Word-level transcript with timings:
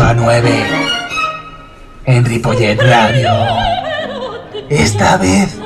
8 0.00 0.08
a 0.08 0.14
9 0.14 0.64
en 2.06 2.24
Ripollet 2.24 2.80
Radio. 2.80 3.30
Esta 4.70 5.18
vez 5.18 5.58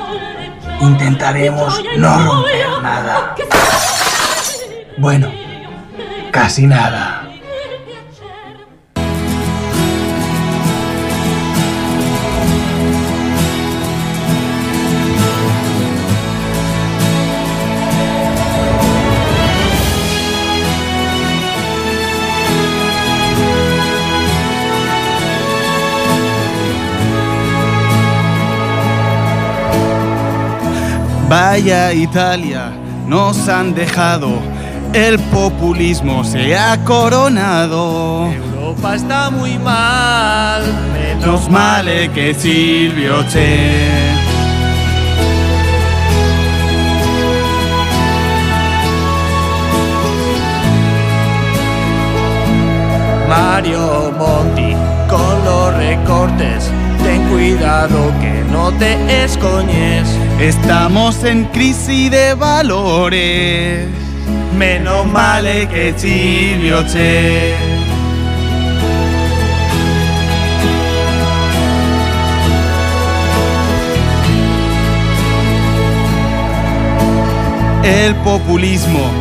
intentaremos 0.81 1.81
no 1.97 2.17
romper 2.19 2.67
nada. 2.81 3.35
Bueno, 4.97 5.31
casi 6.31 6.67
nada. 6.67 7.04
Vaya 31.55 31.93
Italia, 31.93 32.73
nos 33.07 33.47
han 33.47 33.73
dejado, 33.73 34.41
el 34.91 35.17
populismo 35.31 36.25
se 36.25 36.53
ha 36.53 36.83
coronado. 36.83 38.29
Europa 38.29 38.95
está 38.95 39.29
muy 39.29 39.57
mal, 39.59 40.63
Menos 40.91 41.49
male 41.49 42.11
que 42.11 42.33
Silvio 42.33 43.23
Che. 43.29 43.69
Mario 53.29 54.13
Monti 54.19 54.75
con 55.09 55.45
los 55.45 55.73
recortes. 55.73 56.69
Ten 57.01 57.21
cuidado 57.29 58.11
que 58.19 58.43
no 58.51 58.73
te 58.73 59.23
escoñes. 59.23 60.24
Estamos 60.39 61.23
en 61.23 61.45
crisis 61.45 62.11
de 62.11 62.33
valores. 62.33 63.87
Menos 64.57 65.05
male 65.07 65.67
que 65.67 65.93
Silvio 65.97 66.83
Che. 66.87 67.55
El 77.83 78.15
populismo 78.15 79.11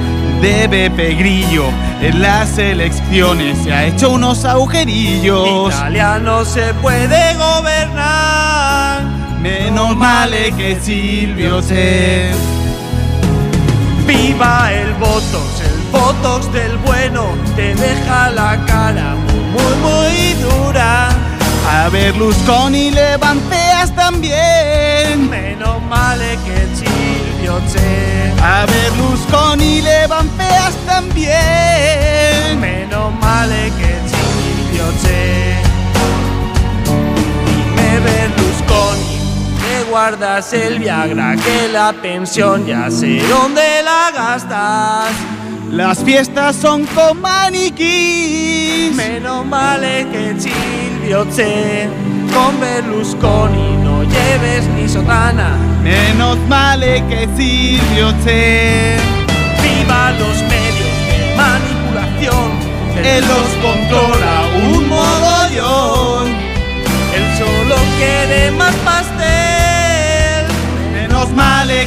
de 0.41 0.67
Beppe 0.67 1.15
Grillo 1.15 1.67
en 2.01 2.23
las 2.23 2.59
elecciones 2.59 3.59
se 3.59 3.73
ha 3.73 3.85
hecho 3.85 4.11
unos 4.11 4.45
agujerillos. 4.45 5.73
Italia 5.73 6.19
no 6.19 6.45
se 6.45 6.75
puede 6.75 7.35
gobernar. 7.35 8.64
Menos 9.45 9.95
male 9.95 10.53
que 10.53 10.81
Silvio 10.81 11.61
Che. 11.61 12.31
Viva 14.07 14.73
el 14.73 14.95
Botox, 14.95 15.61
el 15.61 15.81
Botox 15.93 16.51
del 16.51 16.79
bueno. 16.79 17.27
Te 17.55 17.75
deja 17.75 18.31
la 18.31 18.65
cara 18.65 19.15
muy, 19.53 19.75
muy, 19.85 20.33
dura. 20.41 21.11
A 21.71 21.91
ver, 21.91 22.17
Lusconi 22.17 22.91
levanteas 22.91 23.95
también. 23.95 25.29
Menos 25.29 25.83
male 25.91 26.39
que 26.47 26.59
Silvio 26.79 27.61
Che. 27.71 28.33
A 28.43 28.65
ver, 28.65 28.93
Lusconi 28.97 29.83
levanteas 29.83 30.75
también. 30.87 32.59
Menos 32.59 33.13
male 33.21 33.71
que 33.79 33.93
Silvio 34.09 34.87
Che. 35.03 35.57
Dime 37.45 38.01
Berlusconi, 38.01 39.14
guardas 39.91 40.53
el 40.53 40.79
Viagra, 40.79 41.37
que 41.37 41.69
la 41.73 41.93
pensión 41.93 42.67
ya 42.67 42.91
sé 42.91 43.23
dónde 43.29 43.83
la 43.83 44.11
gastas. 44.13 45.13
Las 45.71 46.05
fiestas 46.05 46.55
son 46.55 46.87
con 46.87 47.21
maniquís. 47.21 48.95
Menos 48.95 49.45
male 49.45 50.07
que 50.13 50.35
Silvio 50.39 51.27
Che. 51.35 51.89
Con 52.33 52.61
Berlusconi 52.61 53.77
no 53.83 54.05
lleves 54.05 54.67
ni 54.77 54.89
sotana. 54.89 55.57
Menos 55.83 56.39
male 56.49 57.03
que 57.09 57.29
Silvio 57.37 58.13
Che. 58.25 58.97
Viva 59.63 60.13
los 60.13 60.43
medios 60.43 60.95
de 61.09 61.35
manipulación. 61.37 62.51
Él 63.05 63.25
los 63.27 63.49
controla 63.61 64.43
un 64.69 64.89
mogollón. 64.89 66.29
Él 67.17 67.39
solo 67.39 67.77
quiere 67.99 68.51
más 68.53 68.75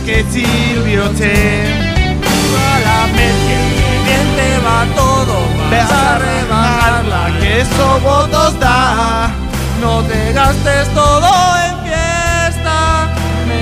que 0.05 0.23
Silvio 0.31 1.03
Che. 1.17 1.33
A 2.69 2.79
la 2.85 3.07
Merkel, 3.15 3.67
que 3.77 3.91
bien 4.05 4.27
te 4.37 4.51
va 4.65 4.85
todo. 4.95 5.35
Vas 5.71 5.91
a 5.91 6.17
rebajarla, 6.19 7.39
que 7.39 7.61
eso 7.61 7.99
votos 8.01 8.59
da. 8.59 9.29
no 9.81 10.01
te 10.03 10.33
gastes 10.33 10.87
todo 10.93 11.29
en 11.65 11.75
fiesta. 11.85 13.09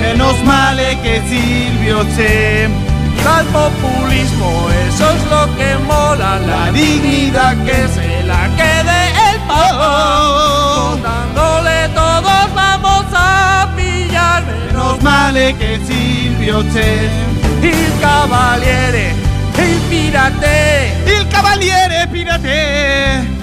Menos 0.01 0.35
male 0.44 0.97
que 1.03 1.22
Silvio 1.29 2.03
Che. 2.16 2.68
Viva 3.16 3.41
el 3.41 3.47
populismo, 3.47 4.68
eso 4.88 5.09
es 5.16 5.24
lo 5.29 5.56
que 5.57 5.78
mola. 5.88 6.40
La 6.40 6.72
dignidad 6.72 7.56
que 7.66 7.88
se 7.88 8.24
la 8.24 8.50
quede 8.57 9.00
el 9.31 9.40
papa. 9.47 10.35
Menos 14.41 15.01
male 15.01 15.56
que 15.57 15.79
Silvio 15.85 16.63
Che. 16.72 17.09
Il 17.62 18.00
cavaliere, 18.00 19.13
il 19.57 19.79
pirate. 19.90 20.94
Il 21.06 21.28
cavaliere 21.28 22.07
pirate. 22.12 23.35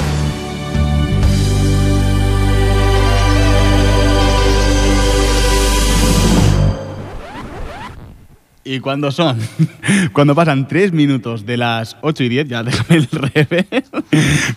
Y 8.65 8.79
cuando 8.79 9.11
son, 9.11 9.39
cuando 10.13 10.37
pasan 10.37 10.69
tres 10.69 10.93
minutos 10.93 11.45
de 11.45 11.57
las 11.57 11.97
8 12.01 12.23
y 12.23 12.29
10, 12.29 12.49
ya 12.49 12.63
déjame 12.63 13.01
el 13.01 13.09
revés. 13.11 13.67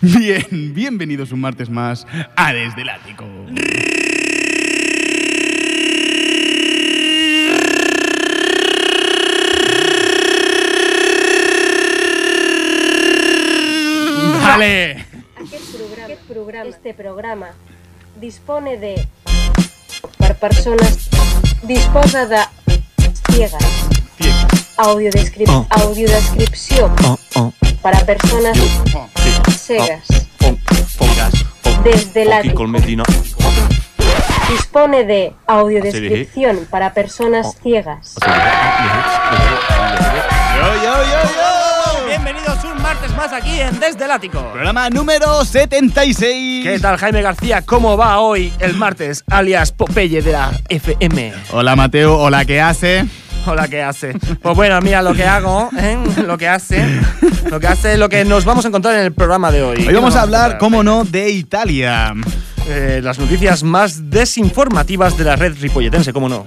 Bien, 0.00 0.72
bienvenidos 0.74 1.32
un 1.32 1.40
martes 1.40 1.68
más 1.68 2.06
a 2.36 2.52
Desde 2.52 2.82
el 2.82 2.88
Ático. 2.88 3.24
¡Dale! 14.32 15.06
Aquest 15.36 15.76
programa, 15.76 16.04
aquest 16.06 16.22
programa, 16.28 16.70
este 16.70 16.94
programa 16.94 17.46
dispone 18.16 18.76
de 18.78 19.06
per 20.18 20.36
persones 20.36 21.08
disposa 21.62 22.26
de 22.26 22.38
ciegas 23.30 23.62
audiodescrip 24.78 25.48
Oh. 25.50 25.66
audiodescripció 25.70 26.90
Oh, 27.04 27.18
oh, 27.36 27.52
para 27.82 28.04
personas 28.04 28.58
oh, 28.94 29.08
sí. 29.14 29.58
cegas 29.58 30.02
Oh, 30.42 30.46
oh, 30.48 31.06
oh, 31.64 31.82
Desde 31.82 32.26
oh, 32.26 32.66
Medina. 32.66 33.04
dispone 34.50 35.04
de 35.04 35.34
audiodescripción 35.46 36.66
para 36.70 36.92
personas 36.94 37.46
Oh. 37.48 37.54
ciegas. 37.62 38.14
Bienvenidos 42.26 42.64
un 42.64 42.82
martes 42.82 43.14
más 43.14 43.32
aquí 43.32 43.60
en 43.60 43.78
Desde 43.78 44.04
el 44.04 44.10
Ático. 44.10 44.40
Programa 44.50 44.90
número 44.90 45.44
76. 45.44 46.64
¿Qué 46.64 46.80
tal 46.80 46.96
Jaime 46.96 47.22
García? 47.22 47.62
¿Cómo 47.62 47.96
va 47.96 48.18
hoy 48.18 48.52
el 48.58 48.74
martes, 48.74 49.22
alias 49.30 49.70
Popeye 49.70 50.20
de 50.22 50.32
la 50.32 50.50
FM? 50.68 51.32
Hola 51.52 51.76
Mateo, 51.76 52.18
hola, 52.18 52.44
¿qué 52.44 52.60
hace? 52.60 53.06
Hola, 53.46 53.68
¿qué 53.68 53.80
hace? 53.80 54.14
Pues 54.42 54.56
bueno, 54.56 54.80
mira 54.80 55.02
lo 55.02 55.14
que 55.14 55.22
hago, 55.22 55.70
¿eh? 55.78 55.98
lo 56.26 56.36
que 56.36 56.48
hace, 56.48 56.84
lo 57.48 57.60
que 57.60 57.68
hace, 57.68 57.96
lo 57.96 58.08
que 58.08 58.24
nos 58.24 58.44
vamos 58.44 58.64
a 58.64 58.68
encontrar 58.68 58.96
en 58.96 59.02
el 59.02 59.12
programa 59.12 59.52
de 59.52 59.62
hoy. 59.62 59.76
Hoy 59.78 59.86
¿Qué 59.86 59.94
vamos 59.94 60.16
a 60.16 60.22
hablar, 60.22 60.50
encontrar? 60.50 60.58
cómo 60.58 60.82
no, 60.82 61.04
de 61.04 61.30
Italia. 61.30 62.12
Eh, 62.68 63.00
las 63.04 63.20
noticias 63.20 63.62
más 63.62 64.10
desinformativas 64.10 65.16
de 65.16 65.22
la 65.22 65.36
red 65.36 65.54
ripolletense, 65.60 66.12
cómo 66.12 66.28
no. 66.28 66.44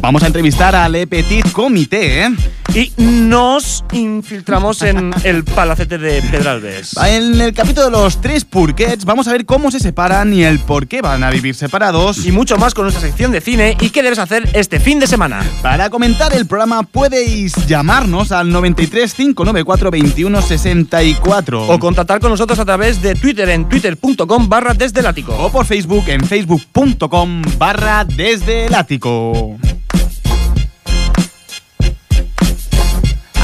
Vamos 0.00 0.22
a 0.22 0.28
entrevistar 0.28 0.76
al 0.76 0.92
Petit 1.08 1.50
Comité, 1.50 2.26
¿eh? 2.26 2.30
Y 2.76 2.92
nos 2.98 3.86
infiltramos 3.92 4.82
en 4.82 5.10
el 5.24 5.44
palacete 5.44 5.96
de 5.96 6.20
Pedralbes. 6.20 6.94
En 6.98 7.40
el 7.40 7.54
capítulo 7.54 7.86
de 7.86 7.92
los 7.92 8.20
tres 8.20 8.44
purquets 8.44 9.06
vamos 9.06 9.26
a 9.28 9.32
ver 9.32 9.46
cómo 9.46 9.70
se 9.70 9.80
separan 9.80 10.34
y 10.34 10.42
el 10.42 10.58
por 10.58 10.86
qué 10.86 11.00
van 11.00 11.24
a 11.24 11.30
vivir 11.30 11.54
separados. 11.54 12.26
Y 12.26 12.32
mucho 12.32 12.58
más 12.58 12.74
con 12.74 12.84
nuestra 12.84 13.00
sección 13.00 13.32
de 13.32 13.40
cine 13.40 13.78
y 13.80 13.88
qué 13.88 14.02
debes 14.02 14.18
hacer 14.18 14.50
este 14.52 14.78
fin 14.78 15.00
de 15.00 15.06
semana. 15.06 15.42
Para 15.62 15.88
comentar 15.88 16.34
el 16.34 16.44
programa 16.44 16.82
podéis 16.82 17.54
llamarnos 17.66 18.30
al 18.30 18.50
93 18.50 19.14
594 19.14 19.90
21 19.90 20.42
64 20.42 21.68
O 21.68 21.78
contactar 21.78 22.20
con 22.20 22.30
nosotros 22.30 22.58
a 22.58 22.66
través 22.66 23.00
de 23.00 23.14
Twitter 23.14 23.48
en 23.48 23.70
twitter.com 23.70 24.50
barra 24.50 24.74
desde 24.74 25.00
el 25.00 25.06
ático. 25.06 25.34
o 25.34 25.50
por 25.50 25.64
Facebook 25.64 26.04
en 26.08 26.26
facebook.com 26.26 27.40
barra 27.56 28.04
desde 28.04 28.66
el 28.66 28.74
ático. 28.74 29.56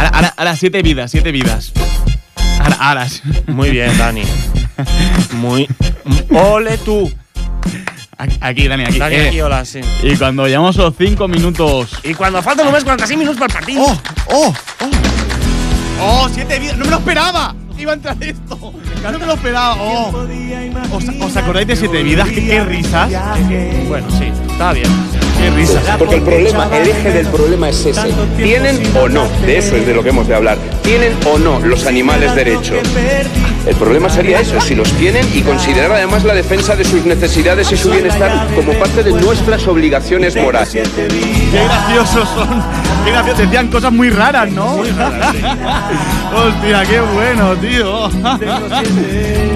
Ahora, 0.03 0.17
ahora, 0.17 0.35
ahora, 0.37 0.57
siete 0.57 0.83
vidas, 0.83 1.13
siete 1.13 1.31
vidas. 1.31 1.73
Ahora, 2.61 2.77
ahora. 2.81 3.07
Muy 3.47 3.71
bien, 3.71 3.97
Dani. 3.97 4.23
Muy. 5.35 5.69
Ole 6.31 6.77
tú. 6.79 7.09
Aquí, 8.41 8.67
Dani, 8.67 8.83
aquí. 8.83 8.99
Dani, 8.99 9.15
Eh, 9.15 9.29
aquí, 9.29 9.41
hola, 9.41 9.65
sí. 9.65 9.81
Y 10.03 10.17
cuando 10.17 10.49
llevamos 10.49 10.75
los 10.75 10.93
cinco 10.99 11.29
minutos. 11.29 12.01
Y 12.03 12.15
cuando 12.15 12.43
faltan 12.43 12.67
un 12.67 12.73
mes 12.73 12.83
46 12.83 13.17
minutos 13.17 13.39
para 13.39 13.53
el 13.53 13.59
partido. 13.61 13.85
¡Oh! 13.85 14.01
¡Oh! 14.27 14.55
¡Oh! 14.81 14.91
¡Oh! 16.01 16.29
¡Siete 16.35 16.59
vidas! 16.59 16.77
¡No 16.79 16.85
me 16.85 16.91
lo 16.91 16.97
esperaba! 16.99 17.55
Iba 17.79 17.93
a 17.93 17.95
entrar 17.95 18.17
esto. 18.21 18.73
No 19.05 19.19
me 19.21 19.27
lo 19.27 19.35
esperaba. 19.35 19.77
¡Oh! 19.79 20.27
¿Os, 20.93 21.05
os 21.21 21.37
acordáis 21.37 21.69
de 21.69 21.77
siete 21.77 22.03
vidas? 22.03 22.29
¿Qué, 22.29 22.45
qué 22.45 22.65
risas? 22.65 23.09
Bueno, 23.89 24.11
sí, 24.11 24.33
está 24.51 24.73
bien. 24.73 24.91
¡Qué 25.43 25.51
risas! 25.51 25.83
Porque 25.99 26.15
el 26.15 26.23
problema, 26.23 26.69
el 26.73 26.89
eje 26.89 27.11
del 27.11 27.27
problema 27.27 27.69
es 27.69 27.85
ese. 27.85 28.15
¿Tienen 28.37 28.81
o 28.97 29.09
no? 29.09 29.29
De 29.45 29.59
eso 29.59 29.75
es 29.75 29.85
de 29.85 29.93
lo 29.93 30.01
que 30.05 30.11
hemos 30.11 30.29
de 30.29 30.37
hablar. 30.37 30.57
¿Tienen 30.85 31.17
o 31.27 31.37
no 31.37 31.59
los 31.59 31.85
animales 31.87 32.33
derecho? 32.37 32.75
El 33.67 33.75
problema 33.75 34.09
sería 34.09 34.39
eso, 34.41 34.61
si 34.61 34.77
los 34.77 34.89
tienen 34.93 35.29
y 35.35 35.43
considerar 35.43 35.91
además 35.91 36.23
la 36.23 36.35
defensa 36.35 36.77
de 36.77 36.85
sus 36.85 37.05
necesidades 37.05 37.73
y 37.73 37.77
su 37.77 37.91
bienestar 37.91 38.49
como 38.55 38.73
parte 38.75 39.03
de 39.03 39.11
nuestras 39.13 39.67
obligaciones 39.67 40.37
morales. 40.37 40.71
¡Qué 40.71 41.65
graciosos 41.65 42.29
son! 42.29 42.63
¡Qué 43.05 43.11
graciosos! 43.11 43.39
Decían 43.39 43.69
cosas 43.69 43.93
muy 43.93 44.11
raras, 44.11 44.49
¿no? 44.53 44.77
Hostia, 46.35 46.85
qué 46.89 47.01
bueno, 47.01 47.57
tío. 47.57 48.11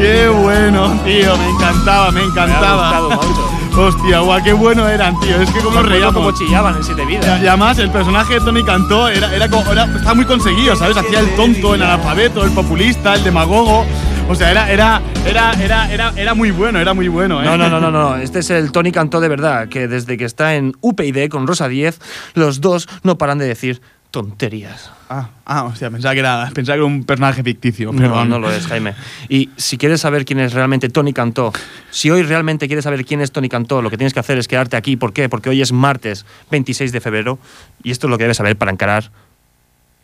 qué 0.01 0.29
bueno, 0.29 1.01
tío. 1.05 1.37
Me 1.37 1.49
encantaba, 1.51 2.11
me 2.11 2.23
encantaba. 2.23 3.01
gustado 3.01 3.11
mucho. 3.11 3.56
Hostia, 3.77 4.21
guau, 4.21 4.43
qué 4.43 4.53
bueno 4.55 4.89
eran, 4.89 5.19
tío. 5.21 5.37
Es 5.41 5.51
que 5.51 5.61
como 5.61 5.83
reíamos. 5.83 6.15
como 6.15 6.33
chillaban 6.33 6.77
en 6.77 6.83
Siete 6.85 7.03
Y 7.03 7.07
Vidas. 7.07 7.43
y 7.43 7.47
además, 7.47 7.79
el 7.79 7.91
personaje 7.91 8.35
de 8.35 8.41
Tony 8.41 8.65
Cantó 8.65 9.09
era, 9.09 9.35
era, 9.35 9.49
como- 9.51 9.71
era- 9.71 9.85
estaba 9.85 10.15
muy 10.15 10.25
conseguido, 10.25 10.75
¿sabes? 10.77 10.97
Hacía 10.97 11.21
el 11.21 11.35
tonto, 11.37 11.75
el 11.75 11.83
analfabeto, 11.83 12.43
el 12.45 12.53
populista, 12.53 13.15
el 13.15 13.23
demagogo. 13.23 13.85
O 14.29 14.35
sea, 14.35 14.51
era, 14.51 14.71
era, 14.73 15.03
era, 15.27 15.53
era, 15.63 15.93
era, 15.93 16.13
era 16.17 16.35
muy 16.35 16.51
bueno, 16.53 16.81
era 16.81 16.95
muy 16.95 17.09
bueno, 17.09 17.41
¿eh? 17.43 17.45
No, 17.45 17.57
no, 17.59 17.69
no, 17.69 17.79
no, 17.81 17.91
no. 17.91 18.17
Este 18.17 18.39
es 18.41 18.49
el 18.51 18.73
Tony 18.73 18.91
Cantó 18.93 19.21
de 19.21 19.29
verdad, 19.29 19.69
que 19.69 19.87
desde 19.89 20.17
que 20.17 20.25
está 20.25 20.55
en 20.55 20.73
UPyD 20.81 21.29
con 21.29 21.47
Rosa 21.47 21.69
10, 21.69 22.01
los 22.35 22.61
dos 22.63 22.89
no 23.03 23.19
paran 23.19 23.39
de 23.39 23.47
decir 23.47 23.83
tonterías. 24.11 24.91
Ah, 25.09 25.29
ah, 25.45 25.65
hostia, 25.65 25.89
pensaba 25.89 26.15
que 26.15 26.21
era, 26.21 26.51
pensaba 26.53 26.75
que 26.75 26.81
era 26.81 26.85
un 26.85 27.05
personaje 27.05 27.43
ficticio. 27.45 27.93
No, 27.93 28.01
perdón. 28.01 28.29
no 28.29 28.39
lo 28.41 28.51
es, 28.51 28.67
Jaime. 28.67 28.95
Y 29.29 29.51
si 29.57 29.79
quieres 29.79 30.01
saber 30.01 30.25
quién 30.25 30.41
es 30.41 30.53
realmente 30.53 30.89
Tony 30.89 31.13
Cantó, 31.13 31.53
si 31.91 32.11
hoy 32.11 32.25
realmente 32.25 32.67
quieres 32.67 32.85
saber 32.85 33.05
quién 33.05 33.21
es 33.21 33.31
Tony 33.31 33.49
Cantó, 33.49 33.83
lo 33.83 33.91
que 33.91 33.97
tienes 33.97 34.15
que 34.15 34.21
hacer 34.21 34.37
es 34.39 34.49
quedarte 34.49 34.77
aquí. 34.77 34.97
¿Por 34.97 35.13
qué? 35.13 35.29
Porque 35.29 35.49
hoy 35.49 35.63
es 35.63 35.71
martes 35.71 36.27
26 36.51 36.91
de 36.91 37.01
febrero 37.01 37.39
y 37.85 37.93
esto 37.93 38.09
es 38.09 38.11
lo 38.11 38.19
que 38.19 38.25
debes 38.25 38.37
saber 38.37 38.57
para 38.57 38.73
encarar 38.73 39.13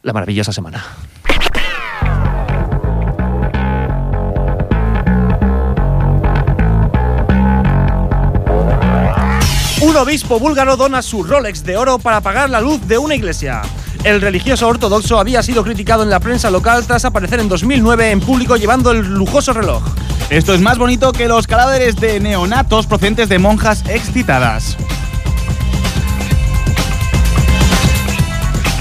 la 0.02 0.12
maravillosa 0.12 0.52
semana. 0.52 0.84
Un 9.81 9.96
obispo 9.96 10.38
búlgaro 10.38 10.76
dona 10.76 11.02
su 11.02 11.25
Rolex 11.25 11.64
de 11.64 11.76
oro 11.76 11.98
para 11.98 12.20
pagar 12.20 12.48
la 12.48 12.60
luz 12.60 12.87
de 12.87 12.98
una 12.98 13.16
iglesia. 13.16 13.62
El 14.04 14.20
religioso 14.20 14.66
ortodoxo 14.66 15.20
había 15.20 15.44
sido 15.44 15.62
criticado 15.62 16.02
en 16.02 16.10
la 16.10 16.19
prensa 16.19 16.50
local 16.50 16.84
tras 16.87 17.04
aparecer 17.04 17.38
en 17.38 17.49
2009 17.49 18.10
en 18.10 18.20
público 18.20 18.56
llevando 18.56 18.90
el 18.90 19.06
lujoso 19.06 19.52
reloj. 19.52 19.82
Esto 20.28 20.54
es 20.54 20.60
más 20.60 20.76
bonito 20.76 21.12
que 21.12 21.28
los 21.28 21.46
cadáveres 21.46 21.94
de 21.96 22.19
neonatos 22.19 22.87
procedentes 22.87 23.28
de 23.28 23.38
monjas 23.38 23.84
excitadas. 23.88 24.76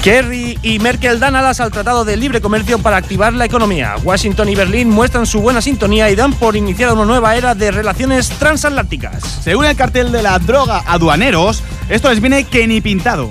Kerry 0.02 0.58
y 0.62 0.80
Merkel 0.80 1.20
dan 1.20 1.36
alas 1.36 1.60
al 1.60 1.70
Tratado 1.70 2.04
de 2.04 2.16
Libre 2.16 2.40
Comercio 2.40 2.80
para 2.80 2.96
activar 2.96 3.32
la 3.32 3.44
economía. 3.44 3.94
Washington 4.02 4.48
y 4.48 4.56
Berlín 4.56 4.90
muestran 4.90 5.26
su 5.26 5.40
buena 5.40 5.62
sintonía 5.62 6.10
y 6.10 6.16
dan 6.16 6.32
por 6.32 6.56
iniciada 6.56 6.94
una 6.94 7.04
nueva 7.04 7.36
era 7.36 7.54
de 7.54 7.70
relaciones 7.70 8.28
transatlánticas. 8.30 9.22
Según 9.44 9.66
el 9.66 9.76
cartel 9.76 10.10
de 10.10 10.24
la 10.24 10.40
droga 10.40 10.82
aduaneros, 10.84 11.62
esto 11.88 12.10
les 12.10 12.20
viene 12.20 12.42
que 12.42 12.66
ni 12.66 12.80
pintado. 12.80 13.30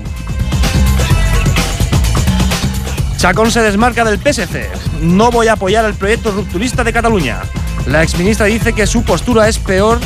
Chacón 3.22 3.52
se 3.52 3.62
desmarca 3.62 4.04
del 4.04 4.18
PSC. 4.18 4.68
No 5.00 5.30
voy 5.30 5.46
a 5.46 5.52
apoyar 5.52 5.84
el 5.84 5.94
proyecto 5.94 6.32
rupturista 6.32 6.82
de 6.82 6.92
Cataluña. 6.92 7.42
La 7.86 8.02
exministra 8.02 8.46
dice 8.46 8.72
que 8.72 8.84
su 8.84 9.04
postura 9.04 9.48
es 9.48 9.60
peor, 9.60 10.00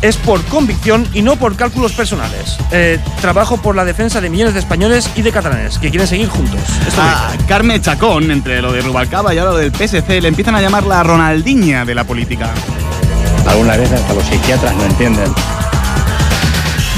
es 0.00 0.16
por 0.16 0.40
convicción 0.44 1.08
y 1.12 1.22
no 1.22 1.34
por 1.34 1.56
cálculos 1.56 1.90
personales. 1.90 2.58
Eh, 2.70 3.00
trabajo 3.20 3.56
por 3.56 3.74
la 3.74 3.84
defensa 3.84 4.20
de 4.20 4.30
millones 4.30 4.54
de 4.54 4.60
españoles 4.60 5.10
y 5.16 5.22
de 5.22 5.32
catalanes 5.32 5.80
que 5.80 5.90
quieren 5.90 6.06
seguir 6.06 6.28
juntos. 6.28 6.60
A 7.00 7.32
dice. 7.32 7.46
Carme 7.48 7.80
Chacón, 7.80 8.30
entre 8.30 8.62
lo 8.62 8.70
de 8.70 8.80
Rubalcaba 8.80 9.34
y 9.34 9.38
ahora 9.38 9.54
lo 9.54 9.58
del 9.58 9.72
PSC, 9.72 10.20
le 10.20 10.28
empiezan 10.28 10.54
a 10.54 10.60
llamar 10.60 10.86
la 10.86 11.02
Ronaldinha 11.02 11.84
de 11.84 11.96
la 11.96 12.04
política. 12.04 12.52
Algunas 13.44 13.76
veces 13.76 14.00
hasta 14.00 14.14
los 14.14 14.24
psiquiatras 14.24 14.72
no 14.76 14.84
entienden. 14.84 15.34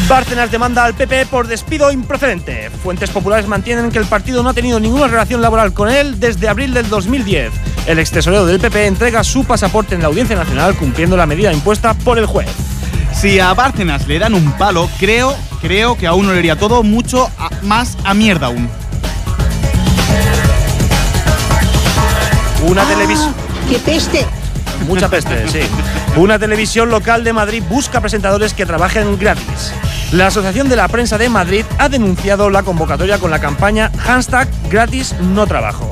Bárcenas 0.08 0.50
demanda 0.50 0.84
al 0.84 0.94
PP 0.94 1.26
por 1.26 1.46
despido 1.46 1.90
improcedente. 1.90 2.68
Fuentes 2.82 3.08
populares 3.10 3.46
mantienen 3.46 3.90
que 3.90 3.98
el 3.98 4.04
partido 4.04 4.42
no 4.42 4.50
ha 4.50 4.54
tenido 4.54 4.78
ninguna 4.78 5.06
relación 5.08 5.40
laboral 5.40 5.72
con 5.72 5.88
él 5.90 6.20
desde 6.20 6.48
abril 6.48 6.74
del 6.74 6.88
2010. 6.90 7.52
El 7.86 7.98
ex 7.98 8.10
tesorero 8.10 8.44
del 8.44 8.60
PP 8.60 8.86
entrega 8.86 9.24
su 9.24 9.44
pasaporte 9.44 9.94
en 9.94 10.02
la 10.02 10.08
Audiencia 10.08 10.36
Nacional 10.36 10.74
cumpliendo 10.76 11.16
la 11.16 11.26
medida 11.26 11.52
impuesta 11.52 11.94
por 11.94 12.18
el 12.18 12.26
juez. 12.26 12.48
Si 13.14 13.38
a 13.40 13.54
Bárcenas 13.54 14.06
le 14.06 14.18
dan 14.18 14.34
un 14.34 14.52
palo, 14.52 14.90
creo, 14.98 15.34
creo 15.62 15.96
que 15.96 16.06
aún 16.06 16.26
no 16.26 16.32
le 16.32 16.40
iría 16.40 16.56
todo 16.58 16.82
mucho 16.82 17.30
a- 17.38 17.48
más 17.62 17.96
a 18.04 18.12
mierda 18.12 18.48
aún. 18.48 18.68
Una 22.66 22.84
televisión. 22.84 23.34
¡Qué 23.70 23.78
peste! 23.78 24.26
Mucha 24.86 25.08
peste, 25.08 25.48
sí. 25.48 25.60
Una 26.16 26.38
televisión 26.38 26.90
local 26.90 27.24
de 27.24 27.32
Madrid 27.32 27.60
busca 27.68 28.00
presentadores 28.00 28.54
que 28.54 28.66
trabajen 28.66 29.18
gratis. 29.18 29.72
La 30.12 30.28
Asociación 30.28 30.68
de 30.68 30.76
la 30.76 30.86
Prensa 30.86 31.18
de 31.18 31.28
Madrid 31.28 31.64
ha 31.78 31.88
denunciado 31.88 32.50
la 32.50 32.62
convocatoria 32.62 33.18
con 33.18 33.32
la 33.32 33.40
campaña 33.40 33.90
hashtag 33.98 34.48
gratis 34.70 35.12
no 35.20 35.44
trabajo. 35.48 35.90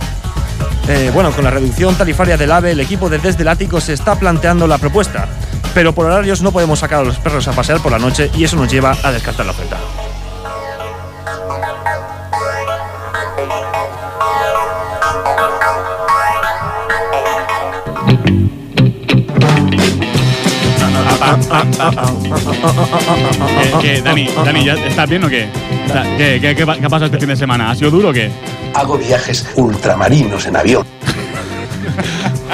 Eh, 0.88 1.11
bueno, 1.12 1.33
con 1.33 1.43
la 1.43 1.50
reducción 1.50 1.97
tarifaria 1.97 2.37
del 2.37 2.52
AVE, 2.52 2.71
el 2.71 2.81
equipo 2.81 3.09
de 3.09 3.19
Desde 3.19 3.43
el 3.43 3.49
Ático 3.49 3.81
se 3.81 3.95
está 3.95 4.14
planteando 4.14 4.69
la 4.69 4.79
propuesta. 4.79 5.26
Pero 5.75 5.93
por 5.93 6.07
horarios 6.07 6.41
no 6.41 6.52
podemos 6.52 6.79
sacar 6.79 7.00
a 7.00 7.05
los 7.05 7.19
perros 7.19 7.49
a 7.49 7.52
pasear 7.52 7.81
por 7.81 7.91
la 7.91 7.99
noche 7.99 8.31
y 8.33 8.45
eso 8.45 8.55
nos 8.55 8.71
lleva 8.71 8.97
a 9.02 9.11
descartar 9.11 9.45
la 9.45 9.52
oferta. 9.52 9.79
¿Qué, 23.81 23.83
qué, 23.95 24.03
Dani, 24.03 24.29
Dani, 24.45 24.65
¿ya 24.65 24.75
¿estás 24.75 25.09
bien 25.09 25.25
o 25.25 25.29
qué? 25.29 25.49
¿Qué, 26.19 26.39
qué, 26.41 26.55
qué, 26.55 26.67
pa- 26.67 26.77
qué 26.77 26.87
ha 26.87 26.89
pasado 26.89 27.07
este 27.07 27.19
fin 27.19 27.29
de 27.29 27.37
semana? 27.37 27.71
¿Ha 27.71 27.75
sido 27.75 27.91
duro 27.91 28.11
o 28.11 28.12
qué? 28.12 28.31
Hago 28.75 28.99
viajes 28.99 29.47
ultramarinos 29.57 30.47
en 30.47 30.57
avión. 30.57 30.87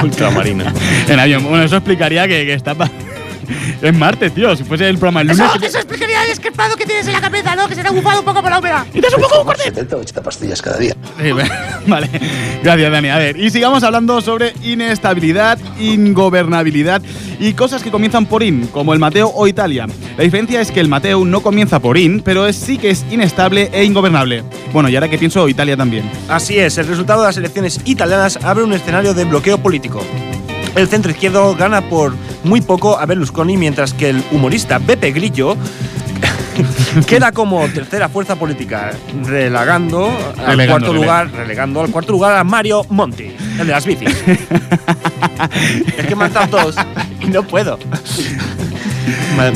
Ultramarina. 0.03 0.73
En 1.09 1.19
avión. 1.21 1.43
Bueno, 1.45 1.65
eso 1.65 1.77
explicaría 1.77 2.27
que, 2.29 2.45
que 2.47 2.55
está, 2.55 2.75
es 3.83 3.95
martes, 3.95 4.35
tío. 4.35 4.55
Si 4.57 4.65
fuese 4.65 4.89
el 4.89 4.99
programa 4.99 5.23
el 5.23 5.29
lunes. 5.29 5.47
Eso, 5.47 5.65
eso 5.65 5.79
es 5.79 5.85
pequeña 5.85 6.25
descarpado 6.29 6.77
que 6.77 6.85
tienes 6.85 7.07
en 7.07 7.13
la 7.13 7.21
cabeza, 7.21 7.57
¿no? 7.57 7.69
Que 7.69 7.75
se 7.75 7.83
te 7.83 7.89
ha 7.89 7.91
bufado 7.91 8.21
un 8.21 8.25
poco 8.25 8.43
por 8.43 8.51
la 8.51 8.59
humedad. 8.59 8.87
Y 8.93 9.01
te 9.01 9.07
has 9.07 9.15
un 9.15 9.23
poco 9.23 9.43
un 9.43 9.57
70 9.57 9.97
o 9.97 10.01
80 10.01 10.23
pastillas 10.23 10.63
cada 10.63 10.79
día. 10.79 10.95
Sí, 11.21 11.31
vale, 11.87 12.09
gracias 12.63 12.93
Dani. 12.93 13.09
A 13.09 13.19
ver, 13.19 13.37
y 13.37 13.51
sigamos 13.51 13.83
hablando 13.83 14.21
sobre 14.21 14.53
inestabilidad, 14.63 15.59
ingobernabilidad 15.79 17.03
y 17.41 17.53
cosas 17.55 17.83
que 17.83 17.91
comienzan 17.91 18.27
por 18.27 18.43
in, 18.43 18.67
como 18.69 18.93
el 18.93 18.99
Mateo 18.99 19.33
o 19.35 19.47
Italia. 19.47 19.87
La 20.17 20.25
diferencia 20.25 20.61
es 20.61 20.71
que 20.71 20.81
el 20.81 20.89
Mateo 20.89 21.25
no 21.25 21.41
comienza 21.41 21.79
por 21.79 21.97
in, 21.97 22.21
pero 22.21 22.47
es, 22.47 22.57
sí 22.57 22.79
que 22.79 22.91
es 22.91 23.05
inestable 23.11 23.71
e 23.73 23.85
ingobernable. 23.85 24.45
Bueno, 24.73 24.89
y 24.89 24.95
ahora 24.95 25.09
que 25.09 25.19
pienso, 25.19 25.49
Italia 25.49 25.77
también. 25.77 26.11
Así 26.29 26.59
es, 26.59 26.79
el 26.79 26.87
resultado 26.87 27.23
de 27.23 27.29
las 27.29 27.37
elecciones 27.37 27.81
italianas 27.85 28.39
abre 28.43 28.65
un 28.65 28.73
escenario 28.73 29.15
de 29.15 29.25
bloqueo 29.25 29.59
político. 29.59 30.05
El 30.75 30.89
centro 30.89 31.11
izquierdo 31.11 31.55
gana 31.55 31.83
por 31.83 32.15
muy 32.45 32.61
poco 32.61 32.99
a 32.99 33.07
Berlusconi, 33.07 33.57
mientras 33.57 33.93
que 33.93 34.11
el 34.11 34.23
humorista 34.31 34.79
Beppe 34.79 35.13
Grillo 35.13 35.57
queda 37.07 37.33
como 37.33 37.67
tercera 37.69 38.09
fuerza 38.09 38.37
política, 38.37 38.93
relegando 39.25 40.07
al 40.39 40.57
Relegando, 40.57 40.67
cuarto 40.67 40.93
lugar, 40.93 41.31
relegando 41.33 41.81
al 41.81 41.91
cuarto 41.91 42.13
lugar 42.13 42.37
a 42.37 42.45
Mario 42.45 42.85
Monti, 42.89 43.35
el 43.59 43.67
de 43.67 43.73
las 43.73 43.87
bicis. 43.87 44.09
es 45.99 46.07
que 46.07 46.17
me 46.17 46.25
han 46.25 46.51
todos 46.51 46.77
y 47.21 47.27
no 47.31 47.43
puedo. 47.43 47.79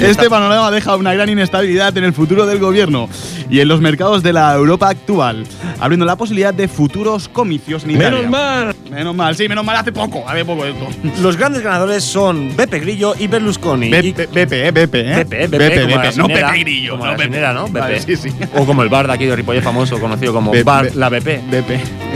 Este 0.00 0.28
panorama 0.30 0.71
deja 0.71 0.97
una 0.97 1.14
gran 1.14 1.28
inestabilidad 1.28 1.97
en 1.97 2.04
el 2.04 2.12
futuro 2.12 2.47
del 2.47 2.59
gobierno 2.59 3.09
y 3.50 3.61
en 3.61 3.68
los 3.68 3.80
mercados 3.80 4.23
de 4.23 4.32
la 4.32 4.54
Europa 4.54 4.88
actual, 4.88 5.44
abriendo 5.80 6.06
la 6.06 6.16
posibilidad 6.16 6.54
de 6.54 6.68
futuros 6.68 7.28
comicios 7.28 7.85
en 7.85 7.92
Italia. 7.92 8.28
mal. 8.28 8.75
Menos 8.90 9.14
mal, 9.14 9.35
sí, 9.37 9.49
menos 9.49 9.64
mal 9.64 9.76
hace 9.76 9.90
poco, 9.92 10.25
hace 10.28 10.44
poco 10.44 10.64
esto. 10.66 10.87
Los 11.23 11.37
grandes 11.37 11.62
ganadores 11.62 12.04
son 12.04 12.54
Beppe 12.56 12.78
Grillo 12.80 13.14
y 13.18 13.26
Berlusconi. 13.26 13.87
Y- 13.87 13.90
Bepe, 13.90 14.26
Bepe, 14.32 14.68
eh, 14.68 14.71
Bepe, 14.71 15.00
eh. 15.00 15.14
Beppe, 15.16 15.37
Beppe, 15.47 15.59
Bepe, 15.59 15.87
Bepe, 15.87 16.16
no 16.16 16.26
Pepe 16.28 16.59
Grillo, 16.61 16.92
como 16.92 17.04
no 17.06 17.11
la 17.12 17.16
Bepe. 17.16 17.25
gasolinera, 17.30 17.52
¿no? 17.52 17.68
Vale, 17.68 17.94
Beppe. 17.94 18.16
sí, 18.16 18.30
sí. 18.30 18.37
O 18.54 18.64
como 18.66 18.82
el 18.82 18.88
bar 18.88 19.06
de 19.06 19.12
aquí 19.14 19.25
de 19.26 19.35
Ripollet 19.37 19.62
famoso, 19.62 19.99
conocido 19.99 20.32
como 20.32 20.50
Bepe. 20.50 20.64
Bar 20.64 20.94
La. 20.94 21.09
Bepe. 21.09 21.40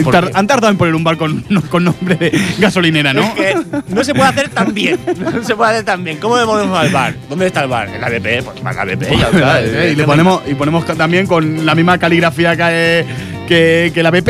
¿Por 0.05 0.13
Tar- 0.13 0.27
qué? 0.31 0.33
Han 0.35 0.47
tardado 0.47 0.71
en 0.71 0.77
poner 0.79 0.95
un 0.95 1.05
bar 1.05 1.17
con, 1.17 1.45
no- 1.49 1.63
con 1.63 1.85
nombre 1.85 2.17
de 2.17 2.39
gasolinera, 2.59 3.13
¿no? 3.15 3.23
Es 3.23 3.33
que 3.33 3.57
no 3.89 4.05
se 4.05 4.15
puede 4.15 4.29
hacer 4.29 4.49
tan 4.51 4.73
bien. 4.75 4.99
No 5.19 5.43
se 5.45 5.55
puede 5.57 5.71
hacer 5.73 5.85
tan 5.85 6.05
bien. 6.05 6.19
¿Cómo 6.19 6.37
le 6.37 6.45
ponemos 6.45 6.79
al 6.79 6.91
bar? 6.91 7.15
¿Dónde 7.29 7.47
está 7.49 7.63
el 7.65 7.69
bar? 7.69 7.89
En 7.89 8.01
la 8.01 8.09
BP. 8.09 8.45
Pues 8.45 8.63
Bar 8.63 8.75
La 8.77 8.85
BP. 8.85 9.03
Ya 9.19 9.29
está. 9.29 9.61
Eh, 9.63 9.91
y 9.93 9.97
le 9.97 10.05
ponemos 10.05 10.43
y 10.47 10.55
ponemos 10.55 10.85
también 10.87 11.27
con 11.27 11.67
la 11.67 11.75
misma 11.75 11.99
caligrafía 11.99 12.57
que, 12.57 13.05
que, 13.49 13.91
que 13.93 14.03
la 14.03 14.11
BP, 14.13 14.29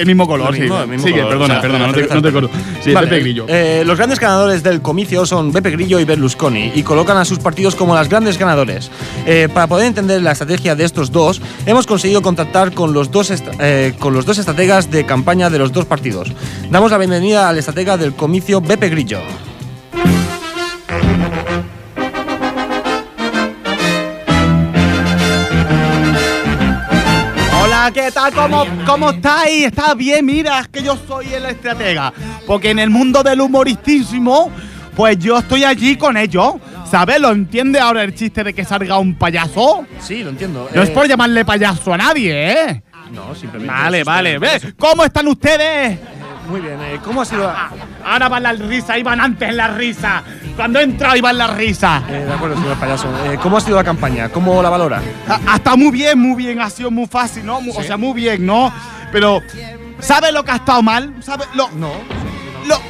el 0.00 0.06
mismo 0.06 0.26
color. 0.26 0.46
Lo 0.54 0.58
mismo, 0.58 0.76
sí. 0.76 0.82
el 0.82 0.88
mismo 0.88 1.06
Sigue, 1.06 1.20
color. 1.22 1.30
perdona, 1.38 1.44
O 1.44 1.56
sea, 1.56 1.60
perdona, 1.62 1.86
no 1.88 1.92
te, 1.92 2.14
no 2.14 2.22
te 2.22 2.32
corto. 2.32 2.50
Sí, 2.82 2.92
Vale, 2.92 3.06
Pepe 3.08 3.20
Grillo. 3.20 3.44
eh, 3.48 3.82
los 3.84 3.98
grandes 3.98 4.18
ganadores 4.18 4.62
del 4.62 4.80
comicio 4.80 5.26
son 5.26 5.52
Beppe 5.52 5.70
Grillo 5.72 6.00
y 6.00 6.04
Berlusconi 6.04 6.72
y 6.74 6.82
colocan 6.82 7.18
a 7.18 7.24
sus 7.26 7.38
partidos 7.38 7.74
como 7.74 7.94
las 7.94 8.08
grandes 8.08 8.38
ganadores. 8.38 8.90
Eh, 9.26 9.48
para 9.52 9.66
poder 9.66 9.86
entender 9.86 10.22
la 10.22 10.32
estrategia 10.32 10.74
de 10.74 10.84
estos 10.84 11.12
dos, 11.12 11.42
hemos 11.66 11.86
conseguido 11.86 12.22
contactar 12.22 12.72
con 12.72 12.94
los, 12.94 13.10
dos 13.10 13.30
eh, 13.60 13.92
con 13.98 14.14
los 14.14 14.24
dos 14.24 14.38
estrategas 14.38 14.90
de 14.90 15.04
campaña 15.04 15.50
de 15.50 15.58
los 15.58 15.70
dos 15.72 15.84
partidos. 15.84 16.32
Damos 16.70 16.90
la 16.90 16.96
bienvenida 16.98 17.48
al 17.48 17.58
estratega 17.58 17.98
del 17.98 18.14
comicio 18.14 18.62
Beppe 18.62 18.88
Grillo. 18.88 19.20
Hola, 27.90 28.04
¿qué 28.04 28.12
tal? 28.12 28.34
¿Cómo, 28.34 28.66
¿Cómo 28.84 29.10
estáis? 29.10 29.64
¿Está 29.64 29.94
bien? 29.94 30.26
Mira, 30.26 30.60
es 30.60 30.68
que 30.68 30.82
yo 30.82 30.98
soy 31.08 31.32
el 31.32 31.46
estratega. 31.46 32.12
Porque 32.46 32.68
en 32.68 32.78
el 32.80 32.90
mundo 32.90 33.22
del 33.22 33.40
humoristísimo, 33.40 34.50
pues 34.94 35.18
yo 35.18 35.38
estoy 35.38 35.64
allí 35.64 35.96
con 35.96 36.18
ellos. 36.18 36.56
¿Sabes? 36.90 37.18
¿Lo 37.18 37.30
entiende 37.32 37.80
ahora 37.80 38.02
el 38.02 38.14
chiste 38.14 38.44
de 38.44 38.52
que 38.52 38.62
salga 38.66 38.98
un 38.98 39.14
payaso? 39.14 39.86
Sí, 40.00 40.22
lo 40.22 40.28
entiendo. 40.30 40.68
No 40.74 40.82
es 40.82 40.90
Eh, 40.90 40.92
por 40.92 41.08
llamarle 41.08 41.46
payaso 41.46 41.94
a 41.94 41.96
nadie, 41.96 42.52
¿eh? 42.52 42.82
No, 43.10 43.34
simplemente. 43.34 43.72
Vale, 43.74 44.04
vale. 44.04 44.36
usted. 44.36 44.60
¿Ves? 44.64 44.74
¿Cómo 44.78 45.02
están 45.02 45.26
ustedes? 45.26 45.98
Muy 46.48 46.60
bien. 46.60 46.78
eh, 46.80 46.98
¿Cómo 47.04 47.22
ha 47.22 47.24
sido.? 47.24 47.52
Ahora 48.04 48.28
van 48.28 48.42
las 48.42 48.58
risas, 48.58 48.96
iban 48.98 49.20
antes 49.20 49.54
las 49.54 49.74
risas. 49.74 50.22
Cuando 50.56 50.80
he 50.80 50.82
entrado 50.82 51.16
iban 51.16 51.36
las 51.36 51.54
risas. 51.56 52.02
Eh, 52.08 52.24
de 52.26 52.32
acuerdo, 52.32 52.56
señor 52.56 52.76
payaso. 52.76 53.08
Eh, 53.26 53.38
¿Cómo 53.42 53.58
ha 53.58 53.60
sido 53.60 53.76
la 53.76 53.84
campaña? 53.84 54.28
¿Cómo 54.30 54.62
la 54.62 54.70
valora? 54.70 55.02
Ha, 55.28 55.52
ha 55.52 55.56
estado 55.56 55.76
muy 55.76 55.90
bien, 55.90 56.18
muy 56.18 56.36
bien, 56.36 56.60
ha 56.60 56.70
sido 56.70 56.90
muy 56.90 57.06
fácil, 57.06 57.44
¿no? 57.44 57.58
O 57.76 57.82
sea, 57.82 57.96
muy 57.96 58.14
bien, 58.14 58.44
¿no? 58.46 58.72
Pero, 59.12 59.42
¿sabes 60.00 60.32
lo 60.32 60.44
que 60.44 60.50
ha 60.52 60.56
estado 60.56 60.82
mal? 60.82 61.14
¿Sabes 61.20 61.48
lo, 61.54 61.68
No. 61.72 61.92
lo- 62.66 62.80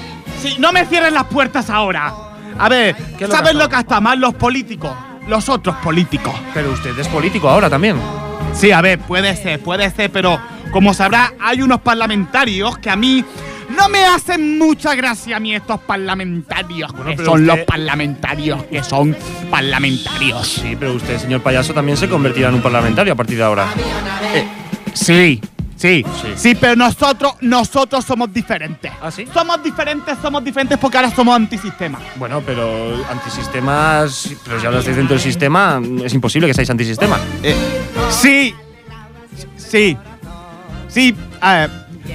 sí, 0.41 0.57
no 0.59 0.73
me 0.73 0.87
cierren 0.87 1.15
las 1.15 1.25
puertas 1.25 1.69
ahora. 1.69 2.13
A 2.59 2.69
ver, 2.69 2.95
¿Qué 2.97 3.03
es 3.03 3.11
lo 3.13 3.17
que 3.19 3.25
ha 3.25 3.39
¿sabes 3.39 3.55
lo 3.55 3.69
que 3.69 3.77
ha 3.77 3.81
estado 3.81 4.01
mal? 4.01 4.19
Los 4.21 4.35
políticos. 4.35 4.91
Los 5.27 5.49
otros 5.49 5.77
políticos. 5.77 6.35
Pero 6.55 6.71
usted 6.73 6.99
es 6.99 7.07
político 7.09 7.49
ahora 7.49 7.69
también. 7.69 7.97
Sí, 8.55 8.73
a 8.73 8.81
ver, 8.81 8.99
puede 9.01 9.37
ser, 9.37 9.61
puede 9.61 9.91
ser, 9.91 10.11
pero 10.11 10.41
como 10.73 10.95
sabrá, 10.95 11.35
hay 11.41 11.61
unos 11.63 11.81
parlamentarios 11.83 12.79
que 12.79 12.89
a 12.91 12.97
mí 12.97 13.25
no 13.77 13.89
me 13.89 14.05
hacen 14.05 14.59
mucha 14.59 14.95
gracia 14.95 15.37
a 15.37 15.41
mí 15.41 15.55
estos 15.55 15.81
parlamentarios, 15.81 16.93
que 16.93 17.17
son 17.17 17.43
usted- 17.43 17.47
los 17.47 17.59
parlamentarios 17.67 18.65
que 18.65 18.83
son 18.83 19.17
parlamentarios. 19.51 20.47
Sí, 20.49 20.77
pero 20.79 20.95
usted, 20.95 21.19
señor 21.19 21.41
payaso, 21.43 21.73
también 21.75 21.97
se 21.97 22.09
convertirá 22.09 22.49
en 22.49 22.55
un 22.57 22.63
parlamentario 22.63 23.13
a 23.13 23.17
partir 23.17 23.37
de 23.39 23.45
ahora. 23.45 23.67
Sí, 24.95 25.41
sí, 25.77 26.05
Sí. 26.21 26.33
sí, 26.37 26.55
pero 26.57 26.75
nosotros, 26.75 27.35
nosotros 27.41 28.05
somos 28.05 28.33
diferentes. 28.33 28.91
¿Ah, 29.01 29.11
sí? 29.13 29.27
Somos 29.33 29.63
diferentes, 29.63 30.17
somos 30.21 30.43
diferentes 30.43 30.77
porque 30.79 30.97
ahora 30.97 31.11
somos 31.15 31.37
antisistema. 31.37 31.99
Bueno, 32.17 32.43
pero 32.45 33.05
antisistemas. 33.11 34.31
Pero 34.45 34.59
si 34.61 34.67
ahora 34.67 34.79
estáis 34.81 34.97
dentro 34.97 35.15
del 35.15 35.23
sistema, 35.23 35.81
es 36.05 36.13
imposible 36.15 36.49
que 36.49 36.55
seáis 36.55 36.71
antisistema. 36.71 37.19
Sí, 38.11 38.55
sí, 39.57 39.97
sí, 40.89 41.15
eh, 41.43 41.69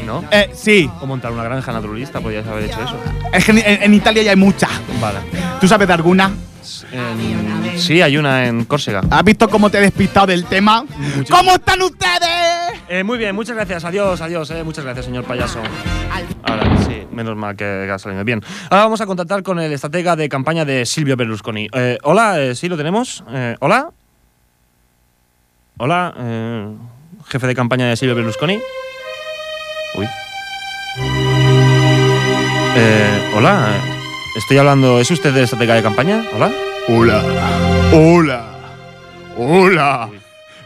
¿No? 0.06 0.24
eh, 0.32 0.50
sí. 0.54 0.90
O 1.02 1.06
montar 1.06 1.32
una 1.32 1.44
granja 1.44 1.72
naturalista, 1.72 2.20
podrías 2.20 2.46
haber 2.48 2.66
hecho 2.66 2.82
eso. 2.84 2.96
Es 3.32 3.46
que 3.46 3.52
en, 3.52 3.60
en 3.84 3.94
Italia 3.94 4.24
ya 4.24 4.32
hay 4.32 4.38
muchas. 4.38 4.70
Vale. 5.00 5.20
¿Tú 5.62 5.68
sabes 5.68 5.88
de 5.88 5.94
alguna? 5.94 6.32
En- 6.92 7.80
sí, 7.80 8.02
hay 8.02 8.18
una 8.18 8.46
en 8.48 8.66
Córcega. 8.66 9.02
¿Has 9.10 9.24
visto 9.24 9.48
cómo 9.50 9.70
te 9.70 9.78
he 9.80 9.82
despistado 9.82 10.28
del 10.28 10.46
tema? 10.46 10.86
¿Cómo 11.30 11.52
están 11.54 11.82
ustedes? 11.82 12.82
Eh, 12.90 13.04
muy 13.04 13.18
bien, 13.18 13.36
muchas 13.36 13.56
gracias. 13.56 13.84
Adiós, 13.86 14.22
adiós. 14.22 14.50
eh, 14.52 14.64
muchas 14.64 14.84
gracias, 14.84 15.06
señor 15.06 15.24
payaso. 15.26 15.60
Ahora 16.44 16.78
sí, 16.86 17.04
menos 17.12 17.36
mal 17.36 17.56
que 17.56 17.90
ha 17.92 17.98
salido 18.00 18.24
bien. 18.24 18.42
Ahora 18.70 18.84
vamos 18.84 19.02
a 19.02 19.06
contactar 19.06 19.42
con 19.44 19.60
el 19.60 19.72
estratega 19.74 20.16
de 20.16 20.30
campaña 20.30 20.66
de 20.66 20.86
Silvio 20.86 21.16
Berlusconi. 21.16 21.68
Eh, 21.74 21.98
hola, 22.04 22.40
eh, 22.42 22.56
sí, 22.56 22.70
lo 22.70 22.78
tenemos. 22.78 23.24
Eh, 23.32 23.56
hola. 23.60 23.90
Hola, 25.78 26.14
eh, 26.18 26.68
jefe 27.28 27.48
de 27.48 27.56
campaña 27.56 27.88
de 27.88 27.96
Silvio 27.98 28.16
Berlusconi. 28.16 28.60
Uy. 29.96 30.08
Eh, 32.76 33.32
hola, 33.36 33.80
estoy 34.36 34.58
hablando. 34.58 35.00
¿Es 35.00 35.12
usted 35.12 35.36
el 35.36 35.44
estratega 35.44 35.76
de 35.76 35.84
campaña? 35.84 36.24
Hola. 36.34 36.52
Hola, 36.88 37.24
hola, 37.94 38.46
hola. 39.38 40.10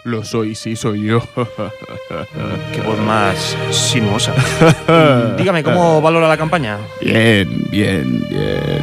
Lo 0.04 0.24
soy, 0.24 0.56
sí, 0.56 0.78
soy 0.78 1.04
yo. 1.04 1.22
Qué 2.74 2.82
voz 2.82 2.98
más 3.00 3.58
sinuosa. 3.72 4.34
Dígame, 5.38 5.64
¿cómo 5.64 6.02
valora 6.02 6.30
la 6.30 6.38
campaña? 6.38 6.78
Bien, 7.02 7.50
bien, 7.70 8.26
bien. 8.30 8.82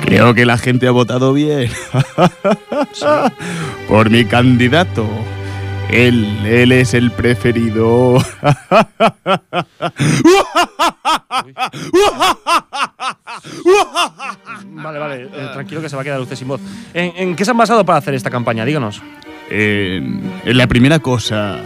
Creo 0.04 0.32
que 0.32 0.46
la 0.46 0.56
gente 0.58 0.86
ha 0.86 0.92
votado 0.92 1.32
bien. 1.32 1.70
Por 3.88 4.10
mi 4.10 4.24
candidato. 4.24 5.08
Él, 5.92 6.46
él 6.46 6.72
es 6.72 6.94
el 6.94 7.10
preferido. 7.10 8.18
Vale, 14.64 14.98
vale, 14.98 15.22
eh, 15.24 15.48
tranquilo 15.52 15.80
que 15.80 15.88
se 15.88 15.96
va 15.96 16.02
a 16.02 16.04
quedar 16.04 16.20
usted 16.20 16.36
sin 16.36 16.48
voz. 16.48 16.60
¿En, 16.94 17.12
en 17.16 17.36
qué 17.36 17.44
se 17.44 17.50
han 17.50 17.56
basado 17.56 17.84
para 17.84 17.98
hacer 17.98 18.14
esta 18.14 18.30
campaña? 18.30 18.64
Díganos. 18.64 19.02
La 19.50 20.66
primera 20.68 21.00
cosa 21.00 21.58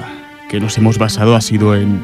que 0.48 0.58
nos 0.58 0.76
hemos 0.78 0.96
basado 0.98 1.36
ha 1.36 1.40
sido 1.40 1.74
en, 1.74 2.02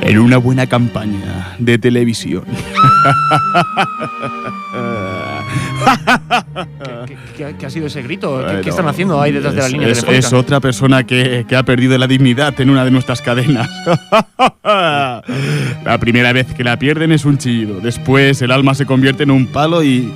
en 0.00 0.18
una 0.18 0.38
buena 0.38 0.66
campaña 0.66 1.54
de 1.58 1.78
televisión. 1.78 2.44
¿Qué, 7.06 7.16
qué- 7.36 7.54
qué 7.58 7.66
ha 7.66 7.70
sido 7.70 7.86
ese 7.86 8.02
grito? 8.02 8.44
¿Qué, 8.46 8.60
qué 8.62 8.70
están 8.70 8.88
haciendo 8.88 9.20
ahí 9.20 9.32
detrás 9.32 9.54
de 9.54 9.60
la 9.60 9.66
es- 9.66 9.72
línea 9.72 9.88
es, 9.88 10.04
es 10.08 10.32
otra 10.32 10.60
persona 10.60 11.04
que, 11.04 11.44
que 11.48 11.56
ha 11.56 11.62
perdido 11.62 11.96
la 11.98 12.06
dignidad 12.06 12.58
en 12.60 12.70
una 12.70 12.84
de 12.84 12.90
nuestras 12.90 13.20
cadenas. 13.22 13.68
la 14.64 15.98
primera 16.00 16.32
vez 16.32 16.46
que 16.54 16.64
la 16.64 16.78
pierden 16.78 17.12
es 17.12 17.24
un 17.24 17.38
chillido. 17.38 17.80
Después 17.80 18.40
el 18.42 18.50
alma 18.50 18.74
se 18.74 18.86
convierte 18.86 19.22
en 19.24 19.30
un 19.30 19.46
palo 19.46 19.82
y, 19.82 20.12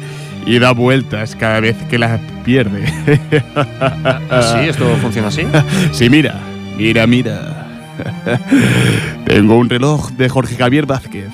y 0.47 0.59
da 0.59 0.73
vueltas 0.73 1.37
cada 1.37 1.61
vez 1.61 1.76
que 1.90 1.99
la 1.99 2.19
pierde. 2.45 2.85
¿Ah, 4.31 4.43
sí? 4.62 4.69
¿Esto 4.69 4.87
funciona 5.00 5.28
así? 5.28 5.43
sí, 5.93 6.09
mira, 6.11 6.40
mira, 6.76 7.07
mira. 7.07 7.62
Tengo 9.25 9.57
un 9.57 9.71
reloj 9.71 10.11
de 10.12 10.28
Jorge 10.28 10.55
Javier 10.57 10.85
Vázquez. 10.87 11.28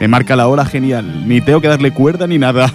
Me 0.00 0.06
marca 0.08 0.36
la 0.36 0.46
hora 0.48 0.64
genial. 0.64 1.26
Ni 1.28 1.40
tengo 1.40 1.60
que 1.60 1.68
darle 1.68 1.90
cuerda 1.90 2.26
ni 2.26 2.38
nada. 2.38 2.72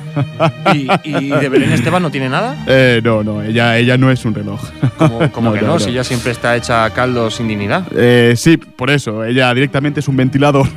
¿Y, 0.74 0.88
y 1.04 1.30
de 1.30 1.50
Belén 1.50 1.72
Esteban 1.72 2.02
no 2.04 2.12
tiene 2.12 2.30
nada? 2.30 2.56
Eh, 2.68 3.02
no, 3.04 3.24
no, 3.24 3.42
ella, 3.42 3.78
ella 3.78 3.98
no 3.98 4.12
es 4.12 4.26
un 4.26 4.34
reloj. 4.36 4.60
Como, 4.98 5.32
como 5.32 5.50
No, 5.50 5.56
que 5.56 5.62
no, 5.62 5.68
no, 5.68 5.74
no. 5.74 5.80
si 5.80 5.90
ella 5.92 6.04
siempre 6.04 6.32
está 6.32 6.56
hecha 6.56 6.90
caldo 6.92 7.32
sin 7.32 7.48
dignidad. 7.48 7.84
Eh, 7.96 8.34
sí, 8.36 8.58
por 8.58 8.90
eso. 8.92 9.24
Ella 9.24 9.54
directamente 9.54 10.02
es 10.02 10.08
un 10.08 10.18
ventilador. 10.18 10.68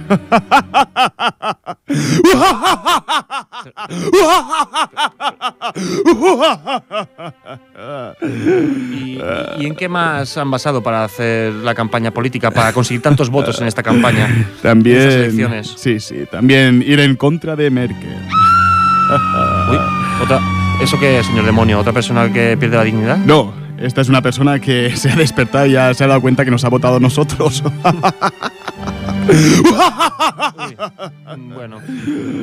¿Y, 8.23 9.19
y 9.59 9.67
en 9.67 9.75
qué 9.75 9.89
más 9.89 10.37
han 10.39 10.51
basado 10.51 10.83
para 10.83 11.05
hacer 11.05 11.53
la 11.53 11.75
campaña 11.75 12.11
política, 12.11 12.51
para 12.51 12.73
conseguir 12.73 13.03
tantos 13.03 13.29
votos 13.29 13.61
en 13.61 13.67
esta 13.67 13.83
campaña? 13.83 14.27
En 14.29 14.47
También. 14.63 15.01
elecciones. 15.11 15.75
Sí, 15.77 16.01
sí. 16.01 16.25
También 16.31 16.83
ir 16.87 17.01
en 17.01 17.17
contra 17.17 17.55
de 17.57 17.71
Merkel. 17.71 18.17
Uy, 19.71 19.79
otra. 20.23 20.41
¿Eso 20.83 20.99
qué 20.99 21.19
es, 21.19 21.27
señor 21.27 21.45
demonio? 21.45 21.79
¿Otra 21.79 21.93
persona 21.93 22.33
que 22.33 22.57
pierde 22.59 22.77
la 22.77 22.85
dignidad? 22.85 23.17
No, 23.19 23.53
esta 23.79 24.01
es 24.01 24.09
una 24.09 24.23
persona 24.23 24.59
que 24.59 24.97
se 24.97 25.11
ha 25.11 25.17
despertado 25.17 25.67
y 25.67 25.73
ya 25.73 25.93
se 25.95 26.05
ha 26.05 26.07
dado 26.07 26.21
cuenta 26.21 26.45
que 26.45 26.51
nos 26.51 26.65
ha 26.65 26.69
votado 26.69 26.97
a 26.97 27.01
nosotros. 27.01 27.63
Bueno, 31.37 31.81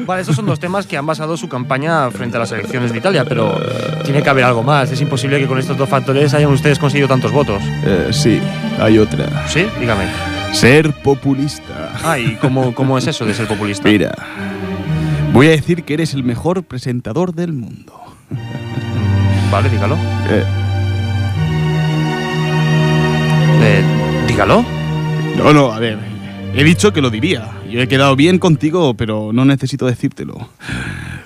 vale, 0.06 0.22
esos 0.22 0.36
son 0.36 0.46
dos 0.46 0.60
temas 0.60 0.86
que 0.86 0.98
han 0.98 1.06
basado 1.06 1.38
su 1.38 1.48
campaña 1.48 2.10
frente 2.12 2.38
a 2.38 2.42
las 2.42 2.52
elecciones 2.52 2.92
de 2.92 2.98
Italia, 2.98 3.26
pero 3.26 3.58
tiene 4.04 4.22
que 4.22 4.30
haber 4.30 4.44
algo 4.44 4.64
más. 4.64 4.92
Es 4.92 5.00
imposible 5.02 5.40
que 5.40 5.48
con 5.48 5.58
estos 5.58 5.78
dos 5.78 5.88
factores 5.88 6.34
hayan 6.34 6.52
ustedes 6.52 6.80
conseguido 6.80 7.08
tantos 7.08 7.32
votos. 7.32 7.62
Eh, 7.86 8.10
sí, 8.12 8.42
hay 8.80 8.98
otra. 9.00 9.48
¿Sí? 9.48 9.66
Dígame. 9.80 10.06
Ser 10.52 10.92
populista. 11.02 11.94
Ah, 12.04 12.20
¿y 12.20 12.36
cómo, 12.36 12.74
cómo 12.74 12.98
es 12.98 13.08
eso 13.08 13.26
de 13.26 13.34
ser 13.34 13.48
populista? 13.48 13.88
Mira, 13.88 14.14
voy 15.32 15.48
a 15.48 15.52
decir 15.52 15.84
que 15.84 15.94
eres 15.94 16.14
el 16.14 16.24
mejor 16.24 16.64
presentador 16.64 17.34
del 17.34 17.54
mundo. 17.54 17.94
Vale, 19.52 19.70
dígalo. 19.70 19.96
Eh, 20.30 20.44
Eh, 23.66 23.82
dígalo. 24.28 24.66
no, 25.38 25.54
no, 25.54 25.72
a 25.72 25.80
ver. 25.80 25.98
He 26.56 26.64
dicho 26.64 26.92
que 26.94 27.02
lo 27.02 27.10
diría. 27.10 27.50
Yo 27.70 27.82
he 27.82 27.88
quedado 27.88 28.16
bien 28.16 28.38
contigo, 28.38 28.94
pero 28.94 29.32
no 29.34 29.46
necesito 29.46 29.86
decírtelo. 29.88 30.50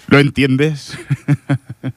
¿Lo 0.07 0.19
entiendes? 0.19 0.97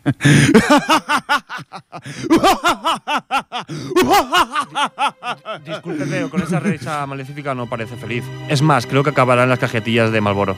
Disculpe, 5.66 6.06
pero 6.08 6.30
con 6.30 6.42
esa 6.42 6.60
risa 6.60 7.06
maléfica 7.06 7.54
no 7.54 7.68
parece 7.68 7.96
feliz. 7.96 8.24
Es 8.48 8.62
más, 8.62 8.86
creo 8.86 9.02
que 9.02 9.10
acabará 9.10 9.42
en 9.44 9.48
las 9.48 9.58
cajetillas 9.58 10.12
de 10.12 10.20
Malboro, 10.20 10.56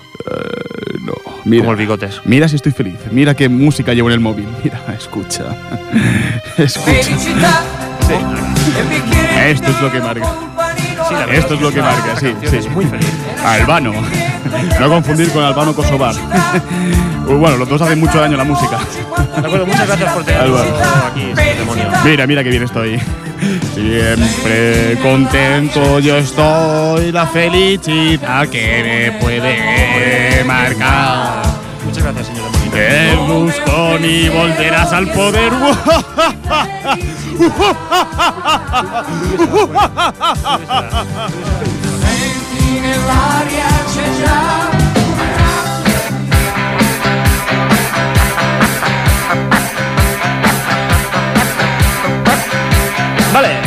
No. 1.05 1.13
Mira, 1.45 1.63
como 1.63 1.73
el 1.73 1.79
bigotes. 1.79 2.21
mira 2.25 2.49
si 2.49 2.57
estoy 2.57 2.73
feliz. 2.73 2.99
Mira 3.11 3.35
qué 3.35 3.49
música 3.49 3.93
llevo 3.95 4.09
en 4.09 4.15
el 4.15 4.21
móvil. 4.21 4.47
Mira, 4.63 4.81
escucha. 4.97 5.45
escucha. 6.57 7.63
Esto 9.47 9.71
es 9.71 9.81
lo 9.81 9.93
que 9.93 10.01
marca. 10.01 10.27
Sí, 11.09 11.15
la 11.15 11.21
verdad 11.21 11.35
Esto 11.35 11.55
es 11.55 11.61
lo 11.61 11.73
que 11.73 11.83
marca, 11.83 12.17
sí, 12.19 12.35
sí. 12.49 12.57
Es 12.57 12.71
muy 12.71 12.85
feliz. 12.87 13.11
Albano. 13.45 13.93
No 14.81 14.89
confundir 14.89 15.31
con 15.33 15.45
Albano 15.45 15.75
Kosovar. 15.75 16.15
Bueno, 17.25 17.57
los 17.57 17.69
dos 17.69 17.81
hacen 17.81 18.01
mucho 18.01 18.21
daño 18.21 18.35
a 18.35 18.39
la 18.39 18.45
música. 18.45 18.79
De 19.41 19.47
acuerdo, 19.47 19.65
muchas 19.65 19.87
gracias 19.87 20.13
por 20.13 20.31
Álvaro. 20.31 20.77
aquí, 21.07 21.33
demonio. 21.59 21.85
Mira, 22.05 22.27
mira 22.27 22.45
qué 22.45 22.51
bien 22.51 22.65
estoy. 22.65 23.01
Siempre 23.75 24.99
contento 25.01 25.99
yo 26.01 26.19
estoy, 26.19 27.11
la 27.11 27.27
felicidad 27.27 28.49
que 28.49 29.13
me 29.13 29.21
puede 29.21 30.45
marcar. 30.45 31.42
Berlusconi, 32.73 34.29
volverás 34.29 34.93
al 34.93 35.07
poder. 35.13 35.53
Vale. 53.33 53.62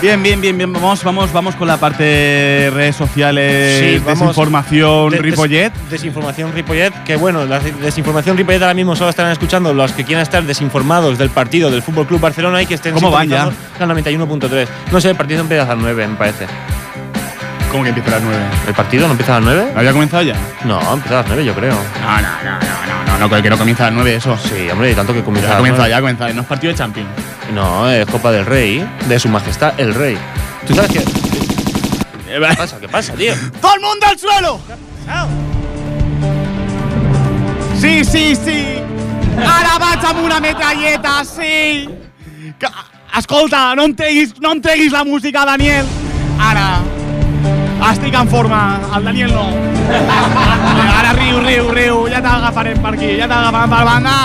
Bien, 0.00 0.22
bien, 0.22 0.40
bien, 0.40 0.56
bien. 0.56 0.72
Vamos, 0.72 1.02
vamos, 1.02 1.32
vamos 1.32 1.56
con 1.56 1.66
la 1.66 1.76
parte 1.76 2.04
de 2.04 2.70
redes 2.72 2.94
sociales, 2.94 3.78
Sí, 3.98 3.98
desinformación, 3.98 5.10
De- 5.10 5.16
des- 5.16 5.22
Ripollet. 5.26 5.72
Desinformación 5.90 6.52
Ripollet, 6.52 6.92
que 7.04 7.16
bueno, 7.16 7.44
la 7.44 7.58
desinformación 7.58 8.36
Ripollet 8.36 8.62
ahora 8.62 8.74
mismo 8.74 8.94
solo 8.94 9.10
estarán 9.10 9.32
escuchando 9.32 9.74
los 9.74 9.90
que 9.92 10.04
quieran 10.04 10.22
estar 10.22 10.44
desinformados 10.44 11.18
del 11.18 11.30
partido 11.30 11.68
del 11.70 11.82
Fútbol 11.82 12.06
Club 12.06 12.20
Barcelona 12.20 12.62
y 12.62 12.66
que 12.66 12.74
estén 12.74 12.94
¿Cómo 12.94 13.10
van 13.10 13.28
ya? 13.28 13.50
La 13.80 13.86
91.3. 13.86 14.68
No 14.92 15.00
sé, 15.00 15.10
el 15.10 15.16
partido 15.16 15.40
empieza 15.40 15.64
a 15.64 15.68
las 15.74 15.78
9, 15.78 16.06
me 16.06 16.14
parece. 16.14 16.46
¿Cómo 17.72 17.82
que 17.82 17.88
empieza 17.88 18.10
a 18.10 18.14
las 18.14 18.22
9? 18.22 18.38
¿El 18.68 18.74
partido 18.74 19.06
no 19.06 19.12
empieza 19.12 19.36
a 19.36 19.40
las 19.40 19.44
9? 19.52 19.72
¿Había 19.76 19.92
comenzado 19.92 20.22
ya? 20.22 20.34
No, 20.64 20.78
empieza 20.94 21.18
a 21.18 21.22
las 21.22 21.26
9, 21.26 21.44
yo 21.44 21.54
creo. 21.54 21.72
No, 21.74 22.16
no, 22.22 22.28
no, 22.44 22.50
no, 22.52 22.58
no, 22.60 23.18
no, 23.18 23.28
no, 23.36 23.42
que 23.42 23.50
no 23.50 23.58
comienza 23.58 23.82
a 23.82 23.86
las 23.90 23.94
9 23.96 24.14
eso. 24.14 24.38
Sí, 24.38 24.70
hombre, 24.70 24.92
y 24.92 24.94
tanto 24.94 25.12
que 25.12 25.22
comienza 25.24 25.48
Ya 25.50 25.56
a 25.56 25.60
las 25.60 25.60
comenzado, 25.60 25.82
9. 25.82 25.90
ya 25.90 25.96
ha 25.96 26.00
comenzado. 26.00 26.34
No 26.34 26.40
es 26.42 26.46
partido 26.46 26.72
de 26.72 26.78
Champions. 26.78 27.08
No, 27.52 27.90
es 27.90 28.06
Copa 28.06 28.30
del 28.30 28.44
Rey, 28.44 28.86
de 29.08 29.18
su 29.18 29.28
majestad 29.28 29.78
el 29.78 29.94
Rey. 29.94 30.18
¿Tú 30.66 30.74
sabes 30.74 30.92
qué? 30.92 31.04
¿Qué 32.26 32.40
pasa? 32.56 32.78
¿Qué 32.78 32.88
pasa, 32.88 33.14
tío? 33.14 33.34
¡Todo 33.60 33.74
el 33.74 33.80
mundo 33.80 34.06
al 34.06 34.18
suelo! 34.18 34.60
Sí, 37.80 38.04
sí, 38.04 38.36
sí. 38.36 38.82
Ara 39.38 39.78
vaig 39.78 40.04
amb 40.04 40.24
una 40.24 40.40
metralleta, 40.42 41.22
sí. 41.24 41.88
Que, 42.58 42.66
escolta, 43.16 43.74
no 43.78 43.84
em, 43.86 43.94
treguis, 43.94 44.34
no 44.42 44.52
em 44.56 44.60
treguis 44.60 44.92
la 44.92 45.04
música, 45.06 45.44
Daniel. 45.46 45.86
Ara. 46.42 46.82
Estic 47.92 48.14
en 48.18 48.28
forma. 48.28 48.80
El 48.96 49.04
Daniel 49.04 49.32
no. 49.32 49.46
Ara 50.98 51.14
riu, 51.14 51.38
riu, 51.46 51.70
riu. 51.70 52.00
Ja 52.10 52.20
t'agafarem 52.20 52.82
per 52.82 52.96
aquí. 52.96 53.14
Ja 53.20 53.30
t'agafarem 53.30 53.76
per 53.76 53.84
banda. 53.86 54.16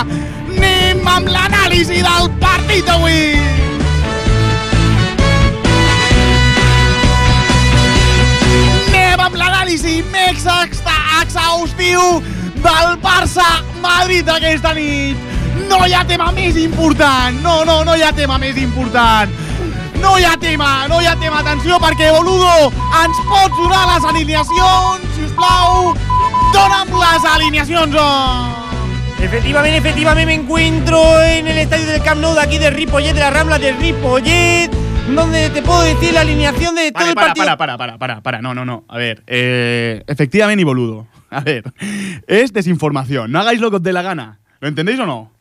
Anem 1.03 1.15
amb 1.19 1.29
l'anàlisi 1.35 1.99
del 1.99 2.29
partit 2.39 2.85
d'avui. 2.87 3.35
Anem 8.87 9.23
amb 9.25 9.35
l'anàlisi 9.35 9.97
més 10.13 10.47
exhaustiu 10.47 12.23
del 12.63 12.95
Barça-Madrid 13.03 14.31
d'aquesta 14.31 14.71
nit. 14.79 15.19
No 15.67 15.83
hi 15.83 15.91
ha 15.91 16.05
tema 16.07 16.31
més 16.31 16.55
important. 16.55 17.43
No, 17.43 17.59
no, 17.67 17.83
no 17.83 17.99
hi 17.99 18.07
ha 18.07 18.15
tema 18.15 18.39
més 18.39 18.55
important. 18.63 19.35
No 19.99 20.15
hi 20.15 20.23
ha 20.23 20.37
tema, 20.39 20.87
no 20.87 21.03
hi 21.03 21.11
ha 21.11 21.19
tema. 21.19 21.43
Atenció, 21.43 21.83
perquè 21.83 22.15
Boludo 22.15 22.71
ens 23.03 23.23
pots 23.27 23.59
donar 23.59 23.85
les 23.91 24.11
alineacions, 24.13 25.07
si 25.17 25.27
us 25.27 25.35
plau. 25.35 25.97
Dóna'm 26.55 26.95
les 26.95 27.31
alineacions, 27.35 27.99
oh. 27.99 28.62
Efectivamente, 29.23 29.77
efectivamente 29.77 30.25
me 30.25 30.33
encuentro 30.33 31.21
en 31.23 31.47
el 31.47 31.57
estadio 31.57 31.85
del 31.87 32.01
Camp 32.03 32.19
Nou 32.21 32.33
de 32.35 32.41
aquí 32.41 32.57
de 32.59 32.69
Ripollet, 32.69 33.13
de 33.13 33.19
la 33.21 33.29
Rambla 33.31 33.57
de 33.57 33.71
Ripollet, 33.71 34.69
donde 35.15 35.49
te 35.49 35.61
puedo 35.61 35.81
decir 35.81 36.13
la 36.13 36.21
alineación 36.21 36.75
de 36.75 36.91
todo 36.91 36.99
Vale, 36.99 37.09
el 37.11 37.15
para, 37.15 37.27
partido. 37.27 37.45
para, 37.45 37.57
para, 37.57 37.77
para, 37.77 37.97
para, 37.97 38.21
para. 38.21 38.41
No, 38.41 38.53
no, 38.53 38.65
no. 38.65 38.83
A 38.89 38.97
ver, 38.97 39.23
eh, 39.27 40.03
efectivamente 40.07 40.61
y 40.61 40.65
boludo. 40.65 41.07
A 41.29 41.39
ver, 41.39 41.63
es 42.27 42.51
desinformación. 42.53 43.31
No 43.31 43.39
hagáis 43.39 43.59
lo 43.59 43.69
que 43.71 43.77
os 43.77 43.83
dé 43.83 43.91
la 43.93 44.01
gana. 44.03 44.39
¿Lo 44.59 44.67
entendéis 44.67 44.99
o 44.99 45.05
no? 45.05 45.31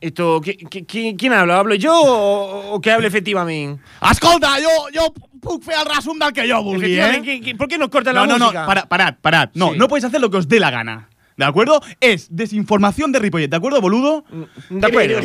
Esto, 0.00 0.40
¿qui- 0.40 0.56
qui- 0.68 0.86
qui- 0.86 1.16
¿quién 1.18 1.32
habla? 1.32 1.58
¿Hablo 1.58 1.74
yo 1.74 1.92
o, 1.94 2.72
o 2.74 2.80
que 2.80 2.90
hable 2.92 3.08
efectivamente? 3.08 3.82
Escolta, 4.10 4.48
jo, 4.62 4.88
jo 4.94 5.12
puc 5.40 5.62
fer 5.64 5.74
el 5.84 5.94
resum 5.94 6.18
del 6.18 6.32
que 6.32 6.50
jo 6.50 6.62
vulgui, 6.62 6.94
eh? 6.94 6.98
Efectivamente, 6.98 7.30
¿qui- 7.30 7.42
qui- 7.52 7.56
¿Por 7.58 7.68
qué 7.68 7.76
nos 7.78 7.88
cortan 7.88 8.14
No, 8.14 8.22
la 8.22 8.26
no, 8.26 8.38
no, 8.38 8.44
música? 8.46 8.64
para, 8.66 8.86
parad, 8.86 9.14
parad. 9.20 9.50
No, 9.54 9.72
Sí. 9.72 9.78
no 9.78 9.86
podéis 9.88 10.04
hacer 10.06 10.20
lo 10.20 10.30
que 10.30 10.38
os 10.38 10.48
dé 10.48 10.58
la 10.58 10.70
gana. 10.70 11.08
¿De 11.36 11.44
acuerdo? 11.44 11.80
Es 12.00 12.26
desinformación 12.30 13.10
de 13.12 13.18
Ripollet, 13.18 13.48
¿de 13.50 13.56
acuerdo, 13.56 13.80
boludo? 13.80 14.24
De 14.70 14.86
acuerdo. 14.86 15.20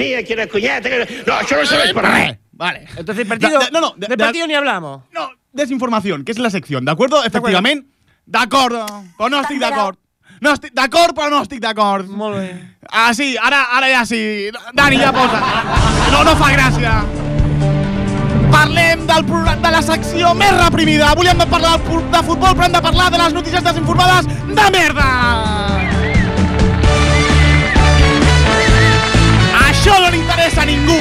No, 1.28 1.34
això 1.34 1.58
no 1.60 1.94
per 1.94 2.06
res. 2.06 2.38
Vale. 2.54 2.88
Entonces, 2.98 3.28
partido, 3.28 3.60
no, 3.72 3.82
no, 3.82 3.94
de- 3.98 4.08
de- 4.08 4.18
partido 4.18 4.48
ni 4.48 4.56
hablamos. 4.56 5.04
No, 5.14 5.30
desinformación, 5.52 6.24
que 6.24 6.32
és 6.32 6.40
la 6.40 6.50
secció, 6.50 6.80
d'acord? 6.82 7.14
Efectivament, 7.26 7.86
d'acord, 8.26 8.74
però 9.18 9.30
no 9.30 9.42
estic 9.42 9.60
d'acord. 9.60 9.98
No 10.40 10.52
estic 10.54 10.74
d'acord, 10.74 11.16
però 11.16 11.30
no 11.30 11.42
estic 11.42 11.60
d'acord. 11.60 12.08
Molt 12.10 12.38
bé. 12.38 12.78
Ah, 12.90 13.14
sí, 13.14 13.36
ara, 13.42 13.64
ara 13.78 13.90
ja 13.90 14.06
sí. 14.06 14.50
Dani, 14.74 14.98
ja 14.98 15.12
posa. 15.12 15.42
No, 16.12 16.24
no 16.24 16.36
fa 16.38 16.52
gràcia. 16.54 17.04
Parlem 18.52 19.06
del 19.06 19.26
de 19.62 19.72
la 19.72 19.82
secció 19.82 20.34
més 20.34 20.54
reprimida. 20.64 21.12
Avui 21.12 21.28
hem 21.28 21.38
de 21.38 21.46
parlar 21.46 21.78
de 21.80 22.24
futbol, 22.24 22.56
però 22.56 22.66
hem 22.66 22.72
de 22.74 22.82
parlar 22.82 23.12
de 23.12 23.18
les 23.18 23.34
notícies 23.34 23.64
desinformades 23.64 24.26
de 24.48 24.72
merda. 24.72 25.57
Això 29.88 30.02
no 30.04 30.10
li 30.12 30.18
interessa 30.20 30.64
a 30.64 30.66
ningú. 30.68 30.96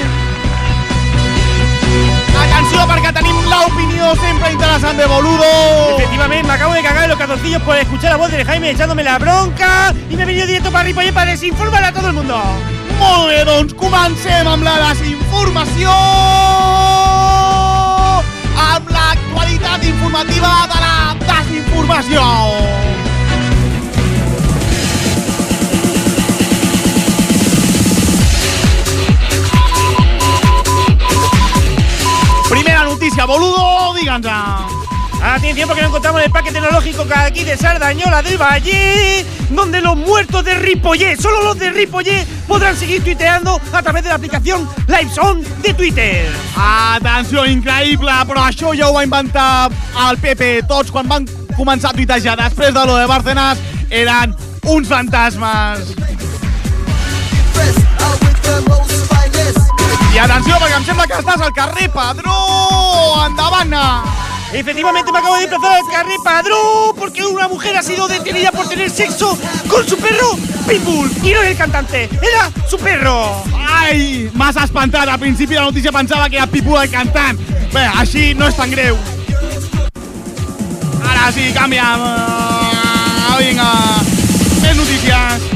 Atenció, 2.38 2.84
perquè 2.86 3.10
tenim 3.16 3.40
l'opinió 3.50 4.12
sempre 4.20 4.52
interessant 4.52 5.00
de 5.00 5.08
Boludo. 5.10 5.48
Efectivamente, 5.96 6.46
me 6.46 6.54
acabo 6.54 6.74
de 6.74 6.82
cagar 6.84 7.02
en 7.02 7.08
los 7.10 7.18
los 7.18 7.26
calzoncillos 7.26 7.62
por 7.62 7.76
escuchar 7.76 8.12
la 8.12 8.16
voz 8.16 8.30
de 8.30 8.44
Jaime 8.44 8.70
echándome 8.70 9.02
la 9.02 9.18
bronca 9.18 9.92
y 10.08 10.14
me 10.14 10.22
he 10.22 10.26
venido 10.26 10.46
directo 10.46 10.70
para 10.70 10.84
Ripollet 10.84 11.12
para 11.12 11.32
desinformar 11.32 11.82
a 11.82 11.92
todo 11.92 12.06
el 12.06 12.12
mundo. 12.12 12.40
Molt 13.00 13.26
bé, 13.26 13.44
doncs 13.44 13.74
comencem 13.74 14.46
amb 14.46 14.62
la 14.62 14.78
desinformació! 14.88 15.90
Amb 18.70 18.90
l'actualitat 18.94 19.84
informativa 19.84 20.58
de 20.70 20.84
la 20.86 21.16
desinformació! 21.26 22.85
Primera 32.48 32.84
notícia, 32.84 33.24
boludo, 33.24 33.94
díganse. 33.94 34.30
Atención 35.22 35.66
porque 35.66 35.82
nos 35.82 35.88
encontramos 35.88 36.20
en 36.20 36.26
el 36.26 36.30
parque 36.32 36.52
tecnológico 36.52 37.06
que 37.06 37.14
aquí 37.14 37.42
de 37.42 37.56
Sardañola 37.56 38.22
del 38.22 38.38
Valle, 38.40 39.24
donde 39.50 39.80
los 39.80 39.96
muertos 39.96 40.44
de 40.44 40.54
Ripollet, 40.54 41.20
solo 41.20 41.42
los 41.42 41.58
de 41.58 41.70
Ripollet, 41.70 42.26
podrán 42.46 42.76
seguir 42.76 43.02
tuiteando 43.02 43.60
a 43.72 43.82
través 43.82 44.04
de 44.04 44.10
la 44.10 44.14
aplicación 44.16 44.68
LiveZone 44.86 45.42
de 45.62 45.74
Twitter. 45.74 46.32
Atenció, 46.56 47.44
increïble, 47.46 48.12
però 48.28 48.44
això 48.46 48.76
ja 48.76 48.90
ho 48.90 48.94
va 48.94 49.04
inventar 49.04 49.70
el 50.08 50.18
Pepe. 50.18 50.60
Tots, 50.68 50.92
quan 50.92 51.08
van 51.08 51.26
començar 51.56 51.90
a 51.90 51.96
tuitejar 51.96 52.36
després 52.38 52.74
de 52.74 52.86
lo 52.86 52.96
de 52.96 53.06
Bárcenas, 53.06 53.58
eren 53.90 54.36
uns 54.62 54.86
fantasmes. 54.88 55.96
I 60.16 60.18
atenció, 60.18 60.56
perquè 60.56 60.76
em 60.78 60.84
sembla 60.86 61.04
que 61.04 61.16
estàs 61.20 61.42
al 61.44 61.50
carrer 61.52 61.90
Padró! 61.92 62.32
Endavant! 63.26 63.74
Efectivamente 64.50 65.12
me 65.12 65.18
acabo 65.18 65.34
de 65.36 65.42
desplazar 65.42 65.76
al 65.76 65.92
carrer 65.92 66.16
Padró 66.24 66.94
porque 66.96 67.22
una 67.22 67.48
mujer 67.48 67.76
ha 67.76 67.82
sido 67.82 68.08
detenida 68.08 68.50
por 68.50 68.66
tener 68.66 68.88
sexo 68.88 69.36
con 69.68 69.86
su 69.86 69.98
perro 69.98 70.38
Pitbull. 70.66 71.10
Y 71.22 71.32
no 71.32 71.40
era 71.40 71.50
el 71.50 71.56
cantante, 71.58 72.04
era 72.04 72.50
su 72.66 72.78
perro. 72.78 73.44
Ai, 73.68 74.30
m'has 74.32 74.56
espantat. 74.56 75.06
Al 75.06 75.18
principi 75.18 75.52
la 75.52 75.64
notícia 75.64 75.92
pensava 75.92 76.30
que 76.30 76.36
era 76.36 76.46
Pitbull 76.46 76.80
el 76.80 76.90
cantant. 76.90 77.38
Bé, 77.74 77.84
així 77.84 78.32
no 78.32 78.48
és 78.48 78.56
tan 78.56 78.72
greu. 78.72 78.96
Ara 81.10 81.28
sí, 81.36 81.52
canviem. 81.52 82.08
Uh, 82.08 83.36
vinga, 83.36 83.68
més 84.62 84.80
notícies. 84.80 85.55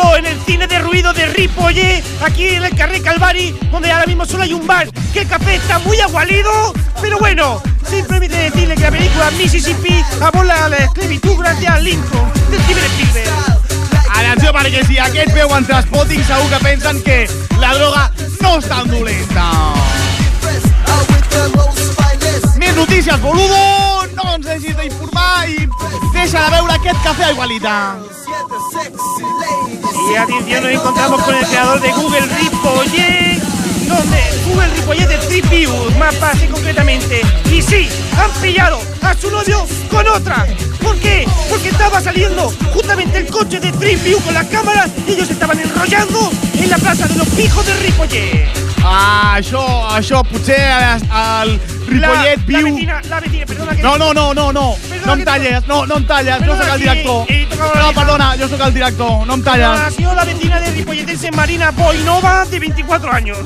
Encuentro 0.00 0.16
en 0.16 0.26
el 0.26 0.40
cine 0.44 0.66
de 0.66 0.78
ruido 0.78 1.12
de 1.12 1.26
Ripollet, 1.26 2.02
aquí 2.22 2.48
en 2.48 2.64
el 2.64 2.74
Carré 2.74 3.00
Calvari, 3.00 3.56
donde 3.70 3.90
ahora 3.90 4.06
mismo 4.06 4.24
solo 4.24 4.42
hay 4.42 4.52
un 4.52 4.66
bar, 4.66 4.90
que 5.12 5.20
el 5.20 5.28
café 5.28 5.56
está 5.56 5.78
muy 5.80 5.98
agualido, 6.00 6.72
pero 7.00 7.18
bueno, 7.18 7.62
simplemente 7.88 8.36
decirle 8.36 8.74
que 8.74 8.82
la 8.82 8.90
película 8.90 9.30
Mississippi 9.32 10.04
abola 10.20 10.68
la 10.68 10.76
esclavitud 10.76 11.36
gracias 11.38 11.72
a 11.72 11.80
Lincoln, 11.80 12.32
del 12.50 12.60
Steven 12.62 12.84
Spielberg. 12.84 13.30
Atenció, 14.10 14.52
perquè 14.52 14.82
si 14.84 14.98
aquests 14.98 15.34
veuen 15.34 15.64
Transpotting 15.66 16.24
segur 16.26 16.50
que 16.50 16.58
pensen 16.64 17.00
que 17.02 17.18
la 17.58 17.72
droga 17.74 18.10
no 18.42 18.58
és 18.58 18.68
tan 18.68 18.90
dolenta. 18.90 19.46
Més 22.58 22.76
notícies, 22.76 23.20
boludo! 23.22 23.99
No 24.24 24.34
ens 24.36 24.44
deixis 24.44 24.76
d'informar 24.76 25.48
i 25.48 25.66
deixa 26.12 26.42
de 26.44 26.50
veure 26.52 26.74
aquest 26.74 26.98
cafè 27.04 27.24
a 27.24 27.30
Igualita. 27.32 27.76
Y 30.10 30.16
atención, 30.16 30.62
nos 30.64 30.72
encontramos 30.72 31.22
con 31.22 31.34
el 31.34 31.46
creador 31.46 31.80
de 31.80 31.92
Google 31.92 32.26
Ripollet, 32.38 33.40
donde 33.88 34.20
Google 34.46 34.68
Ripollet 34.76 35.08
de 35.08 35.14
Street 35.16 35.48
View, 35.48 35.72
más 35.98 36.14
fácil 36.16 36.50
concretamente. 36.50 37.22
Y 37.50 37.62
sí, 37.62 37.88
han 38.18 38.30
pillado 38.42 38.80
a 39.02 39.14
su 39.14 39.30
novio 39.30 39.66
con 39.90 40.06
otra. 40.08 40.46
¿Por 40.82 40.96
qué? 40.98 41.26
Porque 41.48 41.70
estaba 41.70 42.00
saliendo 42.00 42.52
justamente 42.74 43.18
el 43.18 43.26
coche 43.26 43.58
de 43.58 43.68
Street 43.68 44.02
View 44.02 44.20
con 44.20 44.34
las 44.34 44.46
cámaras 44.46 44.90
y 45.06 45.12
ellos 45.12 45.30
estaban 45.30 45.58
enrollando 45.58 46.30
en 46.54 46.70
la 46.70 46.78
plaza 46.78 47.08
de 47.08 47.16
los 47.16 47.28
pijos 47.28 47.64
de 47.64 47.74
Ripollet. 47.76 48.48
Ah, 48.82 49.36
això, 49.36 49.60
això 49.92 50.22
potser 50.24 50.56
al, 50.56 51.02
al 51.10 51.79
Ripollet 51.90 52.46
viu... 52.46 52.66
La 53.10 53.20
vecina, 53.20 53.46
perdona 53.46 53.74
que... 53.76 53.82
No, 53.82 53.96
no, 53.98 54.12
no, 54.14 54.32
no, 54.34 54.52
no. 54.52 54.76
No 55.04 55.14
em 55.14 55.24
talles, 55.24 55.66
no, 55.66 55.84
no 55.86 55.96
em 55.98 56.06
talles. 56.06 56.36
Jo 56.38 56.40
Perdona 56.40 56.64
sóc 56.64 56.74
el 56.74 56.80
director. 56.80 57.26
No, 57.80 57.92
perdona, 57.92 58.28
jo 58.38 58.48
sóc 58.48 58.66
el 58.66 58.74
director. 58.74 59.26
No 59.26 59.34
em 59.34 59.42
talles. 59.42 59.80
ha 59.86 59.90
sido 59.90 60.14
la 60.14 60.24
vecina 60.24 60.60
de 60.60 60.70
Ripolletense 60.70 61.32
Marina 61.32 61.70
Boinova 61.70 62.44
de 62.46 62.58
24 62.58 63.12
años. 63.12 63.38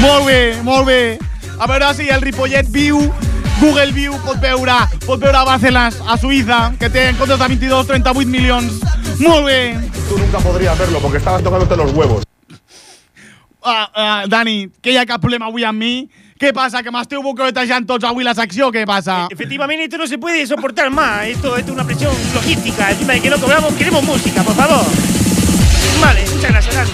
Molt 0.00 0.26
bé, 0.26 0.56
molt 0.62 0.86
bé. 0.86 1.18
A 1.58 1.66
veure 1.66 1.92
si 1.94 2.08
el 2.08 2.22
Ripollet 2.22 2.70
viu, 2.72 3.02
Google 3.60 3.92
View 3.92 4.16
pot 4.24 4.40
veure, 4.40 4.78
pot 5.04 5.20
veure 5.20 5.44
Bárcenas 5.44 5.98
a 6.08 6.16
Suïssa, 6.16 6.70
que 6.80 6.88
té 6.88 7.10
en 7.10 7.18
comptes 7.20 7.38
de 7.38 7.48
22, 7.52 7.86
38 7.90 8.30
milions. 8.30 8.80
Molt 9.20 9.44
bé. 9.44 9.76
Tú 10.08 10.16
nunca 10.18 10.38
podrías 10.38 10.78
verlo 10.78 11.00
porque 11.00 11.18
estabas 11.18 11.42
tocándote 11.44 11.76
los 11.76 11.92
huevos. 11.92 12.24
Ah, 13.62 13.90
ah, 13.94 14.24
Dani, 14.26 14.70
que 14.80 14.94
hi 14.94 14.96
ha 14.96 15.04
cap 15.04 15.20
problema 15.20 15.50
avui 15.50 15.66
amb 15.68 15.78
mi? 15.78 16.08
Què 16.40 16.54
passa, 16.56 16.80
que 16.82 16.88
m'esteu 16.94 17.20
boquetejant 17.20 17.84
tots 17.84 18.06
avui 18.08 18.24
la 18.24 18.32
secció? 18.34 18.70
Què 18.72 18.86
passa? 18.88 19.26
Efectivamente, 19.30 19.84
esto 19.84 19.98
no 19.98 20.06
se 20.06 20.16
puede 20.16 20.46
soportar 20.46 20.88
más. 20.90 21.26
Esto, 21.26 21.54
esto 21.56 21.70
es 21.72 21.74
una 21.74 21.84
presión 21.84 22.14
logística. 22.34 22.90
Encima 22.90 23.12
de 23.12 23.20
que 23.20 23.28
no 23.28 23.36
cobramos, 23.38 23.74
queremos 23.74 24.02
música, 24.04 24.42
por 24.42 24.54
favor. 24.54 24.86
Vale, 26.00 26.24
muchas 26.34 26.50
gracias, 26.50 26.74
Dani. 26.74 26.90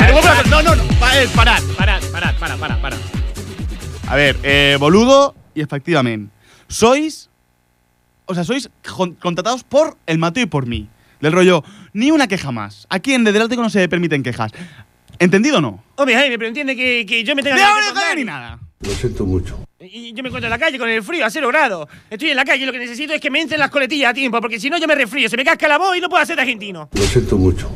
Eh, 0.00 0.50
No, 0.50 0.62
no, 0.62 0.74
no. 0.76 0.84
Pa- 1.00 1.22
eh, 1.22 1.28
parad, 1.34 1.62
parad, 1.78 2.02
parad, 2.12 2.34
para, 2.38 2.56
para, 2.58 2.82
para. 2.82 2.96
A 4.08 4.16
ver, 4.16 4.36
eh, 4.42 4.76
boludo 4.78 5.34
y 5.54 5.62
efectivamente. 5.62 6.30
Sois. 6.68 7.30
O 8.26 8.34
sea, 8.34 8.44
sois 8.44 8.68
con- 8.94 9.14
contratados 9.14 9.64
por 9.64 9.96
el 10.06 10.18
Mateo 10.18 10.42
y 10.42 10.46
por 10.46 10.66
mí. 10.66 10.86
Del 11.22 11.32
rollo, 11.32 11.64
ni 11.94 12.10
una 12.10 12.26
queja 12.26 12.50
más. 12.52 12.86
Aquí 12.90 13.14
en 13.14 13.24
Desde 13.24 13.38
el 13.38 13.44
Ático 13.46 13.62
no 13.62 13.70
se 13.70 13.88
permiten 13.88 14.22
quejas. 14.22 14.52
¿Entendido 15.18 15.58
o 15.58 15.60
no? 15.60 15.82
Hombre, 15.96 16.14
Jaime, 16.16 16.38
pero 16.38 16.48
entiende 16.48 16.74
que, 16.74 17.04
que 17.06 17.24
yo 17.24 17.34
me 17.34 17.42
tenga 17.42 17.56
¡De 17.56 17.62
que 17.62 17.88
no 17.88 17.94
cae 17.94 18.16
ni 18.16 18.24
nada! 18.24 18.58
Lo 18.80 18.90
siento 18.90 19.24
mucho. 19.24 19.58
Y 19.80 20.12
yo 20.12 20.22
me 20.22 20.28
encuentro 20.28 20.46
en 20.46 20.50
la 20.50 20.58
calle 20.58 20.78
con 20.78 20.88
el 20.88 21.02
frío 21.02 21.24
a 21.24 21.30
cero 21.30 21.48
grados. 21.48 21.88
Estoy 22.10 22.30
en 22.30 22.36
la 22.36 22.44
calle 22.44 22.62
y 22.62 22.66
lo 22.66 22.72
que 22.72 22.78
necesito 22.78 23.12
es 23.12 23.20
que 23.20 23.30
me 23.30 23.40
entren 23.40 23.60
las 23.60 23.70
coletillas 23.70 24.10
a 24.10 24.14
tiempo, 24.14 24.40
porque 24.40 24.58
si 24.58 24.70
no 24.70 24.78
yo 24.78 24.86
me 24.86 24.94
resfrío, 24.94 25.28
se 25.28 25.36
me 25.36 25.44
casca 25.44 25.68
la 25.68 25.78
voz 25.78 25.96
y 25.96 26.00
no 26.00 26.08
puedo 26.08 26.22
hacer 26.22 26.36
de 26.36 26.42
argentino. 26.42 26.88
Lo 26.92 27.02
siento 27.02 27.36
mucho. 27.36 27.70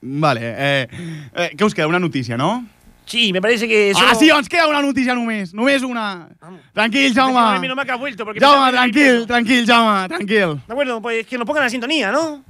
Vale, 0.00 0.40
eh, 0.42 0.88
eh, 1.34 1.50
què 1.56 1.64
us 1.64 1.74
queda? 1.74 1.86
Una 1.88 1.98
notícia, 1.98 2.36
no? 2.36 2.66
Sí, 3.06 3.32
me 3.32 3.40
parece 3.40 3.66
que 3.66 3.90
eso... 3.90 4.00
Ah, 4.06 4.14
sí, 4.14 4.28
ens 4.30 4.48
queda 4.48 4.66
una 4.66 4.82
notícia 4.82 5.14
només. 5.14 5.54
Només 5.54 5.82
una. 5.82 6.28
Tranquil, 6.72 7.14
Menos 7.14 7.34
Jaume. 7.34 7.74
mal 7.74 7.86
que 7.86 7.92
ha 7.92 7.96
vuelto, 7.96 8.24
porque... 8.24 8.40
Jaume, 8.40 8.72
tranquil, 8.72 9.26
tranquil, 9.26 9.66
Jaume, 9.66 10.08
tranquil. 10.08 10.60
De 10.66 10.72
acuerdo, 10.72 11.00
pues 11.00 11.26
que 11.26 11.38
nos 11.38 11.46
pongan 11.46 11.64
la 11.64 11.70
sintonía, 11.70 12.12
¿no? 12.12 12.44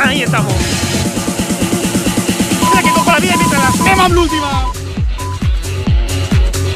Ahí 0.00 0.22
estamos. 0.22 0.91
Vía 3.20 3.34
y 3.34 3.36
mientras 3.38 3.78
la... 3.80 4.04
Amb 4.04 4.14
l'última. 4.14 4.72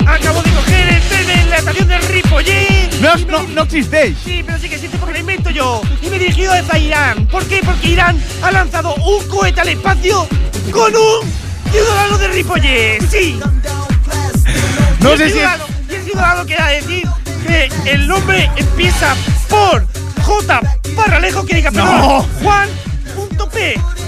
Acabo 0.06 0.42
de 0.42 0.50
coger 0.52 0.88
el 0.88 1.02
tren 1.02 1.30
en 1.30 1.50
la 1.50 1.56
estación 1.56 1.88
de 1.88 1.98
Ripollet. 1.98 2.92
No, 3.00 3.16
no, 3.30 3.42
no 3.48 3.62
existeix. 3.62 4.16
Sí, 4.24 4.42
pero 4.46 4.58
sí 4.58 4.68
que 4.68 4.76
existe 4.76 4.96
porque 4.98 5.14
lo 5.14 5.18
invento 5.20 5.50
yo. 5.50 5.80
Y 6.02 6.08
me 6.08 6.16
he 6.16 6.18
dirigido 6.18 6.52
hacia 6.52 6.78
Irán. 6.78 7.26
¿Por 7.26 7.44
qué? 7.46 7.60
Porque 7.64 7.88
Irán 7.88 8.22
ha 8.42 8.50
lanzado 8.52 8.94
un 8.96 9.26
cohete 9.28 9.60
al 9.60 9.68
espacio 9.70 10.26
con 10.70 10.94
un 10.94 11.32
ciudadano 11.72 12.18
de 12.18 12.28
Ripollet. 12.28 13.10
Sí. 13.10 13.40
No 15.00 15.12
el 15.12 15.18
sé 15.18 15.30
si 15.30 15.38
es... 15.38 15.48
y 15.90 15.94
el 15.94 16.04
ciudadano 16.04 16.46
quiere 16.46 16.64
decir 16.80 17.08
que 17.46 17.68
el 17.90 18.06
nombre 18.06 18.50
empieza 18.56 19.14
por 19.48 19.86
J. 20.22 20.60
Parralejo, 20.94 21.44
que 21.44 21.56
diga, 21.56 21.70
No. 21.70 21.84
perdón, 21.84 22.26
Juan. 22.42 22.68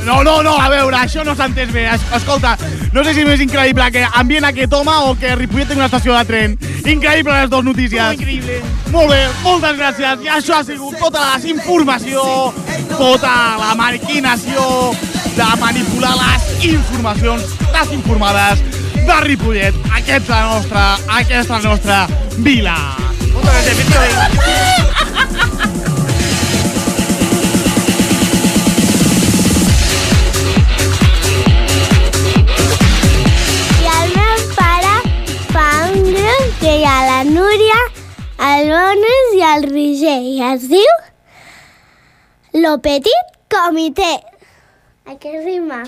No, 0.08 0.22
no, 0.24 0.42
no, 0.42 0.54
a 0.56 0.70
veure, 0.72 0.96
això 0.96 1.20
no 1.20 1.34
s'ha 1.36 1.50
entès 1.50 1.68
bé. 1.68 1.82
Es, 1.92 2.04
escolta, 2.16 2.54
no 2.94 3.02
sé 3.04 3.12
si 3.12 3.20
és 3.20 3.26
més 3.28 3.42
increïble 3.44 3.90
que 3.92 4.06
ambient 4.16 4.46
aquest 4.48 4.72
home 4.72 4.94
o 5.04 5.10
que 5.20 5.34
Ripollet 5.36 5.68
tingui 5.68 5.82
una 5.82 5.90
estació 5.90 6.14
de 6.16 6.22
tren. 6.24 6.54
Increïble 6.88 7.34
les 7.34 7.50
dues 7.52 7.66
notícies. 7.66 8.14
increíble. 8.16 8.62
Molt 8.88 9.12
bé, 9.12 9.20
moltes 9.42 9.76
gràcies. 9.76 10.24
I 10.24 10.32
això 10.38 10.56
ha 10.56 10.64
sigut 10.64 10.96
tota 10.96 11.26
la 11.26 11.36
desinformació, 11.36 12.24
tota 12.94 13.34
la 13.60 13.74
maquinació 13.76 14.64
de 15.36 15.50
manipular 15.60 16.16
les 16.22 16.48
informacions 16.72 17.52
desinformades 17.76 18.64
de 19.04 19.20
Ripollet. 19.28 19.76
Aquesta 19.92 20.40
nostra, 20.54 20.88
aquesta 21.20 21.60
nostra 21.68 22.06
vila. 22.38 22.78
Otra 23.36 23.52
vez, 23.52 23.72
efectivamente. 23.76 24.77
El 38.48 38.70
Bonus 38.70 39.32
i 39.36 39.40
el 39.44 39.64
Roger 39.68 40.18
i 40.24 40.36
es 40.50 40.62
diu 40.70 40.92
Lo 42.62 42.76
Petit 42.84 43.34
Comité. 43.52 44.14
A 45.04 45.16
què 45.20 45.34
rima? 45.42 45.82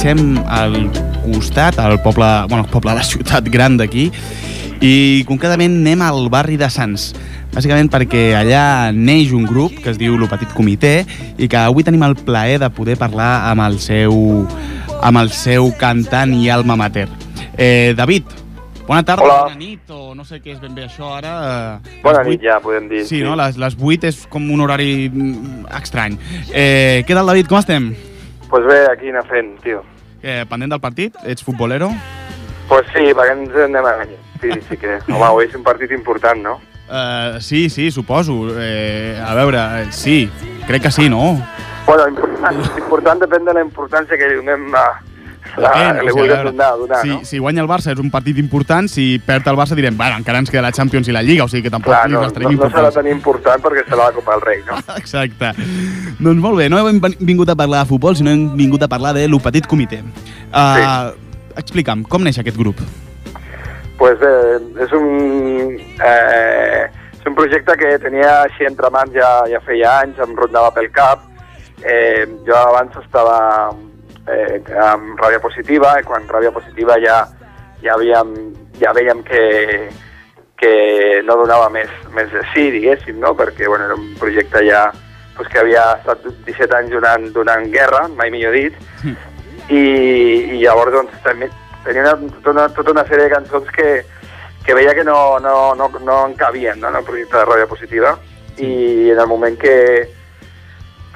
Marxem 0.00 0.38
al 0.48 0.90
costat, 1.26 1.78
al 1.78 2.00
poble, 2.00 2.24
bueno, 2.48 2.64
al 2.64 2.70
poble 2.70 2.90
de 2.92 2.96
la 2.96 3.04
ciutat 3.04 3.44
gran 3.52 3.76
d'aquí, 3.76 4.06
i 4.80 5.24
concretament 5.28 5.74
anem 5.82 6.00
al 6.00 6.30
barri 6.32 6.56
de 6.56 6.70
Sants. 6.72 7.10
Bàsicament 7.52 7.90
perquè 7.92 8.30
allà 8.38 8.92
neix 8.96 9.34
un 9.36 9.44
grup 9.44 9.76
que 9.84 9.90
es 9.92 9.98
diu 10.00 10.16
Lo 10.16 10.24
Petit 10.30 10.54
Comitè 10.56 11.04
i 11.36 11.50
que 11.52 11.60
avui 11.60 11.84
tenim 11.84 12.06
el 12.06 12.16
plaer 12.16 12.56
de 12.62 12.70
poder 12.72 12.96
parlar 12.96 13.50
amb 13.50 13.60
el 13.66 13.76
seu, 13.78 14.16
amb 15.04 15.20
el 15.20 15.28
seu 15.36 15.68
cantant 15.76 16.32
i 16.32 16.48
alma 16.48 16.78
mater. 16.80 17.08
Eh, 17.58 17.92
David, 17.92 18.24
bona 18.88 19.04
tarda, 19.04 19.26
Hola. 19.28 19.40
bona 19.50 19.60
nit, 19.60 19.84
o 19.92 20.14
no 20.16 20.24
sé 20.24 20.40
què 20.40 20.54
és 20.56 20.60
ben 20.64 20.72
bé 20.72 20.88
això 20.88 21.12
ara. 21.18 21.34
eh, 21.84 21.98
Bona 22.00 22.24
nit, 22.24 22.40
ja, 22.40 22.56
podem 22.64 22.88
dir. 22.88 23.04
Sí, 23.04 23.20
no? 23.20 23.36
Les, 23.36 23.60
les 23.60 23.76
8 23.76 24.08
és 24.08 24.24
com 24.32 24.48
un 24.48 24.64
horari 24.64 25.10
mm, 25.12 25.66
estrany. 25.82 26.16
Eh, 26.54 27.04
què 27.04 27.12
tal, 27.12 27.26
David? 27.26 27.52
Com 27.52 27.60
estem? 27.60 27.92
Pues 28.50 28.64
bé, 28.66 28.86
aquí 28.90 29.08
anar 29.08 29.26
fent, 29.30 29.54
tio. 29.62 29.84
Eh, 30.22 30.44
pendent 30.50 30.72
del 30.72 30.80
partit? 30.82 31.14
Ets 31.22 31.44
futbolero? 31.46 31.92
Pues 32.68 32.88
sí, 32.90 33.12
perquè 33.14 33.36
ens 33.36 33.54
anem 33.54 33.86
a 33.86 33.92
guanyar. 34.00 34.18
Sí, 34.42 34.50
sí 34.66 34.76
que... 34.76 34.98
Home, 35.06 35.22
avui 35.30 35.46
és 35.46 35.54
un 35.54 35.62
partit 35.62 35.94
important, 35.94 36.42
no? 36.42 36.56
Uh, 36.90 37.38
sí, 37.38 37.68
sí, 37.70 37.92
suposo. 37.94 38.34
Eh, 38.58 39.14
a 39.22 39.36
veure, 39.38 39.60
eh, 39.78 39.86
sí, 39.94 40.24
crec 40.66 40.82
que 40.82 40.90
sí, 40.90 41.08
no? 41.08 41.38
Bueno, 41.86 42.08
important, 42.10 42.58
important 42.78 43.22
depèn 43.22 43.46
de 43.46 43.54
la 43.54 43.62
importància 43.62 44.18
que 44.18 44.32
li 44.32 44.40
donem 44.42 44.74
a... 44.74 44.84
Depèn, 45.56 46.00
li 46.04 46.10
o 46.10 46.14
sigui, 46.14 46.28
veure, 46.28 46.50
donar, 46.50 46.70
donar 46.78 47.00
si, 47.02 47.10
no? 47.10 47.20
si 47.26 47.40
guanya 47.42 47.62
el 47.64 47.68
Barça 47.70 47.94
és 47.94 48.02
un 48.02 48.10
partit 48.12 48.38
important, 48.42 48.88
si 48.90 49.06
perd 49.26 49.48
el 49.50 49.58
Barça 49.58 49.78
direm, 49.78 49.96
bueno, 49.98 50.20
encara 50.20 50.42
ens 50.42 50.52
queda 50.52 50.62
la 50.68 50.72
Champions 50.76 51.08
i 51.10 51.16
la 51.16 51.22
Lliga, 51.26 51.46
o 51.46 51.50
sigui 51.50 51.66
que 51.66 51.72
tampoc 51.74 51.92
Clar, 51.94 52.10
no, 52.10 52.22
no, 52.22 52.52
no 52.54 52.70
serà 52.70 52.92
tan 52.94 53.08
important 53.10 53.64
perquè 53.64 53.86
serà 53.88 54.10
la 54.10 54.16
Copa 54.16 54.36
del 54.36 54.46
Rei, 54.46 54.62
no? 54.68 54.78
Exacte. 55.00 55.52
Doncs 56.20 56.40
molt 56.40 56.60
bé, 56.60 56.70
no 56.72 56.82
hem 56.86 57.02
vingut 57.18 57.50
a 57.50 57.58
parlar 57.58 57.84
de 57.84 57.90
futbol, 57.90 58.16
sinó 58.18 58.32
hem 58.34 58.50
vingut 58.58 58.86
a 58.86 58.90
parlar 58.92 59.14
de 59.16 59.26
lo 59.28 59.42
petit 59.42 59.66
comitè. 59.70 60.02
Uh, 60.50 61.10
Explica'm, 61.60 62.04
com 62.08 62.22
neix 62.24 62.38
aquest 62.40 62.58
grup? 62.58 62.80
Pues 64.00 64.16
bé, 64.20 64.32
és 64.80 64.92
un, 64.96 65.76
eh, 66.00 66.86
és 67.18 67.26
un 67.28 67.34
projecte 67.36 67.74
que 67.76 67.90
tenia 68.00 68.30
així 68.46 68.64
entre 68.64 68.88
mans 68.94 69.12
ja, 69.12 69.28
ja 69.50 69.60
feia 69.66 69.98
anys, 70.06 70.20
em 70.24 70.32
rondava 70.38 70.70
pel 70.72 70.88
cap. 70.94 71.26
Eh, 71.84 72.24
jo 72.46 72.56
abans 72.56 72.96
estava 73.00 73.36
eh, 74.30 74.60
amb 74.82 75.18
ràbia 75.20 75.40
positiva, 75.42 75.96
i 76.00 76.06
quan 76.06 76.28
ràbia 76.28 76.52
positiva 76.54 76.98
ja, 77.02 77.22
ja, 77.82 77.94
havíem, 77.94 78.34
ja 78.80 78.94
veiem 78.96 79.22
que, 79.26 79.44
que 80.60 80.74
no 81.26 81.38
donava 81.42 81.70
més, 81.72 81.90
més 82.16 82.30
de 82.32 82.44
sí, 82.54 82.70
diguéssim, 82.74 83.18
no? 83.20 83.34
perquè 83.38 83.68
bueno, 83.68 83.88
era 83.88 83.98
un 83.98 84.14
projecte 84.20 84.64
ja 84.68 84.88
pues, 85.36 85.48
que 85.48 85.60
havia 85.62 85.86
estat 85.98 86.24
17 86.46 86.78
anys 86.78 86.94
donant, 86.98 87.30
donant 87.34 87.66
guerra, 87.72 88.06
mai 88.14 88.32
millor 88.32 88.56
dit, 88.56 88.76
i, 89.70 89.82
i 90.56 90.62
llavors 90.62 90.94
doncs, 90.94 91.18
també 91.24 91.50
tenia 91.84 92.02
una, 92.02 92.14
tota, 92.36 92.50
una, 92.50 92.68
tota 92.74 92.92
una 92.92 93.04
sèrie 93.08 93.28
de 93.28 93.34
cançons 93.34 93.70
que, 93.74 93.90
que 94.66 94.74
veia 94.76 94.94
que 94.94 95.04
no, 95.04 95.38
no, 95.40 95.74
no, 95.74 95.88
no 96.04 96.26
encabien 96.28 96.80
no, 96.80 96.90
en 96.90 97.00
el 97.00 97.06
projecte 97.06 97.38
de 97.38 97.46
Ràdio 97.48 97.68
Positiva. 97.70 98.16
I 98.60 99.10
en 99.14 99.18
el 99.18 99.28
moment 99.30 99.56
que 99.56 99.76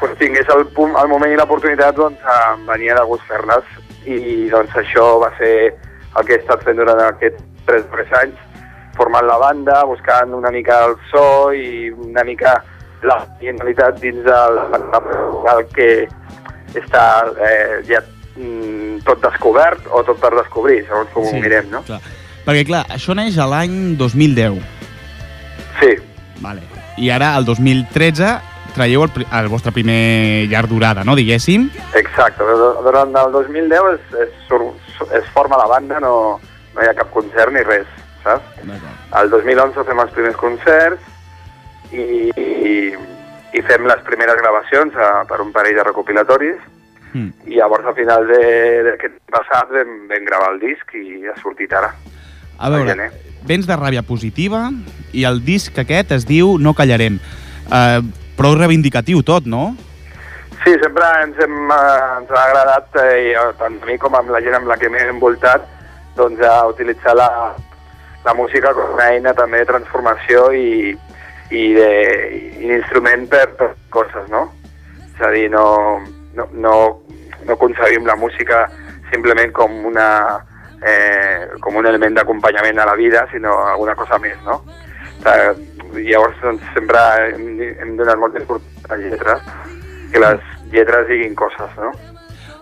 pues, 0.01 0.17
tingués 0.19 0.49
el, 0.55 0.67
punt, 0.77 0.95
el 1.01 1.09
moment 1.09 1.33
i 1.33 1.39
l'oportunitat 1.39 1.97
doncs 1.97 2.23
em 2.37 2.67
venia 2.69 2.97
de 2.99 3.05
gust 3.09 3.27
fer-les 3.31 3.71
i 4.05 4.49
doncs 4.53 4.75
això 4.77 5.07
va 5.23 5.31
ser 5.39 5.55
el 5.73 6.27
que 6.27 6.37
he 6.37 6.41
estat 6.43 6.65
fent 6.67 6.79
durant 6.79 7.01
aquests 7.07 7.43
3 7.69 7.87
3 7.93 8.19
anys 8.23 8.43
formant 8.95 9.27
la 9.27 9.39
banda, 9.41 9.81
buscant 9.91 10.35
una 10.37 10.53
mica 10.55 10.85
el 10.87 10.97
so 11.11 11.51
i 11.51 11.91
una 11.91 12.23
mica 12.27 12.61
la 13.05 13.19
originalitat 13.21 13.99
dins 14.01 14.23
del, 14.25 14.61
del 15.45 15.65
que 15.75 15.89
està 16.79 17.07
eh, 17.49 17.81
ja 17.89 18.01
mm, 18.37 19.03
tot 19.07 19.21
descobert 19.25 19.89
o 19.91 20.03
tot 20.07 20.21
per 20.23 20.33
descobrir, 20.39 20.83
segons 20.89 21.11
com 21.15 21.27
Sí, 21.29 21.37
ho 21.37 21.43
mirem, 21.43 21.69
no? 21.73 21.83
Clar. 21.87 22.01
Perquè, 22.45 22.65
clar, 22.69 22.85
això 22.93 23.17
neix 23.17 23.37
a 23.41 23.47
l'any 23.49 23.95
2010. 24.01 24.59
Sí. 25.81 25.93
Vale. 26.45 26.65
I 27.01 27.11
ara, 27.11 27.33
el 27.39 27.47
2013, 27.49 28.33
traieu 28.75 29.05
el, 29.07 29.11
el 29.39 29.49
vostre 29.49 29.73
primer 29.73 30.47
llarg 30.51 30.69
durada, 30.69 31.05
no, 31.05 31.15
diguéssim? 31.17 31.69
Exacte, 31.97 32.45
du- 32.45 32.75
durant 32.85 33.15
el 33.23 33.33
2010 33.33 33.89
es, 33.95 34.15
es, 34.27 34.35
sur- 34.49 34.75
es 35.15 35.25
forma 35.35 35.57
la 35.61 35.67
banda, 35.71 36.01
no, 36.01 36.41
no 36.75 36.83
hi 36.85 36.91
ha 36.91 36.95
cap 36.99 37.11
concert 37.15 37.53
ni 37.55 37.63
res, 37.67 37.87
saps? 38.23 38.61
El 39.21 39.31
2011 39.31 39.85
fem 39.87 40.01
els 40.05 40.13
primers 40.17 40.37
concerts 40.37 41.03
i, 41.93 42.31
i, 42.35 42.77
i 43.55 43.63
fem 43.69 43.85
les 43.87 44.01
primeres 44.07 44.39
gravacions 44.43 44.97
a, 44.99 45.11
per 45.31 45.41
un 45.45 45.53
parell 45.55 45.77
de 45.81 45.85
recopilatoris 45.91 46.71
Mm. 47.15 47.29
i 47.47 47.61
llavors 47.61 47.87
a 47.87 47.93
final 47.95 48.25
de- 48.27 48.81
d'aquest 48.83 49.21
passat 49.31 49.69
vam, 49.71 49.91
vam 50.11 50.25
gravar 50.27 50.49
el 50.51 50.57
disc 50.59 50.89
i 50.99 51.21
ha 51.31 51.35
sortit 51.39 51.71
ara. 51.79 51.93
A 52.59 52.67
veure, 52.73 53.07
vens 53.47 53.69
de 53.71 53.77
ràbia 53.79 54.03
positiva 54.03 54.65
i 55.15 55.23
el 55.23 55.39
disc 55.47 55.79
aquest 55.79 56.11
es 56.17 56.27
diu 56.27 56.57
No 56.59 56.73
callarem. 56.75 57.21
Uh, 57.71 58.03
prou 58.39 58.57
reivindicatiu 58.59 59.23
tot, 59.27 59.47
no? 59.47 59.75
Sí, 60.65 60.73
sempre 60.81 61.05
ens, 61.23 61.39
hem, 61.45 61.55
eh, 61.71 62.19
ens 62.21 62.31
ha 62.33 62.43
agradat, 62.47 62.97
eh, 63.03 63.33
eh, 63.35 63.49
tant 63.59 63.77
a 63.83 63.87
mi 63.87 63.99
com 64.01 64.15
amb 64.17 64.31
la 64.33 64.41
gent 64.41 64.57
amb 64.57 64.71
la 64.71 64.79
que 64.81 64.89
m'he 64.89 65.03
envoltat, 65.11 65.67
doncs, 66.17 66.41
a 66.41 66.67
utilitzar 66.71 67.17
la, 67.19 67.29
la 68.25 68.35
música 68.35 68.73
com 68.73 68.95
una 68.95 69.11
eina 69.13 69.35
també 69.37 69.61
de 69.61 69.69
transformació 69.69 70.47
i, 70.57 70.95
i 71.51 71.65
d'instrument 71.77 73.29
per, 73.29 73.45
per 73.59 73.75
coses, 73.93 74.25
no? 74.33 74.47
És 75.11 75.21
a 75.21 75.31
dir, 75.35 75.51
no, 75.53 75.67
no, 76.39 76.49
no, 76.53 76.75
no 77.45 77.61
concebim 77.61 78.09
la 78.09 78.17
música 78.17 78.65
simplement 79.13 79.53
com 79.53 79.85
una 79.91 80.09
eh, 80.85 81.49
com 81.61 81.77
un 81.77 81.87
element 81.87 82.17
d'acompanyament 82.17 82.79
a 82.81 82.89
la 82.89 82.97
vida, 82.97 83.27
sinó 83.31 83.57
alguna 83.67 83.95
cosa 83.95 84.19
més, 84.19 84.37
no? 84.45 84.63
Eh, 85.25 85.53
llavors, 86.11 86.37
doncs, 86.43 86.65
sempre 86.75 87.01
hem, 87.33 87.47
hem 87.81 87.95
donat 87.97 88.21
molta 88.21 88.43
importància 88.43 88.93
a 88.93 88.99
lletres, 89.01 89.47
que 90.13 90.21
les 90.21 90.51
lletres 90.73 91.09
diguin 91.09 91.37
coses, 91.39 91.79
no? 91.81 91.93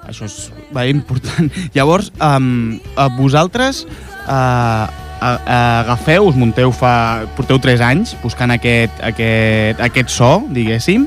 Això 0.06 0.26
és 0.26 0.36
va, 0.74 0.84
important. 0.90 1.50
Llavors, 1.76 2.10
um, 2.18 2.78
a 2.98 3.06
vosaltres 3.14 3.84
uh, 4.26 4.86
a, 5.22 5.30
a, 5.30 5.58
agafeu, 5.82 6.26
us 6.26 6.38
munteu 6.38 6.72
fa... 6.74 7.28
porteu 7.36 7.60
3 7.62 7.84
anys 7.86 8.16
buscant 8.22 8.50
aquest, 8.54 8.98
aquest, 9.06 9.82
aquest 9.82 10.10
so, 10.10 10.32
diguéssim, 10.50 11.06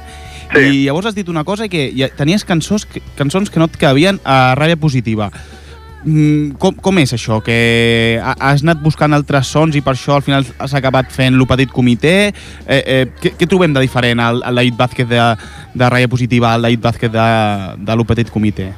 sí. 0.54 0.64
i 0.64 0.86
llavors 0.86 1.12
has 1.12 1.18
dit 1.18 1.30
una 1.32 1.44
cosa 1.44 1.68
que 1.68 1.90
tenies 2.16 2.48
cançons, 2.48 2.88
cançons 3.20 3.52
que 3.52 3.60
no 3.60 3.68
et 3.68 3.76
cabien 3.82 4.22
a 4.24 4.56
ràbia 4.56 4.80
positiva. 4.80 5.30
Mm, 6.06 6.52
com, 6.62 6.76
com 6.78 7.00
és 7.02 7.12
això? 7.18 7.40
Que 7.42 8.20
ha- 8.22 8.36
has 8.52 8.62
anat 8.62 8.78
buscant 8.84 9.14
altres 9.18 9.48
sons 9.50 9.76
i 9.76 9.82
per 9.82 9.96
això 9.96 10.16
al 10.20 10.22
final 10.26 10.46
has 10.62 10.74
acabat 10.78 11.10
fent 11.10 11.34
lo 11.40 11.48
petit 11.50 11.72
comitè? 11.74 12.16
Eh, 12.68 12.82
eh, 12.86 13.06
què, 13.22 13.32
què 13.40 13.48
trobem 13.50 13.74
de 13.74 13.82
diferent 13.82 14.22
al, 14.22 14.44
al 14.46 14.62
David 14.62 14.78
Vázquez 14.78 15.10
de, 15.10 15.22
de 15.74 15.90
Ràia 15.90 16.08
Positiva 16.12 16.54
al 16.54 16.62
David 16.68 16.84
Vázquez 16.86 17.12
de, 17.12 17.26
de 17.90 17.96
lo 17.98 18.06
petit 18.06 18.30
comitè? 18.30 18.70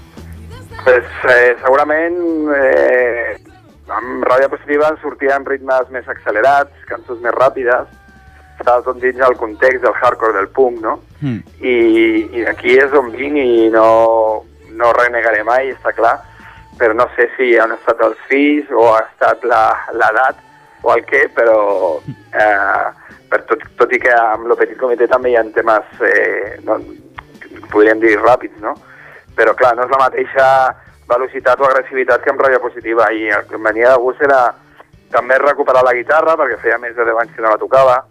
Pues, 0.86 1.04
eh, 1.28 1.52
segurament 1.60 2.16
eh, 2.56 3.36
amb 3.92 4.24
ràdio 4.28 4.48
positiva 4.54 4.94
sortien 5.02 5.44
ritmes 5.48 5.92
més 5.92 6.08
accelerats, 6.08 6.72
cançons 6.88 7.20
més 7.24 7.36
ràpides, 7.36 7.92
estava 8.58 8.82
tot 8.88 9.02
dins 9.04 9.20
el 9.28 9.36
context 9.40 9.84
del 9.84 9.96
hardcore 10.00 10.34
del 10.40 10.48
punk, 10.56 10.80
no? 10.84 10.96
Mm. 11.20 11.44
I, 11.60 11.76
i 12.40 12.48
d'aquí 12.48 12.78
és 12.80 12.96
on 12.96 13.12
vinc 13.12 13.36
i 13.44 13.68
no, 13.76 13.86
no 14.80 14.94
renegaré 14.96 15.44
mai, 15.48 15.74
està 15.76 15.92
clar, 15.96 16.16
però 16.78 16.94
no 16.94 17.08
sé 17.16 17.30
si 17.38 17.56
han 17.58 17.72
estat 17.76 18.02
els 18.06 18.18
fills 18.30 18.70
o 18.72 18.88
ha 18.94 19.02
estat 19.08 19.44
la- 19.44 19.78
l'edat 19.94 20.40
o 20.84 20.94
el 20.94 21.04
què, 21.10 21.26
però 21.36 21.58
eh, 22.42 22.88
per 23.30 23.42
tot, 23.50 23.64
tot 23.78 23.92
i 23.94 24.00
que 24.00 24.14
amb 24.14 24.48
el 24.48 24.56
petit 24.60 24.78
comitè 24.80 25.08
també 25.12 25.32
hi 25.34 25.38
ha 25.40 25.44
temes, 25.56 25.90
eh, 26.06 26.58
no, 26.64 26.78
podríem 27.72 28.00
dir 28.00 28.16
ràpids, 28.22 28.60
no? 28.64 28.76
Però 29.38 29.54
clar, 29.58 29.76
no 29.78 29.84
és 29.86 29.92
la 29.94 30.00
mateixa 30.06 30.46
velocitat 31.08 31.60
o 31.62 31.68
agressivitat 31.68 32.24
que 32.24 32.32
amb 32.34 32.42
ràdio 32.42 32.60
positiva 32.64 33.10
i 33.16 33.28
el 33.32 33.46
que 33.48 33.56
em 33.56 33.64
venia 33.64 33.92
de 33.94 34.00
gust 34.04 34.22
era 34.26 34.40
també 35.14 35.38
recuperar 35.40 35.84
la 35.88 35.94
guitarra 35.96 36.34
perquè 36.36 36.58
feia 36.60 36.78
més 36.84 36.96
de 36.98 37.06
10 37.08 37.22
anys 37.22 37.36
que 37.36 37.42
no 37.46 37.54
la 37.54 37.60
tocava 37.62 38.02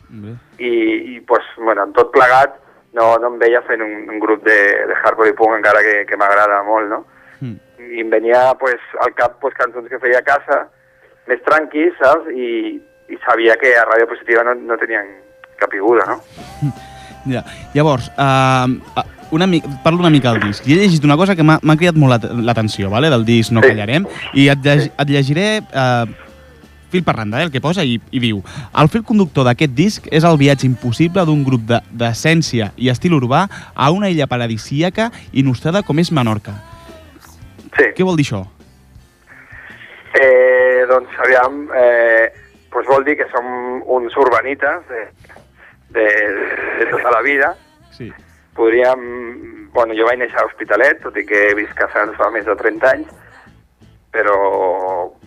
i, 0.59 0.71
i 1.17 1.21
pues, 1.29 1.45
bueno, 1.59 1.83
en 1.85 1.93
tot 1.93 2.09
plegat 2.15 2.55
no, 2.97 3.19
no 3.21 3.29
em 3.29 3.37
veia 3.43 3.61
fent 3.67 3.83
un, 3.85 4.07
un 4.09 4.19
grup 4.23 4.41
de, 4.47 4.57
de 4.89 4.95
hardcore 5.03 5.29
i 5.35 5.37
punk 5.37 5.59
encara 5.59 5.83
que, 5.85 6.07
que 6.09 6.17
m'agrada 6.17 6.63
molt, 6.65 6.89
no? 6.89 7.03
I 7.79 8.01
em 8.01 8.11
venia 8.11 8.55
pues, 8.61 8.81
al 9.05 9.13
cap 9.15 9.39
pues, 9.41 9.55
cançons 9.55 9.89
que 9.89 9.99
feia 10.01 10.19
a 10.21 10.27
casa, 10.27 10.63
més 11.29 11.43
tranquis, 11.45 11.93
saps? 12.01 12.31
I, 12.33 12.81
i 13.13 13.19
sabia 13.27 13.57
que 13.61 13.75
a 13.77 13.85
Ràdio 13.87 14.09
Positiva 14.11 14.43
no, 14.47 14.55
no 14.55 14.79
tenien 14.81 15.07
capiguda, 15.61 16.07
no? 16.09 16.21
Ja. 17.27 17.41
Llavors, 17.75 18.05
uh, 18.23 19.03
una 19.35 19.49
mica, 19.51 19.67
parlo 19.83 19.99
una 19.99 20.11
mica 20.15 20.31
del 20.33 20.45
disc. 20.47 20.63
I 20.69 20.75
he 20.75 20.77
llegit 20.79 21.03
una 21.05 21.17
cosa 21.19 21.35
que 21.35 21.43
m'ha 21.43 21.59
cridat 21.75 21.97
molt 21.99 22.13
l'at- 22.13 22.29
l'atenció, 22.39 22.87
vale? 22.89 23.11
del 23.11 23.25
disc 23.27 23.51
No 23.51 23.63
Sí. 23.65 23.73
callarem, 23.73 24.07
i 24.39 24.45
et, 24.53 24.61
lleg, 24.63 24.93
et 24.97 25.11
llegiré 25.11 25.47
uh, 25.59 26.07
fil 26.93 27.03
per 27.03 27.17
randa, 27.17 27.41
eh, 27.41 27.49
el 27.49 27.51
que 27.51 27.61
posa, 27.61 27.83
i, 27.83 27.97
i 28.15 28.21
diu 28.23 28.45
El 28.79 28.89
fil 28.89 29.03
conductor 29.03 29.43
d'aquest 29.43 29.75
disc 29.75 30.07
és 30.15 30.23
el 30.23 30.39
viatge 30.39 30.69
impossible 30.71 31.25
d'un 31.27 31.43
grup 31.43 31.67
de- 31.67 31.83
d'essència 31.91 32.71
i 32.77 32.93
estil 32.95 33.19
urbà 33.19 33.49
a 33.75 33.91
una 33.91 34.09
illa 34.09 34.29
paradisíaca 34.31 35.11
i 35.33 35.43
nostrada 35.43 35.83
com 35.83 35.99
és 35.99 36.13
Menorca. 36.15 36.55
Sí. 37.77 37.91
Què 37.97 38.05
vol 38.07 38.17
dir 38.17 38.27
això? 38.27 38.43
Eh, 40.17 40.85
doncs, 40.89 41.13
aviam, 41.21 41.67
eh, 41.77 42.33
pues 42.73 42.87
vol 42.89 43.05
dir 43.05 43.17
que 43.19 43.29
som 43.33 43.83
uns 43.99 44.17
urbanites 44.17 44.87
de, 44.89 45.03
de, 45.93 46.07
de 46.81 46.87
tota 46.91 47.11
la 47.13 47.23
vida. 47.23 47.55
Sí. 47.97 48.13
Podríem... 48.57 49.05
Bueno, 49.77 49.93
jo 49.93 50.07
vaig 50.09 50.17
néixer 50.23 50.41
a 50.41 50.47
Hospitalet, 50.49 51.03
tot 51.05 51.17
i 51.21 51.27
que 51.29 51.51
he 51.51 51.55
vist 51.59 51.75
Casans 51.77 52.17
fa 52.17 52.31
més 52.33 52.47
de 52.49 52.55
30 52.57 52.87
anys, 52.95 53.11
però 54.09 54.37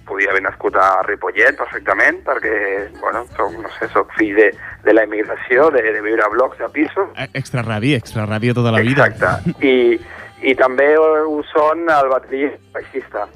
podia 0.10 0.32
haver 0.32 0.42
nascut 0.42 0.74
a 0.82 1.04
Ripollet 1.06 1.54
perfectament, 1.60 2.24
perquè, 2.26 2.56
bueno, 2.98 3.28
soc, 3.38 3.54
no 3.62 3.70
sé, 3.76 3.86
soc 3.94 4.10
fill 4.18 4.34
de, 4.40 4.48
de 4.88 4.96
la 4.96 5.04
immigració, 5.06 5.68
de, 5.76 5.84
de 5.94 6.02
viure 6.02 6.26
a 6.26 6.32
blocs, 6.34 6.58
a 6.66 6.72
pisos, 6.74 7.12
Eh, 7.14 7.28
Extra 7.38 7.62
ràdio, 7.62 8.00
extra 8.02 8.26
ràdio 8.26 8.56
tota 8.58 8.74
la 8.74 8.82
vida. 8.82 9.06
Exacte. 9.06 9.54
I, 9.62 10.00
i 10.42 10.56
també 10.56 10.94
ho 10.98 11.42
són 11.52 11.90
el 11.90 12.10
bateria 12.12 12.52
baixista. 12.74 13.28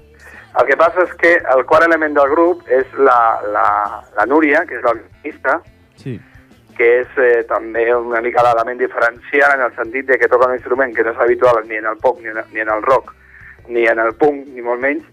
El 0.60 0.68
que 0.68 0.78
passa 0.78 1.04
és 1.04 1.14
que 1.18 1.34
el 1.56 1.66
quart 1.66 1.88
element 1.88 2.14
del 2.14 2.30
grup 2.30 2.68
és 2.70 2.86
la, 2.98 3.42
la, 3.52 3.68
la 4.16 4.26
Núria, 4.30 4.66
que 4.70 4.78
és 4.78 4.84
la 4.86 4.94
violinista, 4.94 5.62
Sí. 5.98 6.20
que 6.78 6.88
és 7.02 7.18
eh, 7.22 7.44
també 7.48 7.86
una 7.96 8.20
mica 8.22 8.42
l'element 8.44 8.80
diferencial 8.80 9.54
en 9.56 9.62
el 9.62 9.76
sentit 9.76 10.08
de 10.08 10.18
que 10.18 10.28
toca 10.28 10.48
un 10.48 10.56
instrument 10.56 10.94
que 10.96 11.04
no 11.04 11.12
és 11.14 11.20
habitual 11.22 11.62
ni 11.70 11.78
en 11.78 11.86
el 11.86 11.98
pop, 11.98 12.20
ni 12.20 12.28
en, 12.28 12.42
ni 12.52 12.60
en 12.62 12.70
el 12.70 12.82
rock, 12.82 13.14
ni 13.68 13.86
en 13.88 14.00
el 14.00 14.14
punk, 14.16 14.48
ni 14.48 14.62
molt 14.62 14.82
menys, 14.82 15.06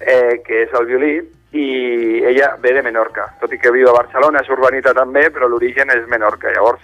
eh, 0.00 0.42
que 0.44 0.64
és 0.64 0.74
el 0.74 0.86
violí, 0.86 1.14
i 1.54 2.24
ella 2.26 2.56
ve 2.60 2.72
de 2.74 2.82
Menorca, 2.82 3.28
tot 3.40 3.52
i 3.54 3.58
que 3.58 3.70
viu 3.70 3.88
a 3.88 3.94
Barcelona, 3.94 4.42
és 4.42 4.50
urbanita 4.50 4.92
també, 4.92 5.28
però 5.30 5.48
l'origen 5.48 5.90
és 5.94 6.06
Menorca. 6.10 6.50
Llavors, 6.50 6.82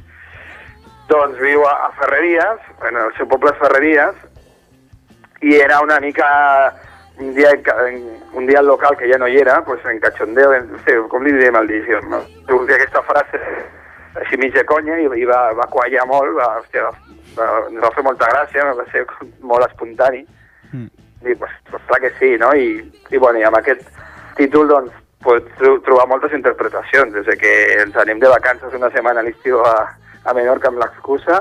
doncs 1.10 1.38
viu 1.42 1.64
a, 1.66 1.74
a 1.88 1.90
Ferreries, 1.98 2.60
en 2.88 2.96
el 2.96 3.12
seu 3.18 3.26
poble 3.26 3.50
és 3.50 3.58
Ferreries, 3.58 4.14
i 5.42 5.55
era 5.57 5.81
una 5.81 5.98
mica 6.00 6.26
un 7.20 7.35
dia, 7.35 7.50
un 8.33 8.46
dia 8.46 8.59
al 8.61 8.66
local 8.66 8.96
que 8.96 9.09
ja 9.11 9.18
no 9.18 9.29
hi 9.29 9.37
era, 9.38 9.62
pues 9.64 9.85
en 9.85 10.00
cachondeo, 10.00 10.55
en, 10.55 10.70
no 10.72 10.79
sé, 10.85 10.96
com 11.09 11.22
li 11.24 11.33
direm 11.33 11.57
al 11.57 11.66
disc, 11.68 11.88
no? 12.09 12.22
Sortia 12.48 12.76
aquesta 12.76 13.03
frase 13.03 13.40
així 14.20 14.37
mig 14.40 14.53
de 14.55 14.64
conya 14.66 14.96
i, 14.98 15.05
i 15.20 15.24
va, 15.29 15.53
va 15.55 15.66
quallar 15.70 16.07
molt, 16.09 16.33
va, 16.38 16.46
hòstia, 16.61 16.88
va, 17.37 17.48
ens 17.68 17.83
va 17.83 17.90
fer 17.94 18.03
molta 18.03 18.26
gràcia, 18.33 18.64
va 18.74 18.87
ser 18.92 19.07
molt 19.42 19.66
espontani, 19.68 20.26
Mm. 20.70 20.87
i 21.26 21.35
pues, 21.35 21.50
pues 21.68 21.83
clar 21.88 21.98
que 22.00 22.11
sí, 22.20 22.37
no? 22.38 22.53
I, 22.55 22.79
i, 23.11 23.18
bueno, 23.18 23.40
i 23.40 23.42
amb 23.42 23.57
aquest 23.59 23.81
títol 24.38 24.68
doncs 24.70 24.92
tro- 25.59 25.81
trobar 25.83 26.05
moltes 26.07 26.31
interpretacions, 26.33 27.11
des 27.12 27.26
de 27.26 27.35
que 27.37 27.50
ens 27.83 27.96
anem 27.98 28.20
de 28.22 28.29
vacances 28.31 28.72
una 28.79 28.88
setmana 28.94 29.18
a 29.18 29.24
l'estiu 29.26 29.59
a, 29.66 29.72
a 30.24 30.33
Menorca 30.33 30.68
amb 30.70 30.79
l'excusa, 30.79 31.40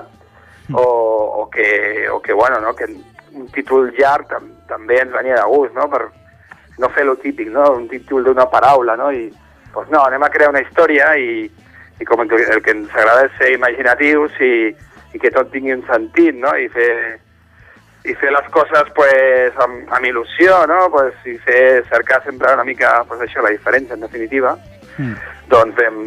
o, 0.74 0.82
o, 0.82 1.46
que, 1.54 2.10
o 2.10 2.20
que, 2.26 2.34
bueno, 2.34 2.60
no? 2.60 2.74
que 2.76 2.88
un 3.34 3.48
títol 3.54 3.92
llarg 3.98 4.28
tam, 4.30 4.50
també 4.70 5.00
ens 5.02 5.12
venia 5.14 5.36
de 5.42 5.46
gust, 5.52 5.74
no? 5.76 5.88
per 5.90 6.08
no 6.80 6.90
fer 6.96 7.06
lo 7.06 7.16
típic, 7.20 7.50
no? 7.52 7.66
un 7.76 7.88
títol 7.92 8.24
d'una 8.24 8.46
paraula, 8.50 8.96
no? 8.96 9.12
i 9.12 9.28
pues 9.74 9.90
no, 9.92 10.02
anem 10.06 10.24
a 10.24 10.30
crear 10.34 10.50
una 10.50 10.62
història 10.64 11.12
i, 11.20 11.44
i 12.00 12.06
com 12.06 12.22
el, 12.24 12.30
que- 12.32 12.46
el 12.54 12.62
que 12.64 12.72
ens 12.72 12.94
agrada 12.96 13.26
és 13.28 13.36
ser 13.38 13.52
imaginatius 13.54 14.32
i, 14.42 14.54
i 15.14 15.20
que 15.20 15.32
tot 15.36 15.52
tingui 15.52 15.74
un 15.76 15.84
sentit, 15.88 16.36
no? 16.40 16.56
i 16.58 16.70
fer, 16.74 17.20
i 18.06 18.16
fer 18.16 18.32
les 18.32 18.48
coses 18.56 18.90
pues, 18.96 19.54
amb, 19.66 19.84
amb 19.94 20.06
il·lusió, 20.10 20.64
no? 20.72 20.86
pues, 20.94 21.14
i 21.28 21.36
fer, 21.46 21.84
cercar 21.92 22.24
sempre 22.24 22.54
una 22.56 22.64
mica 22.66 23.04
pues, 23.10 23.22
això, 23.28 23.44
la 23.46 23.54
diferència, 23.56 23.94
en 24.00 24.08
definitiva, 24.08 24.58
Mm. 25.00 25.14
doncs 25.48 25.78
vam, 25.78 26.00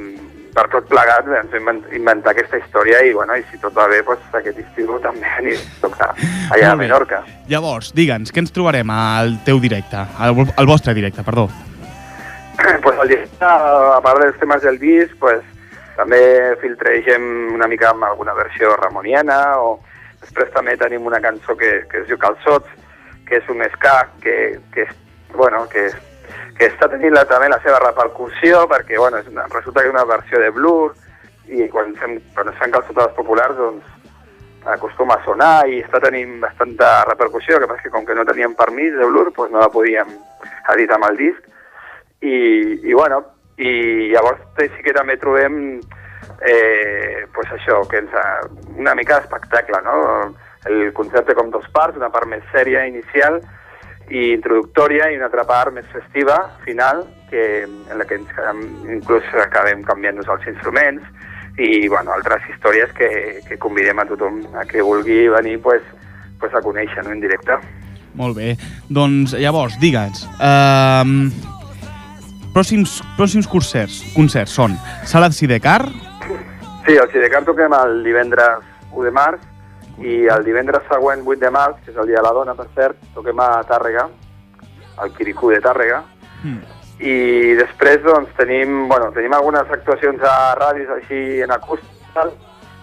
per 0.53 0.67
tot 0.73 0.88
plegat 0.88 1.27
ens 1.27 1.51
vam 1.53 1.61
invent- 1.61 1.93
inventar 1.97 2.33
aquesta 2.35 2.59
història 2.61 3.01
i, 3.05 3.12
bueno, 3.17 3.37
i 3.37 3.45
si 3.51 3.59
tot 3.62 3.75
va 3.77 3.87
bé, 3.88 4.03
pues, 4.05 4.21
aquest 4.37 4.59
estiu 4.61 4.99
també 5.01 5.29
aniré 5.38 5.57
a 5.57 5.81
tocar 5.81 6.11
allà 6.53 6.73
a. 6.73 6.77
Menorca. 6.77 7.23
Llavors, 7.49 7.93
digue'ns, 7.97 8.33
què 8.33 8.45
ens 8.45 8.53
trobarem 8.53 8.91
al 8.93 9.38
teu 9.47 9.61
directe, 9.61 10.05
al, 10.19 10.37
al 10.57 10.69
vostre 10.69 10.94
directe, 10.94 11.25
perdó. 11.25 11.48
pues 12.85 12.98
el 13.00 13.09
directe, 13.09 13.48
a 13.48 14.00
part 14.05 14.21
dels 14.21 14.38
temes 14.38 14.63
del 14.63 14.79
disc, 14.79 15.17
pues, 15.21 15.40
també 15.96 16.21
filtregem 16.61 17.55
una 17.55 17.69
mica 17.69 17.90
amb 17.90 18.05
alguna 18.09 18.35
versió 18.37 18.77
ramoniana 18.77 19.59
o 19.61 19.79
després 20.23 20.53
també 20.55 20.77
tenim 20.81 21.05
una 21.07 21.21
cançó 21.21 21.57
que, 21.57 21.83
que 21.90 22.03
es 22.03 22.09
diu 22.09 22.19
Calçots, 22.21 22.69
que 23.29 23.40
és 23.40 23.48
un 23.53 23.65
ska 23.75 24.09
que, 24.23 24.59
que, 24.73 24.87
és, 24.87 24.94
bueno, 25.35 25.67
que, 25.69 25.90
que 26.59 26.69
està 26.69 26.88
tenint 26.92 27.15
la, 27.15 27.25
també 27.29 27.48
la 27.50 27.61
seva 27.65 27.81
repercussió 27.83 28.67
perquè 28.71 28.98
bueno, 29.00 29.23
és 29.23 29.31
una, 29.31 29.46
resulta 29.53 29.81
que 29.81 29.90
és 29.90 29.94
una 29.94 30.07
versió 30.09 30.40
de 30.42 30.50
Blur 30.55 30.92
i 31.48 31.69
quan, 31.73 31.94
fem, 31.98 32.19
quan 32.37 32.50
es 32.53 32.59
fan 32.61 32.75
calçotades 32.75 33.17
populars 33.17 33.57
doncs 33.59 33.88
acostuma 34.73 35.17
a 35.19 35.25
sonar 35.25 35.67
i 35.67 35.81
està 35.83 35.98
tenint 36.05 36.37
bastanta 36.42 37.03
repercussió, 37.09 37.59
que 37.59 37.67
que 37.83 37.90
com 37.90 38.05
que 38.07 38.15
no 38.15 38.25
teníem 38.25 38.55
permís 38.55 38.94
de 38.94 39.07
Blur, 39.07 39.33
doncs 39.33 39.50
no 39.50 39.59
la 39.59 39.71
podíem 39.73 40.13
editar 40.77 41.00
amb 41.00 41.09
el 41.11 41.17
disc 41.17 41.42
i, 42.21 42.37
i 42.87 42.94
bueno, 42.94 43.23
i 43.59 44.13
llavors 44.13 44.40
sí 44.59 44.85
que 44.85 44.94
també 44.94 45.17
trobem 45.19 45.81
eh, 46.46 47.27
pues 47.35 47.50
això, 47.50 47.83
que 47.88 47.98
ens, 47.98 48.15
una 48.77 48.94
mica 48.94 49.19
d'espectacle, 49.19 49.83
no? 49.83 49.96
El 50.71 50.92
concepte 50.94 51.35
com 51.35 51.50
dos 51.50 51.67
parts, 51.75 51.98
una 51.98 52.11
part 52.15 52.29
més 52.31 52.44
sèria 52.53 52.87
inicial 52.87 53.40
i 54.13 54.29
introductòria 54.35 55.08
i 55.10 55.17
una 55.17 55.31
altra 55.31 55.44
part 55.48 55.73
més 55.75 55.88
festiva, 55.92 56.37
final, 56.67 57.06
que, 57.31 57.65
en 57.65 57.98
la 57.98 58.04
que 58.08 58.19
ens, 58.21 58.33
inclús 58.92 59.29
acabem 59.40 59.85
canviant-nos 59.88 60.29
els 60.35 60.48
instruments 60.52 61.06
i 61.60 61.88
bueno, 61.88 62.13
altres 62.13 62.44
històries 62.52 62.92
que, 62.96 63.08
que 63.48 63.58
convidem 63.60 64.00
a 64.00 64.06
tothom 64.08 64.42
a 64.56 64.67
que 64.69 64.85
vulgui 64.85 65.27
venir 65.33 65.58
pues, 65.65 65.83
pues 66.40 66.52
a 66.52 66.63
conèixer 66.65 67.04
no, 67.06 67.17
en 67.17 67.25
directe. 67.25 67.56
Molt 68.21 68.37
bé. 68.37 68.52
Doncs 68.92 69.33
llavors, 69.40 69.79
digue'ns, 69.81 70.27
um, 70.37 71.31
pròxims, 72.52 73.00
pròxims 73.17 73.48
concerts, 73.48 74.02
concerts 74.13 74.60
són 74.60 74.77
Sala 75.08 75.33
Sidecar, 75.33 75.81
Sí, 76.83 76.96
al 76.98 77.10
Sidecar 77.13 77.44
toquem 77.46 77.75
el 77.77 78.00
divendres 78.02 78.65
1 78.90 79.04
de 79.06 79.10
març 79.15 79.52
i 80.03 80.27
el 80.29 80.44
divendres 80.44 80.83
següent, 80.90 81.23
8 81.27 81.40
de 81.40 81.50
març, 81.50 81.77
que 81.85 81.90
és 81.92 81.96
el 81.96 82.07
dia 82.11 82.17
de 82.21 82.23
la 82.27 82.33
dona, 82.35 82.55
per 82.59 82.67
cert, 82.75 82.96
toquem 83.15 83.38
a 83.40 83.63
Tàrrega, 83.69 84.09
al 84.98 85.13
Quiricú 85.17 85.50
de 85.50 85.61
Tàrrega, 85.65 86.03
Mm. 86.42 86.59
i 86.98 87.55
després 87.55 88.03
doncs, 88.03 88.33
tenim, 88.37 88.88
bueno, 88.88 89.13
tenim 89.15 89.33
algunes 89.33 89.69
actuacions 89.71 90.21
a 90.27 90.55
ràdios 90.59 90.88
així 90.96 91.40
en 91.42 91.53
acústic 91.55 92.09
tal, 92.15 92.33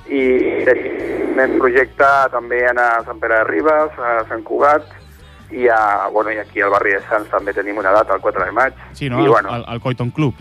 i 0.08 0.64
tenim 0.66 1.38
en 1.40 1.58
projecte 1.60 2.08
també 2.32 2.62
a 2.66 3.04
Sant 3.06 3.20
Pere 3.20 3.36
de 3.42 3.44
Ribes, 3.50 4.00
a 4.00 4.24
Sant 4.30 4.44
Cugat, 4.48 4.88
i, 5.52 5.68
a, 5.68 6.08
bueno, 6.14 6.32
i 6.32 6.38
aquí 6.40 6.62
al 6.62 6.70
barri 6.72 6.94
de 6.94 7.02
Sants 7.10 7.30
també 7.30 7.52
tenim 7.54 7.78
una 7.78 7.92
data, 7.92 8.14
el 8.16 8.22
4 8.22 8.46
de 8.46 8.52
maig. 8.52 8.74
sí, 8.94 9.10
no? 9.10 9.20
I, 9.20 9.24
Al, 9.26 9.30
bueno, 9.30 9.50
al, 9.52 9.66
al 9.68 9.82
Coiton 9.82 10.12
Club. 10.12 10.34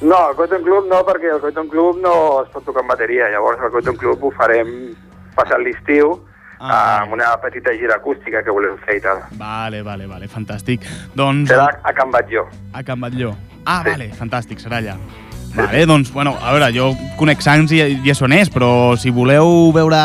no, 0.00 0.30
el 0.30 0.36
Cotton 0.36 0.62
Club 0.62 0.86
no, 0.88 1.04
perquè 1.06 1.34
el 1.34 1.40
Cotton 1.40 1.68
Club 1.68 1.98
no 2.00 2.42
es 2.42 2.48
pot 2.50 2.64
tocar 2.64 2.80
amb 2.82 2.90
bateria. 2.90 3.28
Llavors 3.30 3.60
el 3.62 3.70
Cotton 3.70 3.96
Club 3.96 4.24
ho 4.24 4.30
farem 4.32 4.94
passat 5.36 5.60
l'estiu 5.62 6.18
Ah, 6.62 7.02
amb 7.02 7.12
una 7.16 7.32
petita 7.42 7.72
gira 7.74 7.96
acústica 7.96 8.38
que 8.46 8.52
volem 8.54 8.76
fer 8.86 9.00
i 9.00 9.02
tal. 9.02 9.18
Vale, 9.34 9.80
vale, 9.82 10.06
vale, 10.06 10.28
fantàstic. 10.30 10.84
Doncs... 11.18 11.48
Serà 11.50 11.66
a 11.82 11.92
Can 11.96 12.12
Batlló. 12.14 12.44
A 12.70 12.84
Can 12.86 13.00
Batlló. 13.02 13.32
Ah, 13.66 13.80
vale, 13.82 14.12
fantàstic, 14.14 14.62
serà 14.62 14.78
allà. 14.78 14.94
Vale, 15.56 15.82
doncs, 15.90 16.12
bueno, 16.14 16.36
a 16.40 16.52
veure, 16.54 16.68
jo 16.72 16.92
conec 17.18 17.42
Sants 17.42 17.74
i, 17.74 17.80
i 18.06 18.12
és 18.14 18.22
on 18.22 18.32
és, 18.32 18.48
però 18.48 18.94
si 18.96 19.10
voleu 19.12 19.72
veure, 19.74 19.98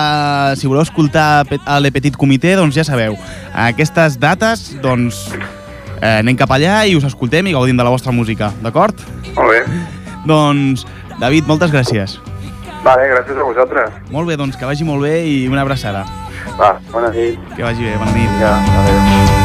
si 0.58 0.68
voleu 0.68 0.82
escoltar 0.82 1.46
a 1.46 1.78
Le 1.80 1.92
Petit 1.94 2.18
Comité, 2.18 2.56
doncs 2.58 2.76
ja 2.76 2.84
sabeu, 2.88 3.16
a 3.54 3.70
aquestes 3.70 4.18
dates, 4.20 4.66
doncs, 4.82 5.28
eh, 6.02 6.18
anem 6.18 6.36
cap 6.42 6.52
allà 6.58 6.82
i 6.90 6.98
us 6.98 7.06
escoltem 7.08 7.48
i 7.48 7.54
gaudim 7.56 7.78
de 7.78 7.86
la 7.86 7.94
vostra 7.94 8.12
música, 8.12 8.50
d'acord? 8.66 9.06
Molt 9.38 9.54
bé. 9.54 9.62
Doncs, 10.26 10.88
David, 11.22 11.46
moltes 11.48 11.72
gràcies. 11.72 12.18
Vale, 12.88 13.08
gràcies 13.12 13.36
a 13.36 13.44
vosaltres. 13.44 13.96
Molt 14.16 14.30
bé, 14.30 14.38
doncs 14.40 14.56
que 14.56 14.70
vagi 14.70 14.88
molt 14.88 15.04
bé 15.04 15.18
i 15.28 15.42
una 15.52 15.66
abraçada. 15.68 16.06
Va, 16.56 16.78
bona 16.94 17.12
nit. 17.12 17.42
Que 17.58 17.68
vagi 17.68 17.84
bé, 17.84 17.98
bona 18.00 18.16
nit. 18.16 18.40
Ja, 18.40 18.54
adéu. 18.84 19.37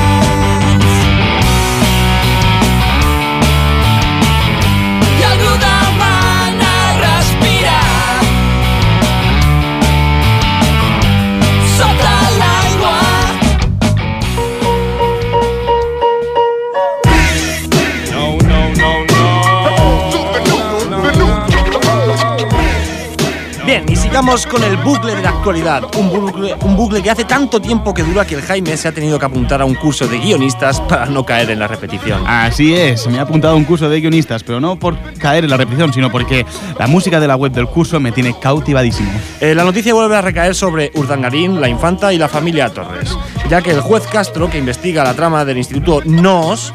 Con 24.23 24.63
el 24.63 24.77
bucle 24.79 25.15
de 25.17 25.23
la 25.23 25.31
actualidad. 25.31 25.83
Un 25.99 26.09
bucle, 26.09 26.55
un 26.63 26.77
bucle 26.77 27.03
que 27.03 27.11
hace 27.11 27.25
tanto 27.25 27.61
tiempo 27.61 27.93
que 27.93 28.03
dura 28.03 28.25
que 28.25 28.37
el 28.37 28.41
Jaime 28.43 28.77
se 28.77 28.89
ha 28.89 28.93
tenido 28.93 29.19
que 29.19 29.27
apuntar 29.27 29.61
a 29.61 29.65
un 29.65 29.75
curso 29.75 30.07
de 30.07 30.19
guionistas 30.19 30.81
para 30.81 31.07
no 31.07 31.27
caer 31.27 31.51
en 31.51 31.59
la 31.59 31.67
repetición. 31.67 32.23
Así 32.27 32.73
es, 32.73 33.07
me 33.09 33.17
he 33.17 33.21
apuntado 33.21 33.53
a 33.53 33.57
un 33.57 33.65
curso 33.65 33.91
de 33.91 34.01
guionistas, 34.01 34.43
pero 34.43 34.59
no 34.59 34.77
por 34.77 34.97
caer 35.19 35.45
en 35.45 35.51
la 35.51 35.59
repetición, 35.59 35.93
sino 35.93 36.11
porque 36.11 36.47
la 36.79 36.87
música 36.87 37.21
de 37.21 37.27
la 37.27 37.37
web 37.37 37.53
del 37.53 37.67
curso 37.67 38.01
me 38.01 38.11
tiene 38.11 38.39
cautivadísimo. 38.39 39.11
Eh, 39.41 39.55
la 39.55 39.65
noticia 39.65 39.93
vuelve 39.93 40.17
a 40.17 40.23
recaer 40.23 40.55
sobre 40.55 40.93
Urdangarín, 40.95 41.61
la 41.61 41.69
infanta 41.69 42.13
y 42.13 42.17
la 42.17 42.29
familia 42.29 42.71
Torres, 42.71 43.17
ya 43.51 43.61
que 43.61 43.73
el 43.73 43.81
juez 43.81 44.07
Castro, 44.07 44.49
que 44.49 44.57
investiga 44.57 45.05
la 45.05 45.15
trama 45.15 45.45
del 45.45 45.59
Instituto 45.59 46.01
NOS, 46.05 46.73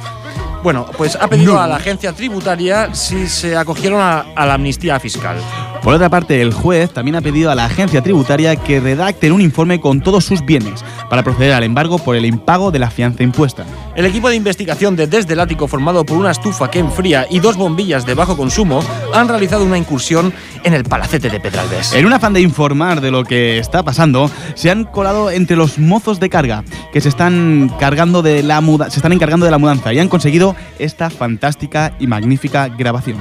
bueno, 0.63 0.85
pues 0.97 1.17
ha 1.19 1.27
pedido 1.27 1.59
a 1.59 1.65
la 1.65 1.77
agencia 1.77 2.13
tributaria 2.13 2.93
si 2.93 3.27
se 3.27 3.55
acogieron 3.55 4.01
a, 4.01 4.25
a 4.35 4.45
la 4.45 4.55
amnistía 4.55 4.99
fiscal. 4.99 5.37
Por 5.83 5.93
otra 5.93 6.09
parte, 6.09 6.41
el 6.41 6.53
juez 6.53 6.91
también 6.91 7.15
ha 7.15 7.21
pedido 7.21 7.49
a 7.49 7.55
la 7.55 7.65
agencia 7.65 8.01
tributaria 8.01 8.55
que 8.57 8.79
redacten 8.79 9.31
un 9.31 9.41
informe 9.41 9.79
con 9.79 10.01
todos 10.01 10.25
sus 10.25 10.43
bienes 10.45 10.83
para 11.09 11.23
proceder 11.23 11.53
al 11.53 11.63
embargo 11.63 11.97
por 11.97 12.15
el 12.15 12.25
impago 12.25 12.71
de 12.71 12.79
la 12.79 12.89
fianza 12.89 13.23
impuesta. 13.23 13.65
El 13.95 14.05
equipo 14.05 14.27
de 14.29 14.35
investigación 14.35 14.95
de 14.97 15.07
Desde 15.07 15.33
el 15.33 15.39
Ático, 15.39 15.67
formado 15.67 16.05
por 16.05 16.17
una 16.17 16.31
estufa 16.31 16.69
que 16.69 16.79
enfría 16.79 17.25
y 17.29 17.39
dos 17.39 17.55
bombillas 17.55 18.05
de 18.05 18.15
bajo 18.15 18.35
consumo, 18.35 18.83
han 19.13 19.29
realizado 19.29 19.63
una 19.63 19.77
incursión 19.77 20.33
en 20.63 20.73
el 20.73 20.83
palacete 20.83 21.29
de 21.29 21.39
Pedralbes. 21.39 21.93
En 21.93 22.05
un 22.05 22.11
afán 22.13 22.33
de 22.33 22.41
informar 22.41 22.99
de 22.99 23.11
lo 23.11 23.23
que 23.23 23.57
está 23.57 23.83
pasando, 23.83 24.29
se 24.55 24.69
han 24.69 24.83
colado 24.83 25.31
entre 25.31 25.55
los 25.55 25.79
mozos 25.79 26.19
de 26.19 26.29
carga 26.29 26.63
que 26.91 26.99
se 26.99 27.07
están 27.09 27.71
cargando 27.79 28.21
de 28.21 28.43
la 28.43 28.59
muda- 28.59 28.89
se 28.89 28.97
están 28.97 29.13
encargando 29.13 29.45
de 29.45 29.51
la 29.51 29.57
mudanza 29.57 29.93
y 29.93 29.99
han 29.99 30.09
conseguido 30.09 30.55
esta 30.79 31.09
fantástica 31.09 31.93
y 31.99 32.07
magnífica 32.07 32.67
grabación. 32.67 33.17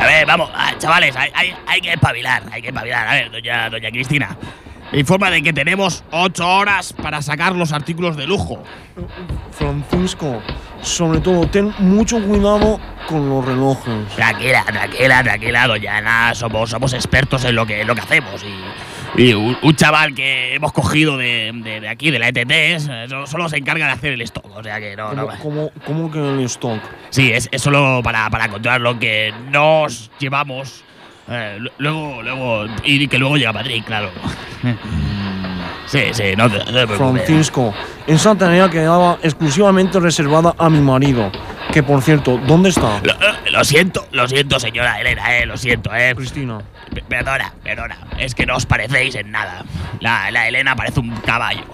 A 0.00 0.06
ver, 0.06 0.17
vamos, 0.28 0.50
ah, 0.54 0.72
chavales, 0.78 1.16
hay, 1.16 1.30
hay- 1.34 1.54
hay 1.66 1.80
que 1.80 1.92
espabilar, 1.92 2.42
hay 2.52 2.62
que 2.62 2.68
espabilar. 2.68 3.08
A 3.08 3.12
ver, 3.14 3.30
doña, 3.30 3.68
doña 3.70 3.90
Cristina, 3.90 4.36
me 4.92 5.00
informa 5.00 5.30
de 5.30 5.42
que 5.42 5.52
tenemos 5.52 6.04
ocho 6.10 6.48
horas 6.48 6.92
para 6.92 7.20
sacar 7.22 7.54
los 7.56 7.72
artículos 7.72 8.16
de 8.16 8.26
lujo. 8.26 8.62
Francisco, 9.52 10.42
sobre 10.82 11.20
todo, 11.20 11.46
ten 11.48 11.72
mucho 11.78 12.22
cuidado 12.22 12.80
con 13.06 13.28
los 13.28 13.44
relojes. 13.44 14.08
Tranquila, 14.14 14.64
tranquila, 14.64 15.22
tranquila, 15.22 15.66
doña 15.66 15.96
Ana, 15.98 16.34
somos, 16.34 16.70
somos 16.70 16.92
expertos 16.92 17.44
en 17.44 17.54
lo 17.54 17.66
que, 17.66 17.80
en 17.80 17.86
lo 17.86 17.94
que 17.94 18.00
hacemos 18.02 18.42
y, 18.42 18.54
y 19.16 19.32
un, 19.32 19.56
un 19.62 19.74
chaval 19.76 20.14
que 20.14 20.54
hemos 20.54 20.72
cogido 20.72 21.16
de, 21.16 21.50
de- 21.54 21.80
de 21.80 21.88
aquí, 21.88 22.10
de 22.10 22.18
la 22.18 22.28
ETT, 22.28 22.50
es- 22.50 22.88
solo, 23.08 23.26
solo 23.26 23.48
se 23.48 23.56
encarga 23.56 23.86
de 23.86 23.92
hacer 23.92 24.12
el 24.12 24.22
stock, 24.22 24.44
o 24.56 24.62
sea 24.62 24.78
que 24.80 24.96
no... 24.96 25.12
no 25.12 25.26
¿Cómo, 25.28 25.38
cómo, 25.42 25.70
cómo 25.84 26.10
que 26.10 26.18
el 26.18 26.40
stock? 26.46 26.80
Sí, 27.10 27.32
es, 27.32 27.48
es 27.50 27.62
solo 27.62 28.00
para, 28.04 28.28
para 28.30 28.48
controlar 28.48 28.80
lo 28.80 28.98
que 28.98 29.32
nos 29.50 30.10
llevamos. 30.18 30.84
eh, 31.28 31.56
lu- 31.58 31.70
luego, 31.78 32.22
luego, 32.22 32.66
y 32.84 33.06
que 33.08 33.18
luego 33.18 33.36
llega 33.36 33.52
Patrick, 33.52 33.84
claro. 33.84 34.10
Sí, 35.86 36.00
sí, 36.12 36.24
no 36.36 36.50
te, 36.50 36.58
no 36.70 36.86
te. 36.86 36.86
Francisco, 36.88 37.72
esa 38.06 38.34
tarea 38.34 38.68
quedaba 38.68 39.18
exclusivamente 39.22 39.98
reservada 40.00 40.54
a 40.58 40.68
mi 40.68 40.80
marido. 40.80 41.32
Que 41.72 41.82
por 41.82 42.02
cierto, 42.02 42.38
¿dónde 42.46 42.70
está? 42.70 43.00
Lo, 43.02 43.12
eh, 43.12 43.50
lo 43.50 43.64
siento, 43.64 44.06
lo 44.12 44.26
siento, 44.28 44.58
señora 44.60 45.00
Elena, 45.00 45.38
eh, 45.38 45.46
lo 45.46 45.56
siento, 45.56 45.94
eh. 45.94 46.14
Cristina. 46.16 46.60
Perdona, 47.08 47.52
perdona, 47.62 47.98
es 48.18 48.34
que 48.34 48.46
no 48.46 48.56
os 48.56 48.66
parecéis 48.66 49.14
en 49.14 49.30
nada. 49.30 49.64
La, 50.00 50.30
la 50.30 50.48
Elena 50.48 50.76
parece 50.76 51.00
un 51.00 51.10
caballo. 51.16 51.64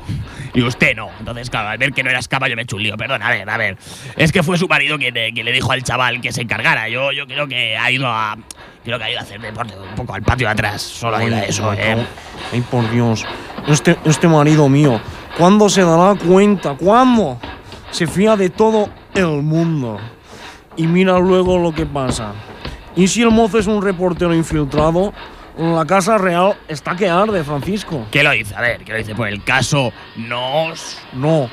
Y 0.54 0.62
usted 0.62 0.94
no. 0.94 1.10
Entonces, 1.18 1.50
claro, 1.50 1.70
al 1.70 1.78
ver 1.78 1.92
que 1.92 2.04
no 2.04 2.10
eras 2.10 2.28
caballo 2.28 2.54
me 2.54 2.62
he 2.62 2.64
hecho 2.64 2.76
un 2.76 2.84
lío. 2.84 2.96
Perdona, 2.96 3.26
a 3.26 3.30
ver, 3.30 3.50
a 3.50 3.56
ver. 3.56 3.76
Es 4.16 4.30
que 4.30 4.44
fue 4.44 4.56
su 4.56 4.68
marido 4.68 4.98
quien, 4.98 5.12
quien 5.12 5.44
le 5.44 5.50
dijo 5.50 5.72
al 5.72 5.82
chaval 5.82 6.20
que 6.20 6.32
se 6.32 6.42
encargara. 6.42 6.88
Yo, 6.88 7.10
yo 7.10 7.26
creo 7.26 7.48
que 7.48 7.76
ha 7.76 7.90
ido 7.90 8.06
a. 8.06 8.36
Creo 8.84 8.98
que 8.98 9.04
ha 9.04 9.10
ido 9.10 9.18
a 9.18 9.22
hacer 9.22 9.40
deporte 9.40 9.74
un 9.76 9.96
poco 9.96 10.14
al 10.14 10.22
patio 10.22 10.46
de 10.46 10.52
atrás. 10.52 10.80
Solo 10.80 11.16
ha 11.16 11.24
ido 11.24 11.34
a 11.34 11.40
eso, 11.40 11.72
eh. 11.74 11.96
Ay, 12.52 12.60
por 12.60 12.88
Dios. 12.90 13.26
Este, 13.66 13.96
este 14.04 14.28
marido 14.28 14.68
mío, 14.68 15.00
¿cuándo 15.36 15.68
se 15.68 15.82
dará 15.82 16.14
cuenta? 16.14 16.74
¿Cuándo? 16.74 17.40
Se 17.90 18.06
fía 18.06 18.36
de 18.36 18.50
todo 18.50 18.90
el 19.14 19.42
mundo. 19.42 19.98
Y 20.76 20.86
mira 20.86 21.18
luego 21.18 21.58
lo 21.58 21.72
que 21.72 21.86
pasa. 21.86 22.32
¿Y 22.96 23.08
si 23.08 23.22
el 23.22 23.30
mozo 23.30 23.58
es 23.58 23.66
un 23.66 23.82
reportero 23.82 24.34
infiltrado? 24.34 25.12
La 25.58 25.84
casa 25.84 26.18
real 26.18 26.56
está 26.68 26.96
que 26.96 27.08
arde, 27.08 27.44
Francisco. 27.44 28.06
¿Qué 28.10 28.22
lo 28.22 28.30
dice? 28.32 28.54
A 28.54 28.60
ver, 28.60 28.84
¿qué 28.84 28.92
lo 28.92 28.98
dice? 28.98 29.14
Por 29.14 29.28
el 29.28 29.42
caso 29.44 29.92
Nos. 30.16 30.98
No, 31.12 31.48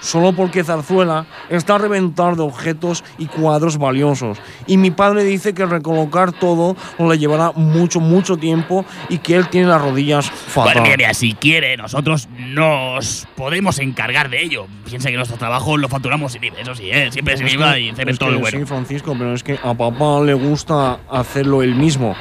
solo 0.00 0.32
porque 0.32 0.64
Zarzuela 0.64 1.26
está 1.48 1.76
a 1.76 1.78
reventar 1.78 2.36
de 2.36 2.42
objetos 2.42 3.04
y 3.18 3.26
cuadros 3.26 3.78
valiosos. 3.78 4.38
Y 4.66 4.76
mi 4.76 4.90
padre 4.90 5.24
dice 5.24 5.54
que 5.54 5.66
recolocar 5.66 6.32
todo 6.32 6.76
le 6.98 7.18
llevará 7.18 7.52
mucho, 7.52 8.00
mucho 8.00 8.36
tiempo 8.36 8.84
y 9.08 9.18
que 9.18 9.34
él 9.34 9.48
tiene 9.48 9.68
las 9.68 9.80
rodillas 9.80 10.30
fatal. 10.30 10.74
Bueno, 10.74 10.82
mira, 10.82 10.96
mira, 10.96 11.14
si 11.14 11.34
quiere, 11.34 11.76
nosotros 11.76 12.28
nos 12.38 13.26
podemos 13.36 13.78
encargar 13.78 14.30
de 14.30 14.42
ello. 14.42 14.66
Piensa 14.84 15.10
que 15.10 15.16
nuestro 15.16 15.36
trabajo 15.38 15.76
lo 15.76 15.88
facturamos 15.88 16.32
sin 16.32 16.44
IVA, 16.44 16.60
eso 16.60 16.74
sí, 16.74 16.90
¿eh? 16.90 17.10
siempre 17.12 17.36
sin 17.36 17.46
Es 17.46 17.54
IVA 17.54 17.78
y 17.78 17.94
se 17.94 18.04
todo 18.14 18.30
el 18.30 18.38
bueno. 18.38 18.58
Sí, 18.58 18.64
Francisco, 18.64 19.14
pero 19.18 19.34
es 19.34 19.42
que 19.42 19.58
a 19.62 19.74
papá 19.74 20.20
le 20.20 20.34
gusta 20.34 20.98
hacerlo 21.10 21.62
él 21.62 21.74
mismo. 21.74 22.14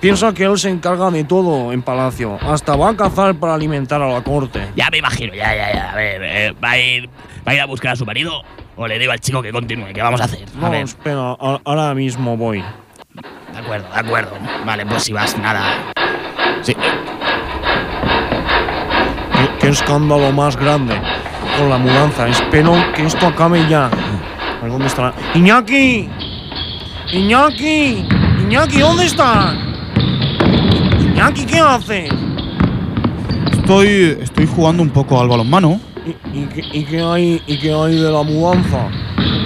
Piensa 0.00 0.32
que 0.34 0.44
él 0.44 0.58
se 0.58 0.68
encarga 0.70 1.10
de 1.10 1.24
todo 1.24 1.72
en 1.72 1.82
palacio. 1.82 2.38
Hasta 2.42 2.76
va 2.76 2.90
a 2.90 2.96
cazar 2.96 3.34
para 3.36 3.54
alimentar 3.54 4.00
a 4.02 4.08
la 4.08 4.22
corte. 4.22 4.68
Ya 4.76 4.88
me 4.90 4.98
imagino, 4.98 5.32
ya, 5.34 5.54
ya, 5.54 5.72
ya. 5.72 5.92
A 5.92 5.96
ver, 5.96 6.22
eh, 6.24 6.54
¿va, 6.62 6.70
a 6.70 6.78
ir, 6.78 7.08
¿va 7.46 7.52
a 7.52 7.54
ir 7.54 7.60
a 7.60 7.66
buscar 7.66 7.92
a 7.92 7.96
su 7.96 8.04
marido? 8.06 8.42
¿O 8.76 8.86
le 8.86 8.98
digo 8.98 9.12
al 9.12 9.20
chico 9.20 9.42
que 9.42 9.52
continúe? 9.52 9.92
¿Qué 9.94 10.02
vamos 10.02 10.20
a 10.20 10.24
hacer? 10.24 10.44
A 10.56 10.60
No, 10.60 10.70
ver, 10.70 10.82
espera, 10.82 11.36
ahora 11.64 11.94
mismo 11.94 12.36
voy. 12.36 12.62
de 13.52 13.58
acuerdo, 13.58 13.86
de 13.92 13.98
acuerdo. 14.00 14.30
Vale, 14.64 14.86
pues 14.86 15.02
si 15.04 15.12
vas, 15.12 15.36
nada. 15.38 15.62
Sí, 16.62 16.74
¿Qué, 16.74 16.80
qué 19.60 19.68
escándalo 19.68 20.32
más 20.32 20.56
grande 20.56 20.94
con 21.58 21.68
la 21.68 21.76
mudanza. 21.78 22.28
Espero 22.28 22.72
que 22.94 23.04
esto 23.06 23.26
acabe 23.26 23.66
ya. 23.68 23.90
¿dónde 24.62 24.86
estará? 24.86 25.12
¡Iñaki! 25.34 26.08
¡Iñaki! 27.12 28.06
¡Iñaki, 28.42 28.78
¿dónde 28.80 29.04
estás? 29.06 29.56
¡Iñaki, 31.22 31.44
¿qué 31.46 31.58
haces? 31.60 32.10
Estoy, 33.52 34.16
estoy 34.20 34.44
jugando 34.44 34.82
un 34.82 34.90
poco 34.90 35.20
al 35.20 35.28
balonmano. 35.28 35.80
¿Y, 36.04 36.38
y 36.40 36.44
qué, 36.46 36.62
y 36.72 36.82
qué 36.84 37.00
hay, 37.00 37.40
¿Y 37.46 37.58
qué 37.58 37.72
hay 37.72 37.94
de 37.94 38.10
la 38.10 38.24
mudanza? 38.24 38.88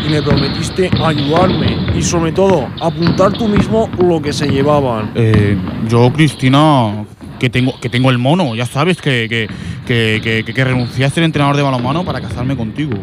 Y 0.07 0.09
me 0.09 0.23
prometiste 0.23 0.89
ayudarme 1.05 1.77
y 1.95 2.01
sobre 2.01 2.33
todo 2.33 2.67
apuntar 2.81 3.33
tú 3.35 3.47
mismo 3.47 3.91
lo 3.99 4.23
que 4.23 4.33
se 4.33 4.49
llevaban. 4.49 5.11
Eh, 5.17 5.59
yo, 5.87 6.11
Cristina, 6.15 7.05
que 7.39 7.51
tengo, 7.51 7.79
que 7.79 7.91
tengo 7.91 8.09
el 8.11 8.17
mono, 8.17 8.55
ya 8.55 8.65
sabes 8.65 9.03
que, 9.03 9.27
que, 9.29 9.47
que, 9.87 10.21
que, 10.25 10.45
que- 10.47 10.55
que 10.55 10.65
renuncié 10.65 11.05
a 11.05 11.11
ser 11.11 11.25
entrenador 11.25 11.57
de 11.57 11.63
balonmano 11.63 12.07
para 12.07 12.23
casarme 12.23 12.57
contigo. 12.57 12.95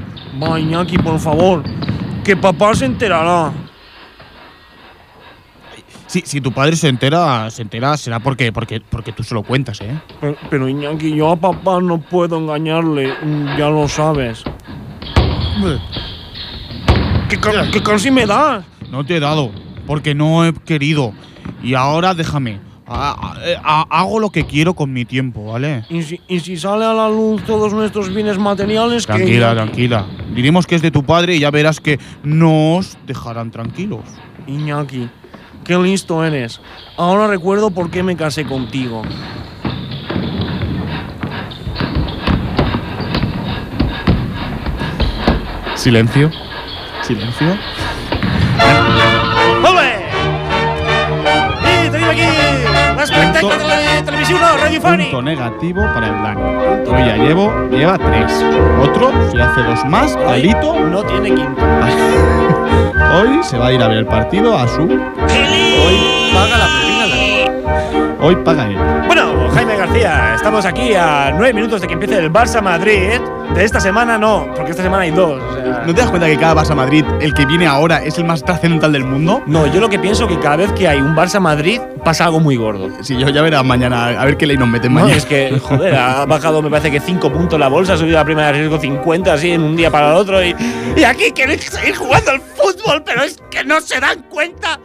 Va, 0.42 0.60
Iñaki, 0.60 0.98
por 0.98 1.20
favor, 1.20 1.62
que 2.24 2.36
papá 2.36 2.74
se 2.74 2.86
enterará. 2.86 3.52
Si, 6.14 6.22
si 6.22 6.42
tu 6.42 6.52
padre 6.52 6.76
se 6.76 6.90
entera, 6.90 7.50
se 7.50 7.64
entera 7.64 7.98
será 7.98 8.20
porque, 8.20 8.52
porque, 8.52 8.80
porque 8.88 9.12
tú 9.14 9.24
se 9.24 9.34
lo 9.34 9.42
cuentas, 9.42 9.82
¿eh? 9.82 10.00
Pero, 10.22 10.36
pero, 10.48 10.70
Iñaki, 10.70 11.16
yo 11.16 11.32
a 11.32 11.36
papá 11.36 11.82
no 11.82 12.00
puedo 12.00 12.38
engañarle, 12.38 13.16
ya 13.58 13.68
lo 13.70 13.88
sabes. 13.88 14.44
¿Qué, 17.30 17.38
qué 17.72 17.82
casi 17.82 18.12
me 18.12 18.28
das? 18.28 18.64
No 18.92 19.04
te 19.04 19.16
he 19.16 19.20
dado, 19.20 19.50
porque 19.88 20.14
no 20.14 20.46
he 20.46 20.54
querido. 20.54 21.14
Y 21.64 21.74
ahora 21.74 22.14
déjame. 22.14 22.60
Ha- 22.86 23.34
ha- 23.64 23.88
hago 23.90 24.20
lo 24.20 24.30
que 24.30 24.46
quiero 24.46 24.76
con 24.76 24.94
mi 24.94 25.06
tiempo, 25.06 25.46
¿vale? 25.54 25.84
¿Y 25.90 26.04
si, 26.04 26.22
y 26.28 26.40
si 26.42 26.58
sale 26.58 26.86
a 26.86 26.94
la 26.94 27.10
luz 27.10 27.42
todos 27.44 27.74
nuestros 27.74 28.14
bienes 28.14 28.38
materiales, 28.38 29.08
¿qué, 29.08 29.14
Tranquila, 29.14 29.54
Iñaki? 29.54 29.56
tranquila. 29.56 30.06
Diremos 30.36 30.68
que 30.68 30.76
es 30.76 30.84
de 30.84 30.92
tu 30.92 31.04
padre 31.04 31.36
y 31.38 31.40
ya 31.40 31.50
verás 31.50 31.80
que 31.80 31.98
nos 32.24 33.00
dejarán 33.08 33.50
tranquilos. 33.50 34.02
Iñaki, 34.46 35.10
qué 35.64 35.78
listo 35.78 36.24
eres. 36.24 36.60
Ahora 36.98 37.28
recuerdo 37.28 37.72
por 37.72 37.90
qué 37.90 38.04
me 38.04 38.16
casé 38.16 38.46
contigo. 38.46 39.02
Silencio. 45.76 46.32
Silencio. 47.02 47.58
¡Ole! 49.68 50.06
¡Y 51.86 51.90
tenim 51.90 52.10
aquí 52.10 52.22
l'espectacle 52.98 53.58
de 53.58 53.96
la 53.96 54.06
televisió 54.06 54.40
no, 54.40 54.58
radiofònic! 54.58 55.12
Punto 55.12 55.22
negativo 55.24 55.82
para 55.94 56.08
el 56.08 56.24
Dani. 56.24 56.86
Yo 56.86 56.98
ya 57.00 57.18
llevo, 57.18 57.52
lleva 57.70 57.98
tres. 57.98 58.32
Otro, 58.82 59.12
si 59.32 59.40
hace 59.40 59.62
dos 59.62 59.84
más, 59.86 60.16
delito. 60.16 60.80
No 60.80 61.04
tiene 61.04 61.34
quinto. 61.36 61.62
Hoy 63.16 63.44
se 63.44 63.60
va 63.60 63.68
a 63.68 63.72
ir 63.72 63.82
a 63.82 63.88
ver 63.88 63.98
el 63.98 64.06
partido 64.08 64.58
a 64.58 64.68
su. 64.68 64.82
Hoy 64.82 64.90
paga 66.34 66.58
la 66.58 66.68
propina 66.68 67.06
la 67.06 68.26
Hoy 68.26 68.36
paga 68.38 68.68
él. 68.68 68.78
Bueno, 69.06 69.33
Jaime 69.54 69.76
García, 69.78 70.34
estamos 70.36 70.66
aquí 70.66 70.94
a 70.96 71.32
nueve 71.32 71.54
minutos 71.54 71.80
de 71.82 71.88
que 71.88 71.94
empiece 71.94 72.18
el 72.18 72.32
Barça 72.32 72.62
Madrid. 72.62 73.20
De 73.54 73.64
esta 73.64 73.80
semana 73.80 74.18
no, 74.18 74.48
porque 74.56 74.72
esta 74.72 74.82
semana 74.82 75.04
hay 75.04 75.12
dos. 75.12 75.40
o 75.42 75.54
sea- 75.54 75.84
¿No 75.86 75.94
te 75.94 76.02
das 76.02 76.10
cuenta 76.10 76.26
que 76.28 76.38
cada 76.38 76.56
Barça 76.56 76.74
Madrid, 76.76 77.06
el 77.22 77.34
que 77.36 77.46
viene 77.46 77.68
ahora, 77.68 78.04
es 78.04 78.18
el 78.18 78.24
más 78.26 78.44
trascendental 78.44 78.92
del 78.92 79.04
mundo? 79.04 79.44
No, 79.46 79.68
yo 79.68 79.80
lo 79.80 79.90
que 79.90 80.00
pienso 80.00 80.28
que 80.28 80.40
cada 80.40 80.56
vez 80.56 80.72
que 80.72 80.88
hay 80.88 81.00
un 81.00 81.16
Barça 81.16 81.40
Madrid 81.40 81.80
pasa 82.04 82.26
algo 82.26 82.40
muy 82.40 82.56
gordo. 82.56 82.90
Sí, 83.04 83.16
yo 83.18 83.30
ya 83.30 83.42
verás 83.44 83.64
mañana, 83.64 84.08
a 84.20 84.26
ver 84.26 84.38
qué 84.38 84.48
ley 84.48 84.58
nos 84.58 84.68
meten 84.68 84.92
No, 84.94 85.02
mañana. 85.02 85.18
es 85.18 85.26
que, 85.26 85.60
joder, 85.62 85.94
ha 85.96 86.26
bajado 86.28 86.62
me 86.64 86.70
parece 86.72 86.90
que 86.90 87.00
5 87.00 87.32
puntos 87.32 87.60
la 87.60 87.68
bolsa, 87.68 87.94
ha 87.94 87.98
subido 87.98 88.18
la 88.18 88.26
primera 88.26 88.48
de 88.48 88.54
riesgo 88.54 88.80
50 88.80 89.34
así 89.34 89.52
en 89.52 89.62
un 89.62 89.76
día 89.76 89.92
para 89.92 90.12
el 90.12 90.18
otro 90.18 90.44
y, 90.44 90.56
y 90.98 91.04
aquí 91.04 91.32
quieren 91.36 91.60
seguir 91.60 91.96
jugando 91.96 92.32
al 92.32 92.42
fútbol, 92.42 93.04
pero 93.06 93.22
es 93.24 93.38
que 93.52 93.64
no 93.64 93.80
se 93.82 94.00
dan 94.00 94.24
cuenta. 94.30 94.80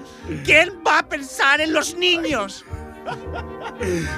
¿Quién 0.45 0.73
va 0.87 0.99
a 0.99 1.03
pensar 1.09 1.63
en 1.63 1.73
los 1.73 1.97
niños? 1.97 2.67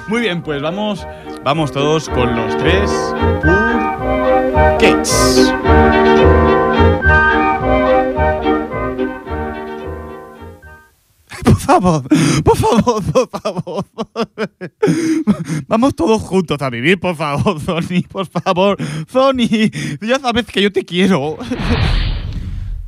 Muy 0.07 0.21
bien, 0.21 0.41
pues 0.41 0.61
vamos, 0.61 1.05
vamos 1.43 1.71
todos 1.71 2.09
con 2.09 2.35
los 2.35 2.57
tres 2.57 2.89
Purkets. 3.41 5.53
Por 11.43 11.55
favor, 11.57 12.03
por 12.43 12.57
favor, 12.57 13.03
por 13.03 13.29
favor. 13.29 13.85
Vamos 15.67 15.95
todos 15.95 16.21
juntos 16.21 16.61
a 16.61 16.69
vivir, 16.69 16.99
por 16.99 17.15
favor, 17.15 17.59
Sony, 17.61 18.03
por 18.09 18.25
favor. 18.27 18.77
Sony, 19.07 19.69
ya 20.01 20.19
sabes 20.19 20.45
que 20.47 20.61
yo 20.61 20.71
te 20.71 20.83
quiero. 20.83 21.37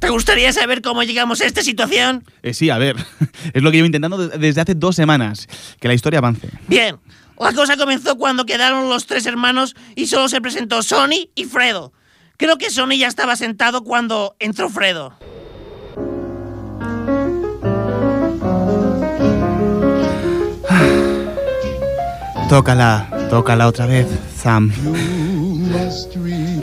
¿Te 0.03 0.09
gustaría 0.09 0.51
saber 0.51 0.81
cómo 0.81 1.01
llegamos 1.03 1.39
a 1.39 1.45
esta 1.45 1.61
situación? 1.63 2.25
Eh, 2.41 2.53
sí, 2.53 2.69
a 2.69 2.77
ver, 2.77 2.97
es 3.53 3.63
lo 3.63 3.71
que 3.71 3.77
llevo 3.77 3.85
intentando 3.85 4.17
de- 4.17 4.37
desde 4.37 4.59
hace 4.59 4.75
dos 4.75 4.97
semanas, 4.97 5.47
que 5.79 5.87
la 5.87 5.93
historia 5.93 6.19
avance. 6.19 6.49
Bien, 6.67 6.97
la 7.39 7.53
cosa 7.53 7.77
comenzó 7.77 8.17
cuando 8.17 8.45
quedaron 8.45 8.89
los 8.89 9.05
tres 9.07 9.25
hermanos 9.27 9.77
y 9.95 10.07
solo 10.07 10.27
se 10.27 10.41
presentó 10.41 10.83
Sony 10.83 11.29
y 11.35 11.45
Fredo. 11.45 11.93
Creo 12.35 12.57
que 12.57 12.69
Sony 12.69 12.97
ya 12.97 13.07
estaba 13.07 13.37
sentado 13.37 13.85
cuando 13.85 14.35
entró 14.39 14.67
Fredo. 14.69 15.13
Tócala, 22.49 23.07
tócala 23.29 23.67
otra 23.67 23.85
vez, 23.85 24.07
Sam. 24.37 24.71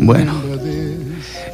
Bueno, 0.01 0.34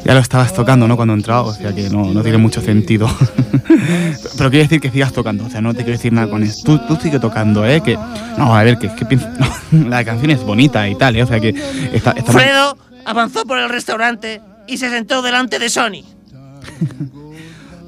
ya 0.07 0.15
lo 0.15 0.21
estabas 0.21 0.55
tocando, 0.55 0.87
¿no? 0.89 0.97
Cuando 0.97 1.15
he 1.15 1.17
entrado, 1.17 1.47
o 1.47 1.53
sea 1.55 1.75
que 1.75 1.91
no, 1.91 2.13
no 2.13 2.23
tiene 2.23 2.39
mucho 2.39 2.61
sentido. 2.61 3.09
Pero 4.39 4.51
quiere 4.51 4.65
decir 4.65 4.81
que 4.81 4.91
sigas 4.91 5.13
tocando, 5.13 5.45
o 5.47 5.51
sea, 5.51 5.61
no 5.61 5.73
te 5.73 5.79
quiero 5.79 5.93
decir 5.99 6.13
nada 6.13 6.29
con 6.29 6.43
eso. 6.43 6.63
Tú, 6.65 6.79
tú 6.87 6.97
sigue 6.97 7.19
tocando, 7.19 7.65
¿eh? 7.67 7.83
Que, 7.83 7.97
no, 8.39 8.55
a 8.57 8.63
ver, 8.63 8.79
que, 8.79 8.89
que 8.95 9.05
pienso- 9.05 9.29
no, 9.73 9.89
la 9.91 10.05
canción 10.05 10.31
es 10.31 10.43
bonita 10.43 10.89
y 10.89 10.95
tal, 10.95 11.17
¿eh? 11.17 11.23
O 11.23 11.27
sea 11.27 11.41
que 11.41 11.49
está, 11.93 12.13
está 12.13 12.33
mal- 12.33 12.43
Fredo 12.43 12.79
avanzó 13.05 13.45
por 13.45 13.59
el 13.59 13.69
restaurante 13.69 14.41
y 14.67 14.79
se 14.79 14.91
sentó 14.91 15.23
delante 15.23 15.59
de 15.59 15.69
Sony. 15.69 16.05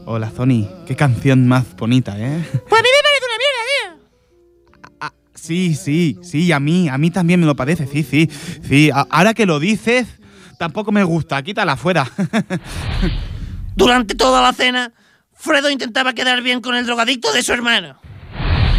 Hola, 0.07 0.31
Sony, 0.35 0.66
qué 0.87 0.97
canción 0.97 1.47
más 1.47 1.64
bonita, 1.77 2.12
¿eh? 2.19 2.43
Pues 2.69 2.81
a 2.81 2.83
mí 2.83 2.89
me 2.89 3.03
parece 3.03 3.27
una 3.27 3.39
mierda, 3.39 3.62
tío. 3.91 5.14
Sí, 5.35 5.75
sí, 5.75 6.19
sí, 6.23 6.53
a 6.53 6.61
mí, 6.61 6.89
a 6.89 6.99
mí 6.99 7.11
también 7.11 7.41
me 7.41 7.47
lo 7.47 7.55
parece, 7.57 7.87
sí, 7.87 8.03
sí. 8.03 8.29
Sí, 8.66 8.91
a- 8.93 9.07
ahora 9.11 9.35
que 9.35 9.47
lo 9.47 9.61
dices, 9.61 10.07
tampoco 10.59 10.93
me 10.93 11.05
gusta, 11.05 11.43
quítala 11.43 11.77
fuera. 11.77 12.11
Durante 13.77 14.15
toda 14.15 14.43
la 14.43 14.53
cena, 14.53 14.93
Fredo 15.33 15.71
intentaba 15.71 16.13
quedar 16.13 16.43
bien 16.43 16.61
con 16.61 16.75
el 16.75 16.85
drogadicto 16.85 17.33
de 17.33 17.43
su 17.43 17.53
hermano. 17.53 17.99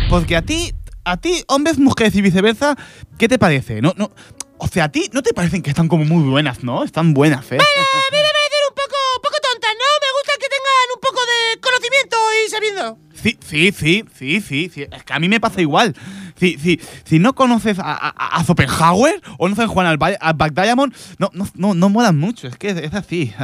Porque 0.10 0.36
a 0.36 0.42
ti, 0.42 0.74
a 1.06 1.18
ti, 1.18 1.44
hombres, 1.48 1.80
mujeres 1.80 2.16
y 2.16 2.22
viceversa, 2.22 2.76
¿qué 3.18 3.28
te 3.28 3.40
parece? 3.40 3.82
No, 3.82 3.94
no, 3.96 4.12
o 4.58 4.68
sea, 4.68 4.86
a 4.86 4.92
ti 4.92 5.10
no 5.14 5.24
te 5.24 5.34
parecen 5.34 5.62
que 5.62 5.70
están 5.70 5.88
como 5.88 6.04
muy 6.04 6.30
buenas, 6.30 6.64
¿no? 6.64 6.84
Están 6.84 7.14
buenas, 7.14 7.50
¿eh? 7.52 7.56
A 7.56 8.12
mí 8.12 8.18
me 8.18 8.32
parecen 8.38 8.64
un 8.70 8.76
poco, 8.76 8.98
poco 9.24 9.38
tontas, 9.42 9.72
¿no? 9.72 9.88
Me 10.04 10.12
gusta 10.20 10.34
que 10.38 10.50
tengan 10.50 10.88
un 10.96 11.02
poco 11.02 11.22
de 11.26 11.62
conocimiento 11.62 12.18
y 12.46 12.50
sabiendo. 12.50 13.09
Sí, 13.22 13.38
sí, 13.46 13.72
sí, 13.72 14.06
sí, 14.14 14.42
sí, 14.42 14.72
sí. 14.74 14.86
Es 14.92 15.04
que 15.04 15.14
a 15.14 15.20
mí 15.20 15.28
me 15.28 15.40
pasa 15.40 15.62
igual. 15.62 15.96
Si, 16.40 16.58
si, 16.58 16.80
si 17.04 17.20
no 17.20 17.34
conoces 17.34 17.80
a, 17.80 17.92
a, 17.94 18.38
a 18.38 18.44
Schopenhauer 18.44 19.22
o 19.38 19.50
no 19.50 19.56
sabes 19.56 19.70
jugar 19.70 19.88
al, 19.88 20.18
al 20.20 20.34
Back 20.36 20.54
Diamond, 20.54 20.94
no, 21.18 21.30
no, 21.34 21.48
no, 21.56 21.74
no 21.74 21.90
molan 21.90 22.18
mucho. 22.18 22.48
Es 22.48 22.56
que 22.58 22.70
es, 22.70 22.78
es 22.78 22.94
así. 22.94 23.34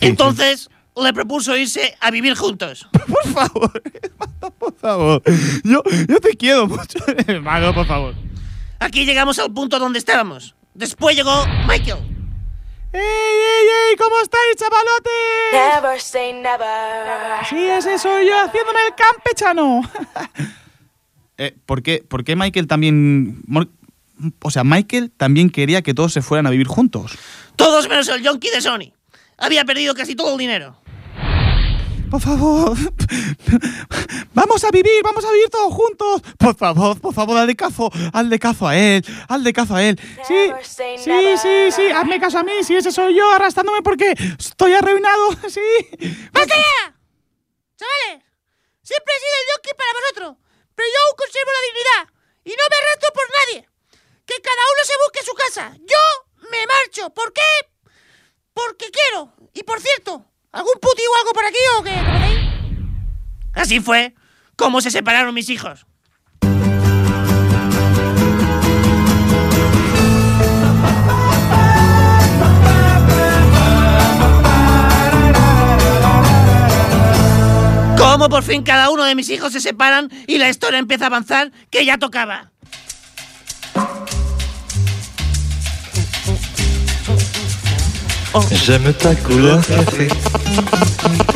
Sí, 0.00 0.06
Entonces 0.06 0.70
le 0.96 1.12
propuso 1.12 1.54
irse 1.56 1.94
a 2.00 2.10
vivir 2.10 2.34
juntos. 2.36 2.88
Por 3.06 3.32
favor, 3.32 3.82
por 4.58 4.74
favor. 4.76 5.22
Yo, 5.62 5.82
yo 6.08 6.20
te 6.20 6.34
quiero 6.36 6.66
mucho, 6.66 6.98
hermano, 7.26 7.74
por 7.74 7.86
favor. 7.86 8.14
Aquí 8.78 9.04
llegamos 9.04 9.38
al 9.38 9.52
punto 9.52 9.78
donde 9.78 9.98
estábamos. 9.98 10.54
Después 10.72 11.14
llegó 11.14 11.44
Michael. 11.68 12.15
¡Ey, 12.92 13.00
ey, 13.00 13.66
ey! 13.90 13.96
¿Cómo 13.96 14.20
estáis, 14.20 14.56
chavalotes? 14.56 15.52
Never 15.52 16.00
say 16.00 16.32
never. 16.32 17.46
Sí, 17.48 17.56
ese 17.56 17.98
soy 17.98 18.26
yo 18.26 18.38
haciéndome 18.38 18.78
el 18.88 18.94
campechano. 18.94 19.82
eh, 21.38 21.56
¿por, 21.66 21.82
qué, 21.82 22.04
¿Por 22.06 22.24
qué 22.24 22.36
Michael 22.36 22.66
también... 22.66 23.42
O 24.42 24.50
sea, 24.50 24.64
Michael 24.64 25.12
también 25.14 25.50
quería 25.50 25.82
que 25.82 25.92
todos 25.92 26.12
se 26.12 26.22
fueran 26.22 26.46
a 26.46 26.50
vivir 26.50 26.68
juntos. 26.68 27.18
Todos 27.56 27.88
menos 27.88 28.08
el 28.08 28.22
yonki 28.22 28.48
de 28.48 28.62
Sony. 28.62 28.92
Había 29.36 29.64
perdido 29.64 29.94
casi 29.94 30.14
todo 30.14 30.32
el 30.32 30.38
dinero. 30.38 30.76
Por 32.10 32.20
favor. 32.20 32.76
Vamos 34.34 34.62
a 34.64 34.70
vivir, 34.70 35.02
vamos 35.02 35.24
a 35.24 35.32
vivir 35.32 35.48
todos 35.48 35.72
juntos. 35.72 36.22
Por 36.38 36.54
favor, 36.54 37.00
por 37.00 37.14
favor, 37.14 37.38
hazle 37.38 37.56
caso, 37.56 37.90
hazle 38.12 38.38
caso 38.38 38.68
a 38.68 38.76
él, 38.76 39.02
hazle 39.28 39.52
caso 39.52 39.74
a 39.74 39.82
él. 39.82 39.98
Sí, 40.28 40.52
sí, 40.62 41.38
sí, 41.38 41.72
sí, 41.72 41.90
hazme 41.90 42.20
caso 42.20 42.38
a 42.38 42.42
mí, 42.42 42.62
si 42.62 42.76
ese 42.76 42.92
soy 42.92 43.16
yo 43.16 43.30
arrastrándome 43.32 43.80
porque 43.82 44.12
estoy 44.38 44.74
arruinado, 44.74 45.32
sí. 45.48 45.60
¡Basta 46.32 46.54
ya! 46.54 46.94
Chavales, 47.76 48.24
siempre 48.82 49.14
he 49.14 49.20
sido 49.20 49.36
el 49.40 49.48
yonki 49.56 49.70
para 49.76 49.92
vosotros, 49.98 50.36
pero 50.74 50.88
yo 50.88 50.98
aún 51.06 51.16
conservo 51.16 51.50
la 51.50 51.66
dignidad 51.66 52.02
y 52.44 52.50
no 52.50 52.64
me 52.70 52.76
arrastro 52.76 53.10
por 53.14 53.26
nadie. 53.38 53.68
Que 54.26 54.42
cada 54.42 54.62
uno 54.74 54.82
se 54.84 54.94
busque 55.02 55.24
su 55.24 55.34
casa. 55.34 55.76
Yo 55.80 56.50
me 56.50 56.66
marcho. 56.66 57.08
¿Por 57.14 57.32
qué? 57.32 57.42
porque 58.56 58.90
quiero. 58.90 59.32
Y 59.52 59.62
por 59.64 59.80
cierto, 59.80 60.24
¿algún 60.56 60.72
puti 60.80 61.02
o 61.02 61.16
algo 61.20 61.32
por 61.32 61.44
aquí 61.44 61.58
o 61.78 61.82
qué? 61.82 61.96
Así 63.52 63.80
fue 63.80 64.14
como 64.56 64.80
se 64.80 64.90
separaron 64.90 65.34
mis 65.34 65.50
hijos. 65.50 65.86
Como 77.98 78.30
por 78.30 78.42
fin 78.42 78.62
cada 78.62 78.88
uno 78.88 79.04
de 79.04 79.14
mis 79.14 79.28
hijos 79.28 79.52
se 79.52 79.60
separan 79.60 80.10
y 80.26 80.38
la 80.38 80.48
historia 80.48 80.78
empieza 80.78 81.04
a 81.04 81.08
avanzar, 81.08 81.52
que 81.70 81.84
ya 81.84 81.98
tocaba. 81.98 82.50
J'aime 88.50 88.92
ta 88.92 89.14
couleur 89.16 89.64
café, 89.64 90.08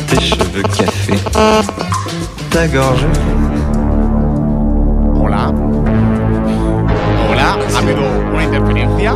tes 0.07 0.19
cheveux 0.19 0.63
café, 0.77 1.15
ta 2.49 2.67
gorge. 2.67 3.05
Hola. 5.15 5.51
Hola, 7.29 7.57
ha 7.73 7.77
habido 7.77 8.01
una 8.33 8.43
interferencia. 8.43 9.13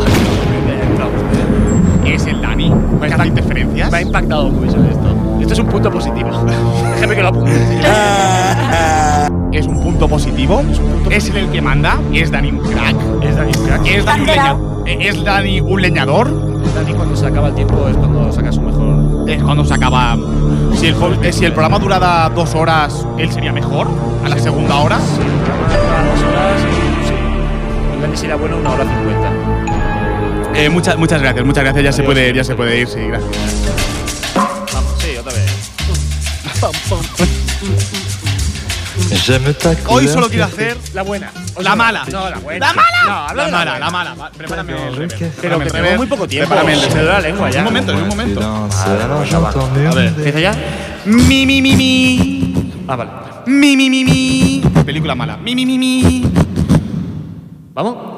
Es 2.05 2.25
el 2.27 2.41
Dani. 2.41 2.71
¿Estas 3.03 3.25
interferencias? 3.27 3.91
Me 3.91 3.97
ha 3.97 4.01
impactado 4.01 4.49
mucho 4.49 4.77
esto. 4.85 5.15
Esto 5.41 5.53
es 5.53 5.59
un 5.59 5.67
punto 5.67 5.91
positivo. 5.91 6.29
Déjame 6.95 7.15
que 7.15 7.21
lo 7.21 7.27
apunte. 7.29 7.51
Es 9.51 9.67
un 9.67 9.81
punto 9.81 10.09
positivo. 10.09 10.61
Es 11.09 11.29
el 11.29 11.47
que 11.49 11.61
manda. 11.61 11.97
Es 12.11 12.29
Dani 12.29 12.51
un 12.51 12.57
crack. 12.59 12.95
Es 13.23 13.37
Dani 13.37 13.51
un 13.57 13.65
crack. 13.65 13.85
Es 13.87 14.03
Dani 14.05 14.21
un, 14.21 14.27
leña- 14.27 14.57
eh, 14.85 14.97
es 14.99 15.23
Dani 15.23 15.61
un 15.61 15.81
leñador. 15.81 16.54
Dani 16.73 16.93
cuando 16.93 17.15
se 17.15 17.25
acaba 17.25 17.49
el 17.49 17.55
tiempo 17.55 17.87
es 17.87 17.97
cuando 17.97 18.31
saca 18.31 18.51
su 18.51 18.61
mejor. 18.61 19.29
Es 19.29 19.43
cuando 19.43 19.65
se 19.65 19.73
acaba. 19.73 20.17
Si 20.75 20.87
el, 20.87 20.95
eh, 21.23 21.31
si 21.31 21.45
el 21.45 21.53
programa 21.53 21.79
durara 21.79 22.29
dos 22.29 22.55
horas, 22.55 23.05
él 23.17 23.31
sería 23.31 23.51
mejor. 23.51 23.87
A 24.23 24.29
la 24.29 24.39
segunda 24.39 24.75
hora. 24.75 24.97
Dos 24.97 25.07
horas. 26.23 26.61
Sí. 27.07 27.13
El 27.93 28.01
Dani 28.01 28.17
sería 28.17 28.35
bueno 28.35 28.57
una 28.57 28.71
hora 28.71 28.83
cincuenta. 28.83 29.31
Eh, 30.55 30.69
muchas, 30.69 30.97
muchas 30.97 31.21
gracias, 31.21 31.45
muchas 31.45 31.63
gracias. 31.63 31.83
Ya 31.83 31.91
se 31.91 32.03
puede, 32.03 32.33
ya 32.33 32.43
se 32.43 32.55
puede 32.55 32.79
ir, 32.79 32.87
sí, 32.87 32.99
gracias. 33.07 33.31
Vamos, 34.73 34.93
sí, 34.99 35.17
otra 35.17 35.33
vez. 35.33 35.71
Hoy 39.87 40.07
solo 40.07 40.29
quiero 40.29 40.45
hacer 40.45 40.77
La 40.93 41.03
buena. 41.03 41.31
O 41.55 41.61
la 41.61 41.75
mala. 41.75 42.03
No, 42.11 42.29
la 42.29 42.37
buena. 42.39 42.67
¡La 42.67 42.73
mala! 42.73 43.03
No, 43.05 43.11
habla 43.11 43.43
la 43.43 43.45
de 43.45 43.51
mala, 43.51 43.79
la 43.79 43.89
mala. 43.89 44.31
Prepárame 44.37 44.73
el 44.73 45.07
café. 45.07 45.31
Pero 45.41 45.59
que 45.59 45.65
tenemos 45.65 45.97
muy 45.97 46.07
poco 46.07 46.27
tiempo. 46.27 46.49
Prepárame 46.49 46.73
el 46.73 46.93
me 46.93 47.03
da 47.03 47.13
la 47.13 47.19
lengua 47.21 47.49
ya. 47.49 47.59
Un 47.59 47.65
momento, 47.65 47.91
en 47.91 47.97
un 47.97 48.07
momento. 48.09 48.41
A 48.41 49.95
ver. 49.95 50.07
¿empieza 50.07 50.39
ya? 50.39 50.53
Mi, 51.05 51.45
mi, 51.45 51.61
mi, 51.61 51.75
mi. 51.75 52.71
Ah, 52.87 52.95
vale. 52.95 53.11
Mi, 53.47 53.77
mi, 53.77 53.89
mi, 53.89 54.03
mi. 54.03 54.63
Película 54.85 55.15
mala. 55.15 55.37
Mi, 55.37 55.55
mi, 55.55 55.65
mi, 55.65 55.77
mi. 55.77 56.25
¿Vamos? 57.73 58.14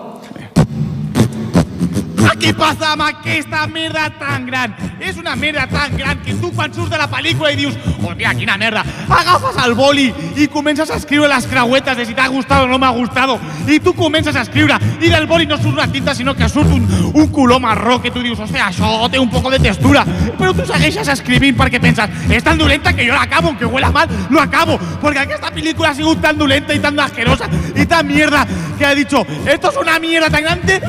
Què 2.38 2.52
passa 2.54 2.92
amb 2.94 3.02
aquesta 3.02 3.64
merda 3.72 4.08
tan 4.20 4.46
gran? 4.46 4.74
És 5.02 5.18
una 5.18 5.36
merda 5.36 5.66
tan 5.72 5.96
gran 5.98 6.20
que 6.22 6.36
tu 6.38 6.52
quan 6.54 6.74
surts 6.74 6.92
de 6.92 6.98
la 7.00 7.08
pel·lícula 7.10 7.50
i 7.54 7.58
dius 7.58 7.78
hòstia, 7.98 8.34
quina 8.38 8.58
merda, 8.62 8.84
agafes 9.10 9.58
el 9.64 9.74
boli 9.78 10.06
i 10.38 10.48
comences 10.54 10.90
a 10.92 11.00
escriure 11.02 11.30
les 11.32 11.48
creuetes 11.50 11.98
de 11.98 12.06
si 12.06 12.16
t'ha 12.18 12.28
gustat 12.30 12.66
o 12.66 12.70
no 12.70 12.78
m'ha 12.78 12.92
gustat 12.94 13.34
i 13.68 13.80
tu 13.84 13.94
comences 13.98 14.36
a 14.36 14.44
escriure 14.46 14.78
i 15.02 15.10
del 15.10 15.28
boli 15.28 15.48
no 15.50 15.58
surt 15.58 15.74
una 15.74 15.88
tinta 15.92 16.16
sinó 16.16 16.36
que 16.36 16.50
surt 16.50 16.72
un, 16.72 16.86
un 17.14 17.28
color 17.34 17.60
marró 17.60 18.00
que 18.02 18.12
tu 18.12 18.22
dius, 18.22 18.40
hòstia, 18.40 18.70
això 18.70 19.10
té 19.10 19.20
un 19.20 19.30
poco 19.30 19.52
de 19.52 19.60
textura 19.60 20.06
però 20.38 20.54
tu 20.54 20.66
segueixes 20.66 21.10
escrivint 21.18 21.58
perquè 21.58 21.82
penses 21.82 22.30
és 22.30 22.44
tan 22.44 22.58
dolenta 22.58 22.94
que 22.94 23.08
jo 23.08 23.16
l'acabo, 23.18 23.50
aunque 23.50 23.66
huela 23.66 23.92
mal, 23.92 24.10
lo 24.30 24.42
acabo 24.42 24.78
perquè 25.02 25.26
aquesta 25.26 25.52
pel·lícula 25.54 25.92
ha 25.92 25.98
sigut 25.98 26.22
tan 26.22 26.38
dolenta 26.38 26.74
i 26.74 26.80
tan 26.80 27.00
asquerosa 27.00 27.50
i 27.76 27.86
tan 27.86 28.08
mierda 28.08 28.46
que 28.78 28.86
ha 28.86 28.94
dicho, 28.94 29.26
esto 29.46 29.72
es 29.72 29.78
una 29.78 30.00
mierda 30.00 30.30
tan 30.30 30.44
grande 30.44 30.82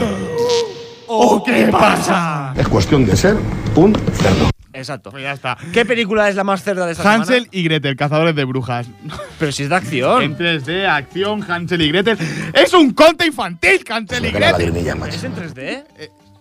¿O 1.08 1.42
qué 1.42 1.68
pasa? 1.72 2.52
Es 2.56 2.68
cuestión 2.68 3.06
de 3.06 3.16
ser 3.16 3.36
un 3.74 3.94
cerdo. 4.12 4.50
Exacto. 4.72 5.10
Pues 5.10 5.22
ya 5.22 5.32
está. 5.32 5.56
¿Qué 5.72 5.84
película 5.84 6.28
es 6.28 6.36
la 6.36 6.44
más 6.44 6.62
cerda 6.62 6.86
de 6.86 6.92
esta 6.92 7.12
Hansel 7.12 7.48
y 7.50 7.62
Gretel, 7.62 7.96
cazadores 7.96 8.34
de 8.36 8.44
brujas. 8.44 8.86
Pero 9.38 9.50
si 9.50 9.64
es 9.64 9.70
de 9.70 9.74
acción. 9.74 10.22
En 10.22 10.36
3D, 10.36 10.86
acción, 10.86 11.44
Hansel 11.50 11.82
y 11.82 11.88
Gretel. 11.88 12.18
¡Es 12.52 12.72
un 12.74 12.92
conte 12.92 13.26
infantil, 13.26 13.82
Hansel 13.88 14.26
y 14.26 14.30
Gretel! 14.30 14.76
¿Es 14.76 15.24
en 15.24 15.34
3D? 15.34 15.84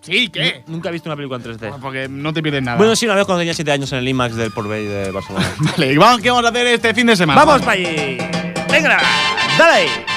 Sí, 0.01 0.29
¿qué? 0.29 0.63
Nunca 0.67 0.89
he 0.89 0.91
visto 0.91 1.09
una 1.09 1.15
película 1.15 1.39
en 1.43 1.57
3D. 1.57 1.79
Porque 1.79 2.07
no 2.07 2.33
te 2.33 2.41
pierdes 2.41 2.63
nada. 2.63 2.77
Bueno, 2.77 2.95
sí, 2.95 3.05
una 3.05 3.15
vez 3.15 3.25
cuando 3.25 3.39
tenía 3.39 3.53
7 3.53 3.71
años 3.71 3.91
en 3.93 3.99
el 3.99 4.07
IMAX 4.07 4.35
del 4.35 4.51
Portbay 4.51 4.85
de 4.85 5.11
Barcelona. 5.11 5.47
vale, 5.77 5.93
¿y 5.93 5.97
vamos, 5.97 6.21
¿qué 6.21 6.29
vamos 6.29 6.45
a 6.45 6.49
hacer 6.49 6.67
este 6.67 6.93
fin 6.93 7.07
de 7.07 7.15
semana? 7.15 7.43
¡Vamos 7.43 7.61
para 7.61 7.73
allí! 7.73 8.17
¡Venga! 8.69 8.99
¡Dale! 9.57 10.16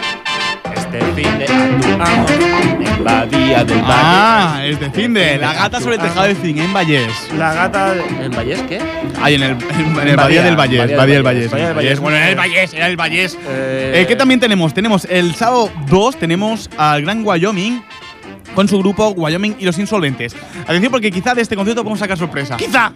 Este 0.92 1.12
fin 1.22 1.38
de 1.38 1.44
actuamos 1.44 2.30
en 2.30 3.04
Badía 3.04 3.64
del 3.64 3.78
Valle. 3.78 3.92
Ah, 3.94 4.60
es 4.64 4.80
de 4.80 4.90
fin 4.90 5.14
de 5.14 5.38
La 5.38 5.54
gata 5.54 5.80
sobre 5.80 5.96
el 5.96 6.00
tejado 6.02 6.26
de 6.26 6.34
zinc 6.34 6.58
en 6.58 6.72
Vallés. 6.72 7.28
La 7.36 7.54
gata. 7.54 7.94
¿En 8.20 8.30
Vallés 8.32 8.60
qué? 8.68 8.80
Ahí 9.22 9.34
en 9.36 9.42
el, 9.42 9.50
en 9.52 10.08
el 10.08 10.16
Badía, 10.16 10.16
Badía 10.16 10.42
del 10.42 10.56
Vallés. 10.56 10.96
Badía 10.96 11.14
del 11.14 11.22
Badía 11.22 11.40
del 11.40 11.48
Vallés. 11.48 11.50
Vallés. 11.50 11.74
Badía 11.74 11.90
del. 11.90 12.00
Bueno, 12.00 12.16
en 12.18 12.22
el 12.24 12.34
Vallés, 12.36 12.74
era 12.74 12.86
el 12.88 12.96
Vallés. 12.96 13.38
Eh, 13.48 13.92
Eh, 14.02 14.06
¿Qué 14.06 14.16
también 14.16 14.40
tenemos? 14.40 14.74
Tenemos 14.74 15.04
el 15.08 15.34
sábado 15.34 15.70
2, 15.88 16.16
tenemos 16.16 16.68
al 16.76 17.02
Gran 17.02 17.24
Wyoming 17.24 17.82
con 18.54 18.68
su 18.68 18.78
grupo 18.80 19.10
Wyoming 19.10 19.56
y 19.60 19.64
los 19.64 19.78
Insolventes. 19.78 20.34
Atención 20.64 20.90
porque 20.90 21.10
quizá 21.10 21.34
de 21.34 21.42
este 21.42 21.54
concierto 21.54 21.82
podemos 21.82 22.00
sacar 22.00 22.18
sorpresa. 22.18 22.56
Quizá. 22.56 22.92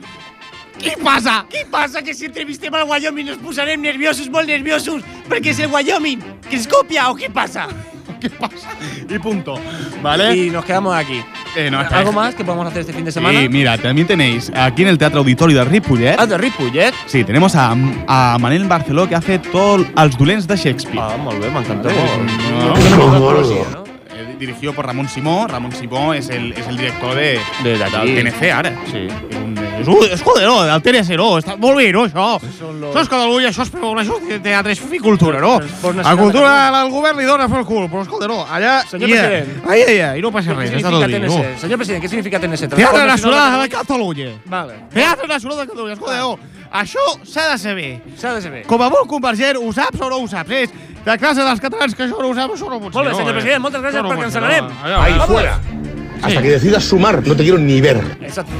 Què 0.84 0.94
passa? 1.02 1.38
Què 1.50 1.64
passa? 1.70 2.02
Que 2.04 2.12
si 2.14 2.26
entrevistem 2.28 2.74
al 2.74 2.84
Wyoming 2.88 3.32
ens 3.34 3.40
posarem 3.42 3.80
nerviosos, 3.80 4.28
molt 4.30 4.48
nerviosos, 4.50 5.02
perquè 5.30 5.54
és 5.54 5.60
el 5.64 5.72
Wyoming, 5.72 6.20
que 6.48 6.56
es 6.60 6.68
copia 6.68 7.08
o 7.10 7.16
què 7.16 7.30
passa? 7.32 7.66
¿Qué 8.24 8.30
pasa? 8.30 8.70
Y 9.08 9.18
punto. 9.18 9.54
¿Vale? 10.02 10.34
Y 10.34 10.48
nos 10.50 10.64
quedamos 10.64 10.94
aquí. 10.96 11.20
Eh, 11.56 11.70
no, 11.70 11.80
¿Algo 11.80 12.10
más 12.12 12.34
que 12.34 12.42
podemos 12.42 12.66
hacer 12.66 12.80
este 12.80 12.92
fin 12.94 13.04
de 13.04 13.12
semana? 13.12 13.38
Sí, 13.38 13.48
mira, 13.50 13.76
también 13.76 14.06
tenéis 14.06 14.50
aquí 14.54 14.80
en 14.82 14.88
el 14.88 14.96
Teatro 14.98 15.20
Auditorio 15.20 15.58
de 15.58 15.64
Ripollet. 15.66 16.16
Ah, 16.18 16.26
de 16.26 16.38
Ripollet? 16.38 16.94
Sí, 17.06 17.22
tenemos 17.24 17.54
a, 17.54 17.74
a 18.06 18.38
Manel 18.40 18.64
Barceló 18.66 19.06
que 19.06 19.14
hace 19.14 19.38
todo 19.38 19.84
els 19.96 20.16
dolents 20.16 20.46
de 20.48 20.56
Shakespeare. 20.56 21.00
Ah, 21.02 21.18
molt 21.18 21.38
bé, 21.40 21.50
m'encanta 21.50 21.90
Eh, 21.90 22.26
no. 22.50 23.20
Molt 23.20 23.84
Eh, 24.16 24.36
Dirigido 24.38 24.72
por 24.72 24.86
Ramón 24.86 25.08
Simó. 25.08 25.46
Ramón 25.48 25.72
Simó 25.72 26.14
es 26.14 26.28
el, 26.30 26.52
es 26.52 26.66
el 26.66 26.76
director 26.76 27.14
de, 27.14 27.38
De 27.62 27.76
d'aquí. 27.78 28.12
del 28.12 28.32
TNC 28.32 28.50
ara. 28.52 28.72
Sí. 28.90 29.08
Un, 29.36 29.53
és, 29.84 29.90
un, 29.92 30.04
és 30.16 30.22
joder, 30.24 30.44
no, 30.48 30.56
del 30.68 30.82
TNC, 30.84 31.16
no. 31.20 31.28
Està 31.40 31.56
molt 31.60 31.78
bé, 31.78 31.90
no, 31.94 32.04
això. 32.08 32.26
Això 32.40 33.02
és 33.02 33.10
Catalunya, 33.14 33.50
això 33.52 33.66
és 33.66 33.72
per 33.74 33.92
això 34.00 34.16
és 34.24 34.42
teatre, 34.44 34.72
és 34.74 34.80
fer 34.80 35.00
cultura, 35.04 35.40
no? 35.44 35.58
De 35.60 36.14
cultura 36.18 36.54
al 36.80 36.90
govern 36.92 37.20
li 37.20 37.28
dona 37.28 37.48
pel 37.52 37.66
cul, 37.68 37.86
però 37.92 38.02
escolta, 38.06 38.28
no, 38.30 38.40
allà... 38.48 38.80
Senyor 38.88 39.12
yeah, 39.12 39.28
president. 39.28 39.68
Ai, 39.70 39.82
ai, 39.82 39.98
ai, 40.08 40.24
no 40.24 40.32
passa 40.34 40.54
¿Qué 40.54 40.58
res, 40.58 40.72
està 40.72 40.88
significa 40.88 40.96
tot 40.96 41.06
dit, 41.06 41.16
TNC? 41.20 41.28
no. 41.28 41.60
Señor 41.60 41.78
presidente, 41.82 42.02
¿qué 42.04 42.08
significa 42.08 42.40
TNC? 42.40 42.74
Teatre 42.74 43.06
Nacional 43.06 43.52
de 43.52 43.62
de 43.62 43.68
Catalunya. 43.76 44.30
Vale. 44.46 44.80
Teatre 44.94 45.28
Nacional 45.28 45.58
de 45.58 45.66
Catalunya, 45.68 45.94
escolta, 45.94 46.18
no. 46.18 46.38
Això 46.74 47.04
s'ha 47.22 47.50
de 47.52 47.58
saber. 47.58 47.90
S'ha 48.18 48.34
de 48.34 48.42
saber. 48.42 48.64
Com 48.66 48.82
a 48.82 48.88
bon 48.90 49.06
convergent, 49.06 49.60
ho 49.62 49.70
saps 49.72 50.00
o 50.00 50.08
no 50.10 50.18
ho 50.24 50.26
saps? 50.28 50.50
És 50.50 50.72
de 51.04 51.18
classe 51.20 51.44
dels 51.44 51.60
catalans 51.62 51.94
que 51.94 52.08
això 52.08 52.18
no 52.18 52.32
ho 52.32 52.34
saps, 52.34 52.56
això 52.56 52.70
no 52.72 52.80
pot 52.80 52.90
ser. 52.90 52.98
Molt 52.98 53.06
bé, 53.06 53.12
no, 53.12 53.18
senyor 53.20 53.30
eh? 53.30 53.38
president, 53.38 53.62
moltes 53.62 53.84
gràcies 53.84 54.02
no 54.02 54.08
per 54.08 54.16
pot 54.16 54.24
ser, 54.24 54.30
cancel·larem. 54.32 54.70
no. 54.72 54.84
Allà, 54.88 55.02
Ahí 55.04 55.12
allà. 55.14 55.26
fuera. 55.30 55.83
Hasta 56.22 56.42
que 56.42 56.50
decidas 56.50 56.84
sumar, 56.84 57.26
no 57.26 57.36
te 57.36 57.42
quiero 57.42 57.58
ni 57.58 57.80
ver. 57.80 58.00
Exacto. 58.20 58.52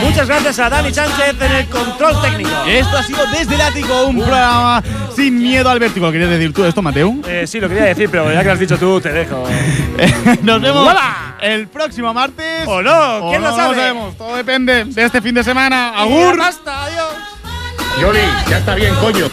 Muchas 0.00 0.28
gracias 0.28 0.58
a 0.58 0.68
Dani 0.70 0.92
Sánchez 0.92 1.34
en 1.40 1.52
el 1.52 1.66
control 1.66 2.20
técnico. 2.22 2.50
Esto 2.66 2.96
ha 2.96 3.02
sido 3.02 3.26
Desde 3.26 3.54
el 3.54 3.60
Ático, 3.60 4.06
un 4.06 4.16
programa 4.18 4.82
sin 5.14 5.38
miedo 5.38 5.68
al 5.68 5.78
vértigo. 5.78 6.10
¿Querías 6.12 6.30
decir 6.30 6.52
tú 6.52 6.64
esto, 6.64 6.82
Mateo? 6.82 7.16
Eh, 7.26 7.46
sí, 7.46 7.60
lo 7.60 7.68
quería 7.68 7.84
decir, 7.84 8.08
pero 8.10 8.32
ya 8.32 8.40
que 8.40 8.46
lo 8.46 8.52
has 8.52 8.60
dicho 8.60 8.78
tú, 8.78 9.00
te 9.00 9.12
dejo. 9.12 9.44
Nos 10.42 10.60
vemos 10.60 10.88
¡Hola! 10.88 11.36
el 11.40 11.68
próximo 11.68 12.14
martes. 12.14 12.66
¿O 12.66 12.82
no? 12.82 13.28
¿Quién 13.30 13.44
O 13.44 13.50
lo 13.50 13.56
sabe? 13.56 13.74
No 13.74 13.80
sabemos. 13.80 14.16
Todo 14.16 14.36
depende 14.36 14.84
de 14.84 15.04
este 15.04 15.20
fin 15.20 15.34
de 15.34 15.42
semana. 15.44 15.90
¡Agur! 16.00 16.40
Hasta, 16.40 16.84
adiós. 16.84 17.08
Yoli, 18.00 18.20
ya 18.48 18.58
está 18.58 18.74
bien, 18.74 18.94
coño. 18.96 19.26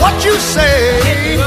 What 0.00 0.24
you 0.24 0.34
say? 0.36 1.38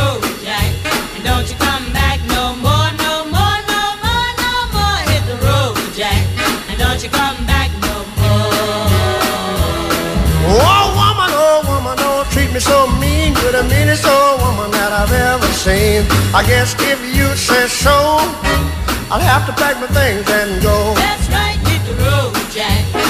Me 12.56 12.62
so 12.62 12.88
mean. 13.00 13.34
You're 13.42 13.52
the 13.52 13.64
meanest 13.64 14.06
old 14.06 14.40
woman 14.40 14.72
that 14.72 14.92
I've 14.92 15.12
ever 15.12 15.52
seen. 15.60 16.08
I 16.34 16.42
guess 16.48 16.74
if 16.80 17.00
you 17.14 17.28
say 17.36 17.68
so, 17.68 17.92
I'll 19.12 19.20
have 19.20 19.46
to 19.48 19.54
pack 19.62 19.76
my 19.82 19.88
things 19.88 20.24
and 20.30 20.64
go. 20.64 20.94
That's 20.96 21.28
right, 21.30 21.60
hit 21.68 21.84
the 21.84 21.96
road, 22.02 22.34
Jack. 22.56 23.05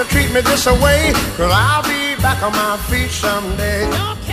You 0.00 0.06
treat 0.06 0.32
me 0.32 0.40
this 0.40 0.66
away. 0.66 1.12
Cause 1.36 1.52
I'll 1.52 1.82
be 1.82 2.20
back 2.22 2.42
on 2.42 2.52
my 2.52 2.76
feet 2.88 3.10
someday. 3.10 4.29